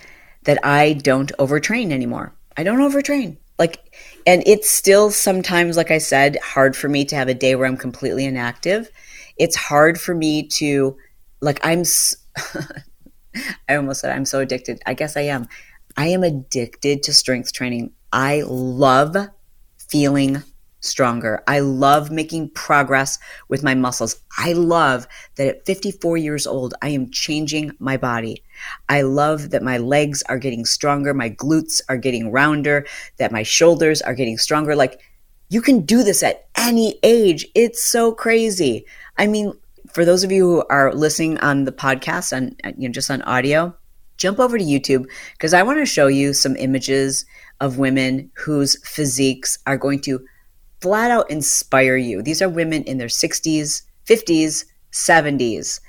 that 0.45 0.65
I 0.65 0.93
don't 0.93 1.33
overtrain 1.39 1.93
anymore. 1.93 2.35
I 2.59 2.63
don't 2.63 2.79
overtrain. 2.79 3.39
Like, 3.59 3.95
and 4.27 4.43
it's 4.47 4.71
still 4.71 5.11
sometimes, 5.11 5.77
like 5.77 5.91
I 5.91 5.99
said, 5.99 6.37
hard 6.43 6.77
for 6.77 6.89
me 6.89 7.05
to 7.07 7.17
have 7.17 7.29
a 7.29 7.35
day 7.35 7.55
where 7.55 7.67
I'm 7.67 7.77
completely 7.77 8.27
inactive 8.27 8.91
it's 9.37 9.57
hard 9.57 10.01
for 10.01 10.15
me 10.15 10.47
to 10.47 10.97
like 11.41 11.61
i'm 11.65 11.83
i 13.69 13.77
almost 13.77 14.01
said 14.01 14.15
i'm 14.15 14.25
so 14.25 14.41
addicted. 14.41 14.81
I 14.87 14.95
guess 14.95 15.17
i 15.17 15.23
am. 15.23 15.49
I 15.97 16.09
am 16.09 16.25
addicted 16.25 17.03
to 17.05 17.13
strength 17.13 17.53
training. 17.53 17.93
I 18.13 18.43
love 18.47 19.17
feeling 19.79 20.43
stronger. 20.81 21.43
I 21.47 21.61
love 21.61 22.11
making 22.11 22.51
progress 22.51 23.19
with 23.49 23.63
my 23.63 23.75
muscles. 23.75 24.21
I 24.39 24.53
love 24.53 25.07
that 25.37 25.49
at 25.49 25.67
54 25.67 26.17
years 26.19 26.47
old 26.47 26.75
i 26.83 26.89
am 26.89 27.11
changing 27.11 27.73
my 27.79 27.97
body. 27.97 28.43
I 28.89 29.03
love 29.03 29.51
that 29.51 29.63
my 29.63 29.79
legs 29.79 30.23
are 30.29 30.39
getting 30.39 30.65
stronger 30.65 31.15
my 31.15 31.31
glutes 31.31 31.81
are 31.89 31.97
getting 31.97 32.31
rounder 32.31 32.87
that 33.17 33.33
my 33.33 33.43
shoulders 33.43 34.03
are 34.03 34.15
getting 34.15 34.39
stronger. 34.39 34.77
Like 34.77 35.01
you 35.49 35.63
can 35.63 35.83
do 35.83 36.03
this 36.03 36.23
at 36.23 36.49
any 36.57 36.99
age. 37.03 37.47
It's 37.55 37.83
so 37.83 38.13
crazy 38.13 38.87
I 39.17 39.27
mean, 39.27 39.53
for 39.93 40.05
those 40.05 40.25
of 40.25 40.33
you 40.33 40.45
who 40.45 40.65
are 40.71 40.93
listening 40.95 41.39
on 41.39 41.65
the 41.65 41.73
podcast, 41.73 42.37
on 42.37 42.57
you 42.79 42.89
know, 42.89 42.93
just 42.93 43.11
on 43.11 43.23
audio, 43.23 43.75
jump 44.17 44.39
over 44.39 44.59
to 44.59 44.65
YouTube 44.65 45.07
because 45.33 45.55
I 45.55 45.63
want 45.63 45.79
to 45.79 45.87
show 45.87 46.07
you 46.07 46.33
some 46.33 46.57
images 46.57 47.25
of 47.61 47.79
women 47.79 48.31
whose 48.35 48.77
physiques 48.87 49.59
are 49.67 49.77
going 49.77 50.01
to 50.01 50.25
flat 50.81 51.11
out 51.11 51.31
inspire 51.31 51.97
you. 51.97 52.23
These 52.23 52.43
are 52.43 52.49
women 52.49 52.83
in 52.85 52.99
their 52.99 53.09
60s, 53.09 53.83
50s, 54.07 54.65
70s 54.93 55.81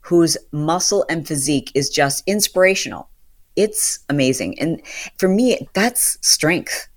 whose 0.00 0.36
muscle 0.52 1.06
and 1.08 1.26
physique 1.26 1.72
is 1.74 1.88
just 1.88 2.22
inspirational. 2.26 3.08
It's 3.56 4.00
amazing. 4.08 4.58
And 4.60 4.82
for 5.16 5.28
me, 5.28 5.66
that's 5.72 6.18
strength. 6.20 6.88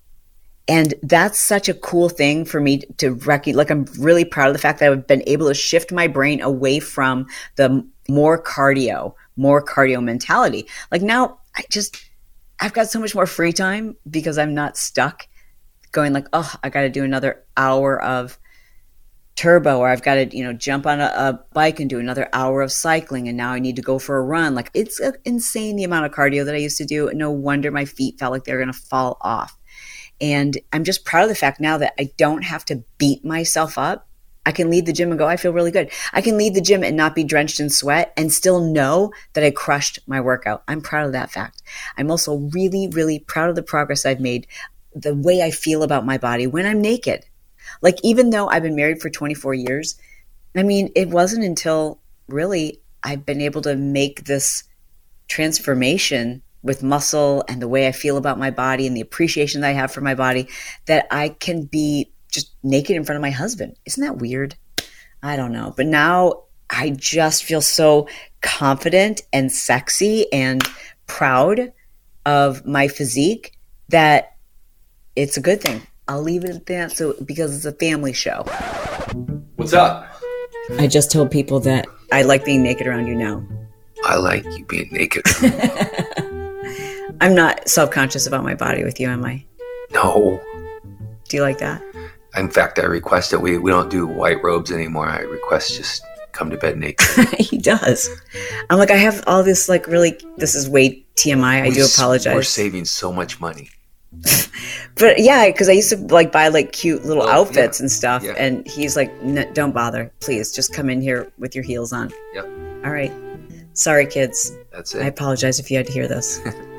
And 0.68 0.92
that's 1.02 1.38
such 1.38 1.70
a 1.70 1.74
cool 1.74 2.10
thing 2.10 2.44
for 2.44 2.60
me 2.60 2.82
to 2.98 3.12
recognize. 3.12 3.56
Like, 3.56 3.70
I'm 3.70 3.86
really 3.98 4.24
proud 4.24 4.48
of 4.48 4.52
the 4.52 4.58
fact 4.58 4.80
that 4.80 4.92
I've 4.92 5.06
been 5.06 5.22
able 5.26 5.48
to 5.48 5.54
shift 5.54 5.90
my 5.90 6.06
brain 6.06 6.42
away 6.42 6.78
from 6.78 7.26
the 7.56 7.86
more 8.08 8.42
cardio, 8.42 9.14
more 9.36 9.64
cardio 9.64 10.02
mentality. 10.02 10.68
Like, 10.92 11.00
now 11.00 11.38
I 11.56 11.64
just, 11.70 11.96
I've 12.60 12.74
got 12.74 12.90
so 12.90 13.00
much 13.00 13.14
more 13.14 13.26
free 13.26 13.52
time 13.52 13.96
because 14.10 14.36
I'm 14.36 14.52
not 14.52 14.76
stuck 14.76 15.26
going 15.90 16.12
like, 16.12 16.26
oh, 16.32 16.52
I 16.62 16.68
got 16.68 16.82
to 16.82 16.90
do 16.90 17.02
another 17.02 17.44
hour 17.56 18.02
of 18.02 18.38
turbo 19.36 19.78
or 19.78 19.88
I've 19.88 20.02
got 20.02 20.14
to, 20.14 20.36
you 20.36 20.44
know, 20.44 20.52
jump 20.52 20.86
on 20.86 21.00
a, 21.00 21.04
a, 21.04 21.40
bike 21.52 21.80
and 21.80 21.88
do 21.88 22.00
another 22.00 22.28
hour 22.32 22.60
of 22.60 22.72
cycling 22.72 23.28
and 23.28 23.36
now 23.36 23.52
I 23.52 23.60
need 23.60 23.76
to 23.76 23.82
go 23.82 23.98
for 23.98 24.16
a 24.16 24.22
run. 24.22 24.54
Like 24.54 24.70
it's 24.74 25.00
uh, 25.00 25.12
insane 25.24 25.76
the 25.76 25.84
amount 25.84 26.06
of 26.06 26.12
cardio 26.12 26.44
that 26.44 26.54
I 26.54 26.58
used 26.58 26.76
to 26.78 26.84
do. 26.84 27.10
No 27.14 27.30
wonder 27.30 27.70
my 27.70 27.84
feet 27.84 28.18
felt 28.18 28.32
like 28.32 28.44
they 28.44 28.52
were 28.52 28.58
going 28.58 28.72
to 28.72 28.78
fall 28.78 29.16
off. 29.20 29.57
And 30.20 30.58
I'm 30.72 30.84
just 30.84 31.04
proud 31.04 31.24
of 31.24 31.28
the 31.28 31.34
fact 31.34 31.60
now 31.60 31.78
that 31.78 31.94
I 31.98 32.10
don't 32.16 32.42
have 32.42 32.64
to 32.66 32.82
beat 32.98 33.24
myself 33.24 33.78
up. 33.78 34.06
I 34.46 34.52
can 34.52 34.70
leave 34.70 34.86
the 34.86 34.94
gym 34.94 35.10
and 35.10 35.18
go, 35.18 35.26
I 35.26 35.36
feel 35.36 35.52
really 35.52 35.70
good. 35.70 35.90
I 36.12 36.22
can 36.22 36.38
leave 36.38 36.54
the 36.54 36.62
gym 36.62 36.82
and 36.82 36.96
not 36.96 37.14
be 37.14 37.22
drenched 37.22 37.60
in 37.60 37.68
sweat 37.68 38.14
and 38.16 38.32
still 38.32 38.60
know 38.60 39.12
that 39.34 39.44
I 39.44 39.50
crushed 39.50 39.98
my 40.06 40.22
workout. 40.22 40.62
I'm 40.66 40.80
proud 40.80 41.04
of 41.06 41.12
that 41.12 41.30
fact. 41.30 41.62
I'm 41.98 42.10
also 42.10 42.36
really, 42.54 42.88
really 42.88 43.18
proud 43.18 43.50
of 43.50 43.56
the 43.56 43.62
progress 43.62 44.06
I've 44.06 44.20
made, 44.20 44.46
the 44.94 45.14
way 45.14 45.42
I 45.42 45.50
feel 45.50 45.82
about 45.82 46.06
my 46.06 46.16
body 46.16 46.46
when 46.46 46.64
I'm 46.64 46.80
naked. 46.80 47.26
Like, 47.82 47.98
even 48.02 48.30
though 48.30 48.48
I've 48.48 48.62
been 48.62 48.74
married 48.74 49.02
for 49.02 49.10
24 49.10 49.52
years, 49.52 49.96
I 50.56 50.62
mean, 50.62 50.90
it 50.96 51.10
wasn't 51.10 51.44
until 51.44 52.00
really 52.26 52.80
I've 53.02 53.26
been 53.26 53.42
able 53.42 53.60
to 53.62 53.76
make 53.76 54.24
this 54.24 54.64
transformation 55.28 56.42
with 56.62 56.82
muscle 56.82 57.44
and 57.48 57.62
the 57.62 57.68
way 57.68 57.86
I 57.86 57.92
feel 57.92 58.16
about 58.16 58.38
my 58.38 58.50
body 58.50 58.86
and 58.86 58.96
the 58.96 59.00
appreciation 59.00 59.60
that 59.60 59.68
I 59.68 59.72
have 59.72 59.92
for 59.92 60.00
my 60.00 60.14
body 60.14 60.48
that 60.86 61.06
I 61.10 61.30
can 61.30 61.64
be 61.64 62.12
just 62.30 62.54
naked 62.62 62.96
in 62.96 63.04
front 63.04 63.16
of 63.16 63.22
my 63.22 63.30
husband. 63.30 63.76
Isn't 63.86 64.04
that 64.04 64.18
weird? 64.18 64.56
I 65.22 65.36
don't 65.36 65.52
know. 65.52 65.72
But 65.76 65.86
now 65.86 66.42
I 66.70 66.90
just 66.90 67.44
feel 67.44 67.60
so 67.60 68.08
confident 68.40 69.22
and 69.32 69.50
sexy 69.50 70.30
and 70.32 70.62
proud 71.06 71.72
of 72.26 72.66
my 72.66 72.88
physique 72.88 73.56
that 73.88 74.36
it's 75.16 75.36
a 75.36 75.40
good 75.40 75.60
thing. 75.60 75.82
I'll 76.06 76.22
leave 76.22 76.44
it 76.44 76.50
at 76.50 76.66
that. 76.66 76.92
So 76.92 77.14
because 77.24 77.56
it's 77.56 77.64
a 77.64 77.72
family 77.72 78.12
show. 78.12 78.44
What's 79.56 79.72
up? 79.72 80.06
I 80.78 80.86
just 80.86 81.10
told 81.10 81.30
people 81.30 81.60
that 81.60 81.86
I 82.12 82.22
like 82.22 82.44
being 82.44 82.62
naked 82.62 82.86
around 82.86 83.06
you 83.06 83.14
now. 83.14 83.42
I 84.04 84.16
like 84.16 84.44
you 84.56 84.64
being 84.66 84.88
naked. 84.92 85.24
I'm 87.20 87.34
not 87.34 87.68
self 87.68 87.90
conscious 87.90 88.26
about 88.26 88.44
my 88.44 88.54
body 88.54 88.84
with 88.84 89.00
you, 89.00 89.08
am 89.08 89.24
I? 89.24 89.44
No. 89.90 90.40
Do 91.28 91.36
you 91.36 91.42
like 91.42 91.58
that? 91.58 91.82
In 92.36 92.50
fact, 92.50 92.78
I 92.78 92.84
request 92.84 93.30
that 93.30 93.40
we, 93.40 93.58
we 93.58 93.70
don't 93.70 93.90
do 93.90 94.06
white 94.06 94.42
robes 94.42 94.70
anymore. 94.70 95.08
I 95.08 95.20
request 95.20 95.76
just 95.76 96.02
come 96.32 96.50
to 96.50 96.56
bed 96.56 96.78
naked. 96.78 97.28
he 97.38 97.58
does. 97.58 98.08
I'm 98.70 98.78
like, 98.78 98.90
I 98.90 98.96
have 98.96 99.24
all 99.26 99.42
this, 99.42 99.68
like, 99.68 99.86
really, 99.86 100.18
this 100.36 100.54
is 100.54 100.68
way 100.68 101.04
TMI. 101.16 101.62
I 101.62 101.68
we 101.68 101.74
do 101.74 101.84
apologize. 101.84 102.34
We're 102.34 102.42
saving 102.42 102.84
so 102.84 103.12
much 103.12 103.40
money 103.40 103.70
but 104.96 105.18
yeah, 105.18 105.46
because 105.46 105.68
I 105.68 105.72
used 105.72 105.90
to 105.90 105.96
like 105.96 106.32
buy 106.32 106.48
like 106.48 106.72
cute 106.72 107.04
little 107.04 107.24
oh, 107.24 107.28
outfits 107.28 107.78
yeah. 107.78 107.82
and 107.82 107.92
stuff, 107.92 108.22
yeah. 108.22 108.32
and 108.38 108.66
he's 108.66 108.96
like, 108.96 109.12
"Don't 109.52 109.72
bother, 109.72 110.10
please, 110.20 110.50
just 110.50 110.72
come 110.72 110.88
in 110.88 111.02
here 111.02 111.30
with 111.38 111.54
your 111.54 111.62
heels 111.62 111.92
on." 111.92 112.10
Yep. 112.32 112.44
All 112.84 112.90
right. 112.90 113.12
Sorry, 113.74 114.06
kids. 114.06 114.56
That's 114.72 114.94
it. 114.94 115.02
I 115.02 115.06
apologize 115.06 115.60
if 115.60 115.70
you 115.70 115.76
had 115.76 115.86
to 115.86 115.92
hear 115.92 116.08
this. 116.08 116.40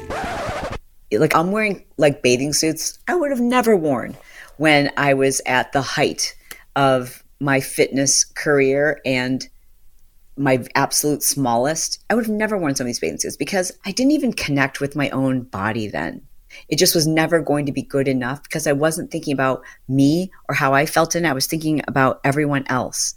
like 1.12 1.36
I'm 1.36 1.52
wearing 1.52 1.86
like 1.98 2.22
bathing 2.22 2.54
suits 2.54 3.00
I 3.08 3.16
would 3.16 3.32
have 3.32 3.40
never 3.40 3.76
worn 3.76 4.16
when 4.58 4.92
I 4.98 5.14
was 5.14 5.42
at 5.46 5.72
the 5.72 5.82
height 5.82 6.36
of 6.76 7.24
my 7.40 7.60
fitness 7.60 8.26
career 8.26 9.00
and 9.06 9.48
my 10.38 10.66
absolute 10.76 11.24
smallest. 11.24 12.04
I 12.10 12.16
would 12.16 12.26
have 12.26 12.36
never 12.36 12.58
worn 12.58 12.76
some 12.76 12.86
of 12.86 12.88
these 12.88 13.00
bathing 13.00 13.20
suits 13.20 13.38
because 13.38 13.72
I 13.86 13.92
didn't 13.92 14.12
even 14.12 14.34
connect 14.34 14.80
with 14.80 14.96
my 14.96 15.10
own 15.10 15.42
body 15.42 15.88
then. 15.88 16.22
It 16.68 16.78
just 16.78 16.96
was 16.96 17.06
never 17.06 17.42
going 17.42 17.66
to 17.68 17.72
be 17.72 17.82
good 17.82 18.08
enough 18.08 18.42
because 18.44 18.66
I 18.66 18.72
wasn't 18.72 19.12
thinking 19.12 19.34
about 19.34 19.64
me 19.88 20.32
or 20.48 20.56
how 20.56 20.74
I 20.74 20.86
felt 20.86 21.16
in 21.16 21.26
it. 21.26 21.30
I 21.30 21.34
was 21.34 21.46
thinking 21.46 21.82
about 21.88 22.22
everyone 22.24 22.66
else 22.68 23.16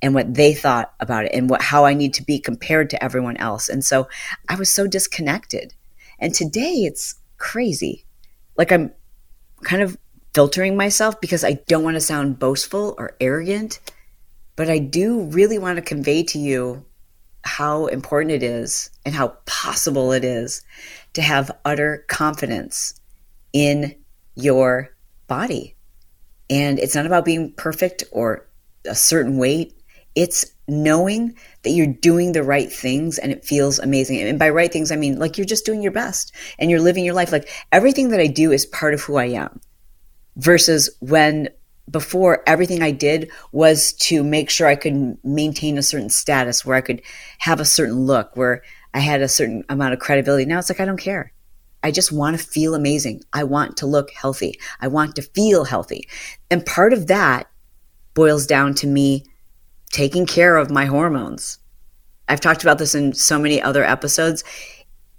and 0.00 0.14
what 0.14 0.34
they 0.34 0.54
thought 0.54 0.92
about 1.00 1.24
it 1.24 1.32
and 1.34 1.50
what 1.50 1.60
how 1.60 1.84
I 1.84 1.94
need 1.94 2.14
to 2.14 2.22
be 2.22 2.38
compared 2.38 2.90
to 2.90 3.02
everyone 3.02 3.36
else. 3.38 3.68
And 3.68 3.84
so 3.84 4.08
I 4.48 4.54
was 4.54 4.70
so 4.70 4.86
disconnected. 4.86 5.74
And 6.18 6.34
today 6.34 6.84
it's 6.84 7.14
crazy. 7.36 8.04
Like 8.56 8.72
I'm 8.72 8.92
kind 9.62 9.82
of 9.82 9.96
filtering 10.34 10.76
myself 10.76 11.20
because 11.20 11.44
I 11.44 11.54
don't 11.68 11.84
want 11.84 11.96
to 11.96 12.00
sound 12.00 12.38
boastful 12.38 12.94
or 12.98 13.16
arrogant, 13.20 13.80
but 14.56 14.68
I 14.68 14.78
do 14.78 15.22
really 15.22 15.58
want 15.58 15.76
to 15.76 15.82
convey 15.82 16.22
to 16.24 16.38
you 16.38 16.84
how 17.44 17.86
important 17.86 18.32
it 18.32 18.42
is 18.42 18.90
and 19.04 19.14
how 19.14 19.28
possible 19.46 20.12
it 20.12 20.24
is 20.24 20.62
to 21.14 21.22
have 21.22 21.50
utter 21.64 22.04
confidence 22.08 23.00
in 23.52 23.94
your 24.34 24.94
body. 25.26 25.74
And 26.50 26.78
it's 26.78 26.94
not 26.94 27.06
about 27.06 27.24
being 27.24 27.52
perfect 27.52 28.04
or 28.12 28.46
a 28.86 28.94
certain 28.94 29.38
weight. 29.38 29.74
It's 30.14 30.52
knowing 30.68 31.34
that 31.62 31.70
you're 31.70 31.86
doing 31.86 32.32
the 32.32 32.42
right 32.42 32.70
things 32.70 33.18
and 33.18 33.32
it 33.32 33.44
feels 33.44 33.78
amazing. 33.78 34.20
And 34.20 34.38
by 34.38 34.50
right 34.50 34.72
things, 34.72 34.92
I 34.92 34.96
mean 34.96 35.18
like 35.18 35.38
you're 35.38 35.46
just 35.46 35.66
doing 35.66 35.82
your 35.82 35.92
best 35.92 36.34
and 36.58 36.70
you're 36.70 36.80
living 36.80 37.04
your 37.04 37.14
life. 37.14 37.32
Like 37.32 37.48
everything 37.72 38.10
that 38.10 38.20
I 38.20 38.26
do 38.26 38.52
is 38.52 38.66
part 38.66 38.94
of 38.94 39.00
who 39.00 39.16
I 39.16 39.26
am 39.26 39.60
versus 40.36 40.90
when 41.00 41.48
before 41.90 42.42
everything 42.46 42.82
I 42.82 42.90
did 42.90 43.30
was 43.50 43.94
to 43.94 44.22
make 44.22 44.50
sure 44.50 44.66
I 44.66 44.76
could 44.76 45.16
maintain 45.24 45.78
a 45.78 45.82
certain 45.82 46.10
status 46.10 46.64
where 46.64 46.76
I 46.76 46.82
could 46.82 47.02
have 47.38 47.60
a 47.60 47.64
certain 47.64 48.00
look, 48.00 48.36
where 48.36 48.62
I 48.92 49.00
had 49.00 49.22
a 49.22 49.28
certain 49.28 49.64
amount 49.68 49.94
of 49.94 50.00
credibility. 50.00 50.44
Now 50.44 50.58
it's 50.58 50.68
like, 50.68 50.80
I 50.80 50.84
don't 50.84 50.98
care. 50.98 51.32
I 51.82 51.90
just 51.90 52.12
want 52.12 52.38
to 52.38 52.44
feel 52.44 52.74
amazing. 52.74 53.22
I 53.32 53.44
want 53.44 53.78
to 53.78 53.86
look 53.86 54.10
healthy. 54.10 54.58
I 54.80 54.88
want 54.88 55.16
to 55.16 55.22
feel 55.22 55.64
healthy. 55.64 56.08
And 56.50 56.66
part 56.66 56.92
of 56.92 57.06
that 57.06 57.48
boils 58.14 58.46
down 58.46 58.74
to 58.74 58.86
me 58.86 59.24
taking 59.90 60.26
care 60.26 60.56
of 60.56 60.70
my 60.70 60.84
hormones. 60.84 61.58
I've 62.28 62.40
talked 62.40 62.62
about 62.62 62.78
this 62.78 62.94
in 62.94 63.14
so 63.14 63.38
many 63.38 63.60
other 63.60 63.84
episodes. 63.84 64.44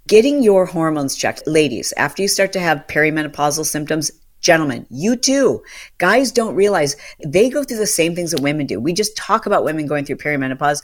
Getting 0.06 0.42
your 0.42 0.66
hormones 0.66 1.16
checked. 1.16 1.46
Ladies, 1.46 1.92
after 1.96 2.22
you 2.22 2.28
start 2.28 2.52
to 2.52 2.60
have 2.60 2.86
perimenopausal 2.88 3.66
symptoms, 3.66 4.10
Gentlemen, 4.40 4.86
you 4.88 5.16
too. 5.16 5.62
Guys 5.98 6.32
don't 6.32 6.54
realize 6.54 6.96
they 7.24 7.50
go 7.50 7.62
through 7.62 7.76
the 7.76 7.86
same 7.86 8.14
things 8.14 8.30
that 8.30 8.40
women 8.40 8.66
do. 8.66 8.80
We 8.80 8.92
just 8.94 9.16
talk 9.16 9.44
about 9.44 9.64
women 9.64 9.86
going 9.86 10.06
through 10.06 10.16
perimenopause. 10.16 10.82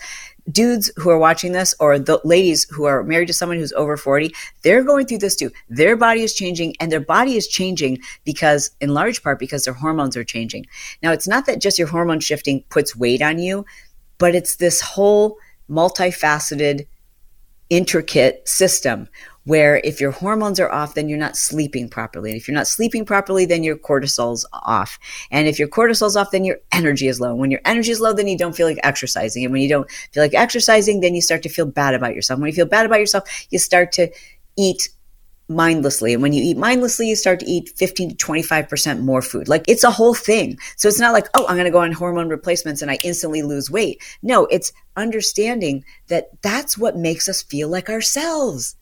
Dudes 0.50 0.92
who 0.96 1.10
are 1.10 1.18
watching 1.18 1.52
this, 1.52 1.74
or 1.80 1.98
the 1.98 2.20
ladies 2.24 2.66
who 2.70 2.84
are 2.84 3.02
married 3.02 3.26
to 3.26 3.32
someone 3.32 3.58
who's 3.58 3.72
over 3.72 3.96
40, 3.96 4.32
they're 4.62 4.84
going 4.84 5.06
through 5.06 5.18
this 5.18 5.34
too. 5.34 5.50
Their 5.68 5.96
body 5.96 6.22
is 6.22 6.34
changing, 6.34 6.76
and 6.78 6.92
their 6.92 7.00
body 7.00 7.36
is 7.36 7.48
changing 7.48 7.98
because, 8.24 8.70
in 8.80 8.94
large 8.94 9.22
part, 9.22 9.38
because 9.38 9.64
their 9.64 9.74
hormones 9.74 10.16
are 10.16 10.24
changing. 10.24 10.66
Now, 11.02 11.12
it's 11.12 11.26
not 11.26 11.46
that 11.46 11.60
just 11.60 11.78
your 11.78 11.88
hormone 11.88 12.20
shifting 12.20 12.62
puts 12.70 12.94
weight 12.94 13.22
on 13.22 13.38
you, 13.38 13.64
but 14.18 14.34
it's 14.34 14.56
this 14.56 14.80
whole 14.80 15.38
multifaceted, 15.68 16.86
intricate 17.68 18.48
system 18.48 19.08
where 19.46 19.80
if 19.84 20.00
your 20.00 20.10
hormones 20.10 20.60
are 20.60 20.70
off, 20.70 20.94
then 20.94 21.08
you're 21.08 21.16
not 21.18 21.36
sleeping 21.36 21.88
properly. 21.88 22.30
And 22.30 22.38
if 22.38 22.46
you're 22.46 22.54
not 22.54 22.66
sleeping 22.66 23.04
properly, 23.04 23.46
then 23.46 23.62
your 23.62 23.76
cortisol's 23.76 24.44
off. 24.52 24.98
And 25.30 25.46
if 25.46 25.58
your 25.58 25.68
cortisol's 25.68 26.16
off, 26.16 26.32
then 26.32 26.44
your 26.44 26.58
energy 26.72 27.06
is 27.06 27.20
low. 27.20 27.30
And 27.30 27.38
when 27.38 27.52
your 27.52 27.60
energy 27.64 27.92
is 27.92 28.00
low, 28.00 28.12
then 28.12 28.26
you 28.26 28.36
don't 28.36 28.56
feel 28.56 28.66
like 28.66 28.80
exercising. 28.82 29.44
And 29.44 29.52
when 29.52 29.62
you 29.62 29.68
don't 29.68 29.90
feel 30.12 30.22
like 30.22 30.34
exercising, 30.34 31.00
then 31.00 31.14
you 31.14 31.22
start 31.22 31.44
to 31.44 31.48
feel 31.48 31.64
bad 31.64 31.94
about 31.94 32.14
yourself. 32.14 32.40
When 32.40 32.48
you 32.48 32.54
feel 32.54 32.66
bad 32.66 32.86
about 32.86 32.98
yourself, 32.98 33.46
you 33.50 33.60
start 33.60 33.92
to 33.92 34.10
eat 34.56 34.88
mindlessly. 35.48 36.12
And 36.12 36.22
when 36.22 36.32
you 36.32 36.42
eat 36.42 36.56
mindlessly, 36.56 37.08
you 37.08 37.14
start 37.14 37.38
to 37.38 37.46
eat 37.46 37.68
15 37.76 38.16
to 38.16 38.26
25% 38.26 39.00
more 39.02 39.22
food. 39.22 39.46
Like 39.48 39.64
it's 39.68 39.84
a 39.84 39.92
whole 39.92 40.14
thing. 40.14 40.58
So 40.76 40.88
it's 40.88 40.98
not 40.98 41.12
like, 41.12 41.28
oh, 41.34 41.46
I'm 41.46 41.54
going 41.54 41.66
to 41.66 41.70
go 41.70 41.78
on 41.78 41.92
hormone 41.92 42.28
replacements 42.28 42.82
and 42.82 42.90
I 42.90 42.98
instantly 43.04 43.42
lose 43.42 43.70
weight. 43.70 44.02
No, 44.22 44.46
it's 44.46 44.72
understanding 44.96 45.84
that 46.08 46.30
that's 46.42 46.76
what 46.76 46.96
makes 46.96 47.28
us 47.28 47.42
feel 47.42 47.68
like 47.68 47.88
ourselves. 47.88 48.74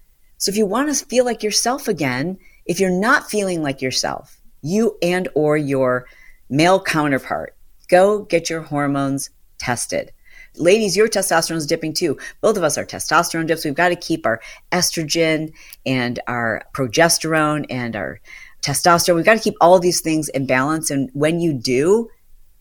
So 0.44 0.50
if 0.50 0.58
you 0.58 0.66
want 0.66 0.94
to 0.94 1.06
feel 1.06 1.24
like 1.24 1.42
yourself 1.42 1.88
again, 1.88 2.36
if 2.66 2.78
you're 2.78 2.90
not 2.90 3.30
feeling 3.30 3.62
like 3.62 3.80
yourself, 3.80 4.42
you 4.60 4.98
and 5.00 5.26
or 5.34 5.56
your 5.56 6.04
male 6.50 6.82
counterpart, 6.82 7.56
go 7.88 8.24
get 8.24 8.50
your 8.50 8.60
hormones 8.60 9.30
tested. 9.56 10.12
Ladies, 10.56 10.98
your 10.98 11.08
testosterone 11.08 11.56
is 11.56 11.66
dipping 11.66 11.94
too. 11.94 12.18
Both 12.42 12.58
of 12.58 12.62
us 12.62 12.76
are 12.76 12.84
testosterone 12.84 13.46
dips. 13.46 13.64
We've 13.64 13.72
got 13.72 13.88
to 13.88 13.96
keep 13.96 14.26
our 14.26 14.42
estrogen 14.70 15.54
and 15.86 16.20
our 16.26 16.60
progesterone 16.74 17.64
and 17.70 17.96
our 17.96 18.20
testosterone. 18.60 19.16
We've 19.16 19.24
got 19.24 19.38
to 19.38 19.50
keep 19.50 19.56
all 19.62 19.80
these 19.80 20.02
things 20.02 20.28
in 20.28 20.44
balance. 20.44 20.90
And 20.90 21.08
when 21.14 21.40
you 21.40 21.54
do, 21.54 22.10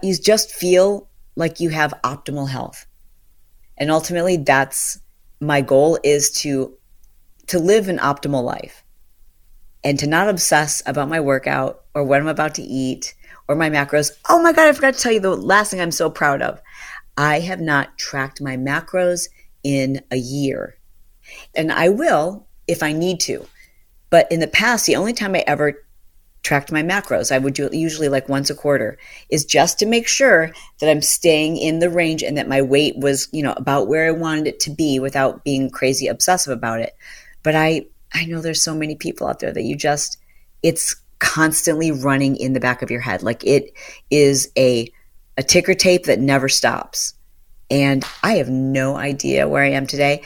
you 0.02 0.16
just 0.16 0.52
feel 0.52 1.10
like 1.36 1.60
you 1.60 1.68
have 1.72 1.94
optimal 2.06 2.48
health. 2.48 2.86
And 3.78 3.92
ultimately, 3.92 4.38
that's 4.38 5.02
my 5.42 5.60
goal 5.60 6.00
is 6.06 6.32
to 6.44 6.78
to 7.48 7.60
live 7.60 7.90
an 7.90 7.98
optimal 7.98 8.44
life 8.44 8.84
and 9.84 10.00
to 10.00 10.08
not 10.08 10.30
obsess 10.30 10.82
about 10.86 11.10
my 11.10 11.20
workout 11.20 11.84
or 11.94 12.04
what 12.04 12.22
I'm 12.22 12.28
about 12.28 12.56
to 12.56 12.62
eat 12.62 13.14
or 13.48 13.56
my 13.56 13.70
macros. 13.70 14.12
Oh 14.30 14.42
my 14.42 14.54
God, 14.54 14.68
I 14.68 14.74
forgot 14.74 14.94
to 14.94 15.00
tell 15.00 15.12
you 15.12 15.20
the 15.20 15.36
last 15.36 15.72
thing 15.72 15.82
I'm 15.82 15.92
so 15.92 16.10
proud 16.10 16.42
of. 16.42 16.62
I 17.18 17.42
have 17.42 17.60
not 17.60 17.98
tracked 17.98 18.42
my 18.42 18.58
macros 18.58 19.28
in 19.64 20.02
a 20.12 20.18
year. 20.18 20.76
And 21.56 21.72
I 21.72 21.90
will 21.90 22.48
if 22.68 22.82
I 22.82 22.94
need 22.94 23.20
to. 23.22 23.46
But 24.10 24.32
in 24.32 24.40
the 24.40 24.48
past, 24.48 24.86
the 24.86 24.96
only 24.96 25.14
time 25.14 25.36
I 25.36 25.44
ever 25.48 25.84
tracked 26.44 26.72
my 26.72 26.84
macros, 26.84 27.32
I 27.32 27.40
would 27.40 27.54
do 27.54 27.66
it 27.66 27.74
usually 27.74 28.10
like 28.10 28.28
once 28.30 28.50
a 28.50 28.56
quarter, 28.56 28.98
is 29.30 29.46
just 29.46 29.80
to 29.80 29.86
make 29.86 30.08
sure 30.08 30.52
that 30.80 30.90
I'm 30.90 31.02
staying 31.02 31.58
in 31.58 31.80
the 31.80 31.90
range 31.90 32.22
and 32.22 32.38
that 32.38 32.50
my 32.50 32.62
weight 32.62 32.98
was, 32.98 33.30
you 33.32 33.42
know, 33.42 33.54
about 33.54 33.88
where 33.88 34.06
I 34.06 34.12
wanted 34.12 34.48
it 34.48 34.60
to 34.62 34.70
be 34.70 35.00
without 35.00 35.44
being 35.44 35.70
crazy 35.70 36.08
obsessive 36.08 36.52
about 36.52 36.82
it. 36.82 36.94
But 37.44 37.56
I 37.56 37.86
I 38.14 38.26
know 38.26 38.42
there's 38.42 38.62
so 38.62 38.76
many 38.76 38.96
people 38.96 39.28
out 39.28 39.40
there 39.40 39.52
that 39.52 39.64
you 39.64 39.76
just 39.76 40.18
it's 40.62 40.96
constantly 41.20 41.92
running 41.92 42.36
in 42.36 42.54
the 42.54 42.60
back 42.60 42.82
of 42.82 42.92
your 42.92 43.02
head. 43.02 43.24
Like 43.24 43.44
it 43.44 43.74
is 44.10 44.52
a 44.58 44.92
a 45.38 45.44
ticker 45.44 45.74
tape 45.74 46.06
that 46.06 46.20
never 46.20 46.50
stops. 46.50 47.14
And 47.70 48.06
I 48.22 48.34
have 48.34 48.50
no 48.50 48.96
idea 48.96 49.48
where 49.48 49.64
I 49.64 49.72
am 49.72 49.88
today. 49.88 50.22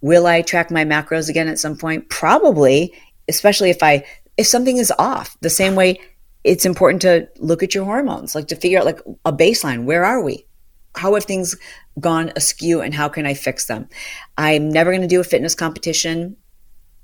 Will 0.00 0.26
I 0.26 0.42
track 0.42 0.70
my 0.70 0.84
macros 0.84 1.28
again 1.28 1.48
at 1.48 1.58
some 1.58 1.76
point? 1.76 2.08
Probably, 2.08 2.94
especially 3.28 3.70
if 3.70 3.82
I 3.82 4.04
if 4.36 4.46
something 4.46 4.76
is 4.76 4.92
off. 4.98 5.36
The 5.40 5.50
same 5.50 5.74
way 5.74 5.98
it's 6.44 6.66
important 6.66 7.00
to 7.02 7.26
look 7.38 7.62
at 7.62 7.74
your 7.74 7.84
hormones, 7.84 8.34
like 8.34 8.48
to 8.48 8.56
figure 8.56 8.78
out 8.78 8.84
like 8.84 9.00
a 9.24 9.32
baseline. 9.32 9.84
Where 9.84 10.04
are 10.04 10.22
we? 10.22 10.46
How 10.94 11.14
have 11.14 11.24
things 11.24 11.56
gone 11.98 12.32
askew 12.36 12.80
and 12.80 12.94
how 12.94 13.08
can 13.08 13.26
I 13.26 13.34
fix 13.34 13.66
them? 13.66 13.88
I'm 14.36 14.68
never 14.68 14.90
going 14.90 15.00
to 15.00 15.08
do 15.08 15.20
a 15.20 15.24
fitness 15.24 15.54
competition. 15.54 16.36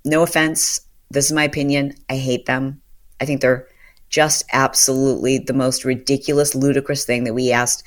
No 0.04 0.22
offense. 0.22 0.80
This 1.10 1.26
is 1.26 1.32
my 1.32 1.44
opinion. 1.44 1.94
I 2.08 2.16
hate 2.16 2.46
them. 2.46 2.80
I 3.20 3.26
think 3.26 3.40
they're 3.40 3.68
just 4.08 4.44
absolutely 4.52 5.38
the 5.38 5.52
most 5.52 5.84
ridiculous, 5.84 6.54
ludicrous 6.54 7.04
thing 7.04 7.24
that 7.24 7.34
we 7.34 7.52
asked 7.52 7.84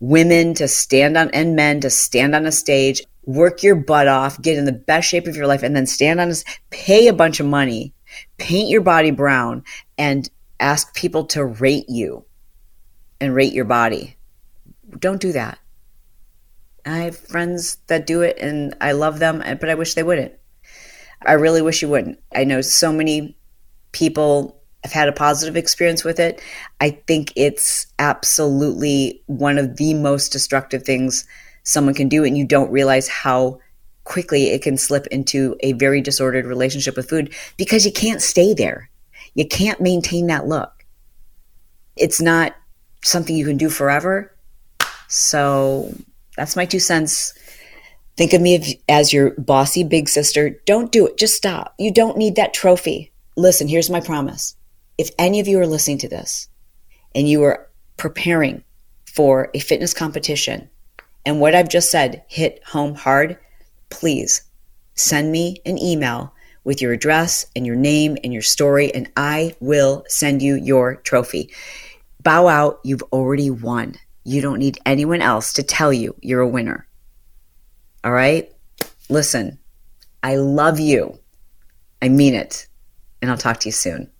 women 0.00 0.54
to 0.54 0.68
stand 0.68 1.16
on 1.16 1.30
and 1.30 1.56
men 1.56 1.80
to 1.80 1.90
stand 1.90 2.34
on 2.34 2.46
a 2.46 2.52
stage, 2.52 3.02
work 3.24 3.62
your 3.62 3.74
butt 3.74 4.08
off, 4.08 4.40
get 4.42 4.58
in 4.58 4.64
the 4.64 4.72
best 4.72 5.08
shape 5.08 5.26
of 5.26 5.36
your 5.36 5.46
life, 5.46 5.62
and 5.62 5.74
then 5.74 5.86
stand 5.86 6.20
on 6.20 6.30
a 6.30 6.34
pay 6.70 7.08
a 7.08 7.12
bunch 7.12 7.40
of 7.40 7.46
money, 7.46 7.94
paint 8.38 8.68
your 8.68 8.82
body 8.82 9.10
brown, 9.10 9.62
and 9.98 10.28
ask 10.60 10.94
people 10.94 11.24
to 11.24 11.44
rate 11.44 11.88
you 11.88 12.24
and 13.20 13.34
rate 13.34 13.52
your 13.52 13.64
body. 13.64 14.16
Don't 14.98 15.20
do 15.20 15.32
that. 15.32 15.58
I 16.84 16.98
have 16.98 17.16
friends 17.16 17.78
that 17.88 18.06
do 18.06 18.22
it 18.22 18.38
and 18.38 18.76
I 18.80 18.92
love 18.92 19.18
them, 19.18 19.42
but 19.60 19.68
I 19.68 19.74
wish 19.74 19.94
they 19.94 20.02
wouldn't. 20.02 20.34
I 21.24 21.32
really 21.32 21.62
wish 21.62 21.82
you 21.82 21.88
wouldn't. 21.88 22.20
I 22.34 22.44
know 22.44 22.60
so 22.60 22.92
many 22.92 23.36
people 23.92 24.60
have 24.84 24.92
had 24.92 25.08
a 25.08 25.12
positive 25.12 25.56
experience 25.56 26.04
with 26.04 26.20
it. 26.20 26.40
I 26.80 26.90
think 27.06 27.32
it's 27.34 27.86
absolutely 27.98 29.22
one 29.26 29.58
of 29.58 29.76
the 29.76 29.94
most 29.94 30.30
destructive 30.30 30.82
things 30.82 31.26
someone 31.64 31.94
can 31.94 32.08
do, 32.08 32.24
and 32.24 32.38
you 32.38 32.46
don't 32.46 32.70
realize 32.70 33.08
how 33.08 33.58
quickly 34.04 34.50
it 34.50 34.62
can 34.62 34.78
slip 34.78 35.06
into 35.08 35.56
a 35.60 35.72
very 35.72 36.00
disordered 36.00 36.46
relationship 36.46 36.96
with 36.96 37.08
food 37.08 37.34
because 37.56 37.84
you 37.84 37.92
can't 37.92 38.22
stay 38.22 38.54
there. 38.54 38.88
You 39.34 39.46
can't 39.46 39.80
maintain 39.80 40.28
that 40.28 40.46
look. 40.46 40.84
It's 41.96 42.20
not 42.20 42.54
something 43.02 43.36
you 43.36 43.46
can 43.46 43.56
do 43.56 43.68
forever. 43.68 44.32
So 45.08 45.92
that's 46.36 46.56
my 46.56 46.66
two 46.66 46.78
cents. 46.78 47.34
Think 48.16 48.32
of 48.32 48.40
me 48.40 48.80
as 48.88 49.12
your 49.12 49.32
bossy 49.32 49.84
big 49.84 50.08
sister. 50.08 50.50
Don't 50.64 50.90
do 50.90 51.06
it. 51.06 51.18
Just 51.18 51.34
stop. 51.34 51.74
You 51.78 51.92
don't 51.92 52.16
need 52.16 52.36
that 52.36 52.54
trophy. 52.54 53.12
Listen, 53.36 53.68
here's 53.68 53.90
my 53.90 54.00
promise 54.00 54.56
if 54.98 55.10
any 55.18 55.40
of 55.40 55.48
you 55.48 55.60
are 55.60 55.66
listening 55.66 55.98
to 55.98 56.08
this 56.08 56.48
and 57.14 57.28
you 57.28 57.42
are 57.42 57.68
preparing 57.98 58.64
for 59.04 59.50
a 59.52 59.58
fitness 59.58 59.92
competition 59.92 60.70
and 61.26 61.40
what 61.40 61.54
I've 61.54 61.68
just 61.68 61.90
said 61.90 62.24
hit 62.28 62.62
home 62.64 62.94
hard, 62.94 63.36
please 63.90 64.42
send 64.94 65.30
me 65.30 65.58
an 65.66 65.78
email 65.78 66.32
with 66.64 66.80
your 66.80 66.92
address 66.92 67.46
and 67.54 67.66
your 67.66 67.76
name 67.76 68.16
and 68.24 68.32
your 68.32 68.42
story, 68.42 68.92
and 68.92 69.10
I 69.16 69.54
will 69.60 70.04
send 70.08 70.42
you 70.42 70.56
your 70.56 70.96
trophy. 70.96 71.50
Bow 72.22 72.48
out, 72.48 72.80
you've 72.82 73.04
already 73.12 73.50
won. 73.50 73.94
You 74.24 74.40
don't 74.40 74.58
need 74.58 74.78
anyone 74.84 75.22
else 75.22 75.52
to 75.54 75.62
tell 75.62 75.92
you 75.92 76.16
you're 76.22 76.40
a 76.40 76.48
winner. 76.48 76.88
All 78.06 78.12
right? 78.12 78.52
Listen, 79.08 79.58
I 80.22 80.36
love 80.36 80.78
you. 80.78 81.18
I 82.00 82.08
mean 82.08 82.34
it. 82.34 82.68
And 83.20 83.32
I'll 83.32 83.36
talk 83.36 83.58
to 83.58 83.68
you 83.68 83.72
soon. 83.72 84.12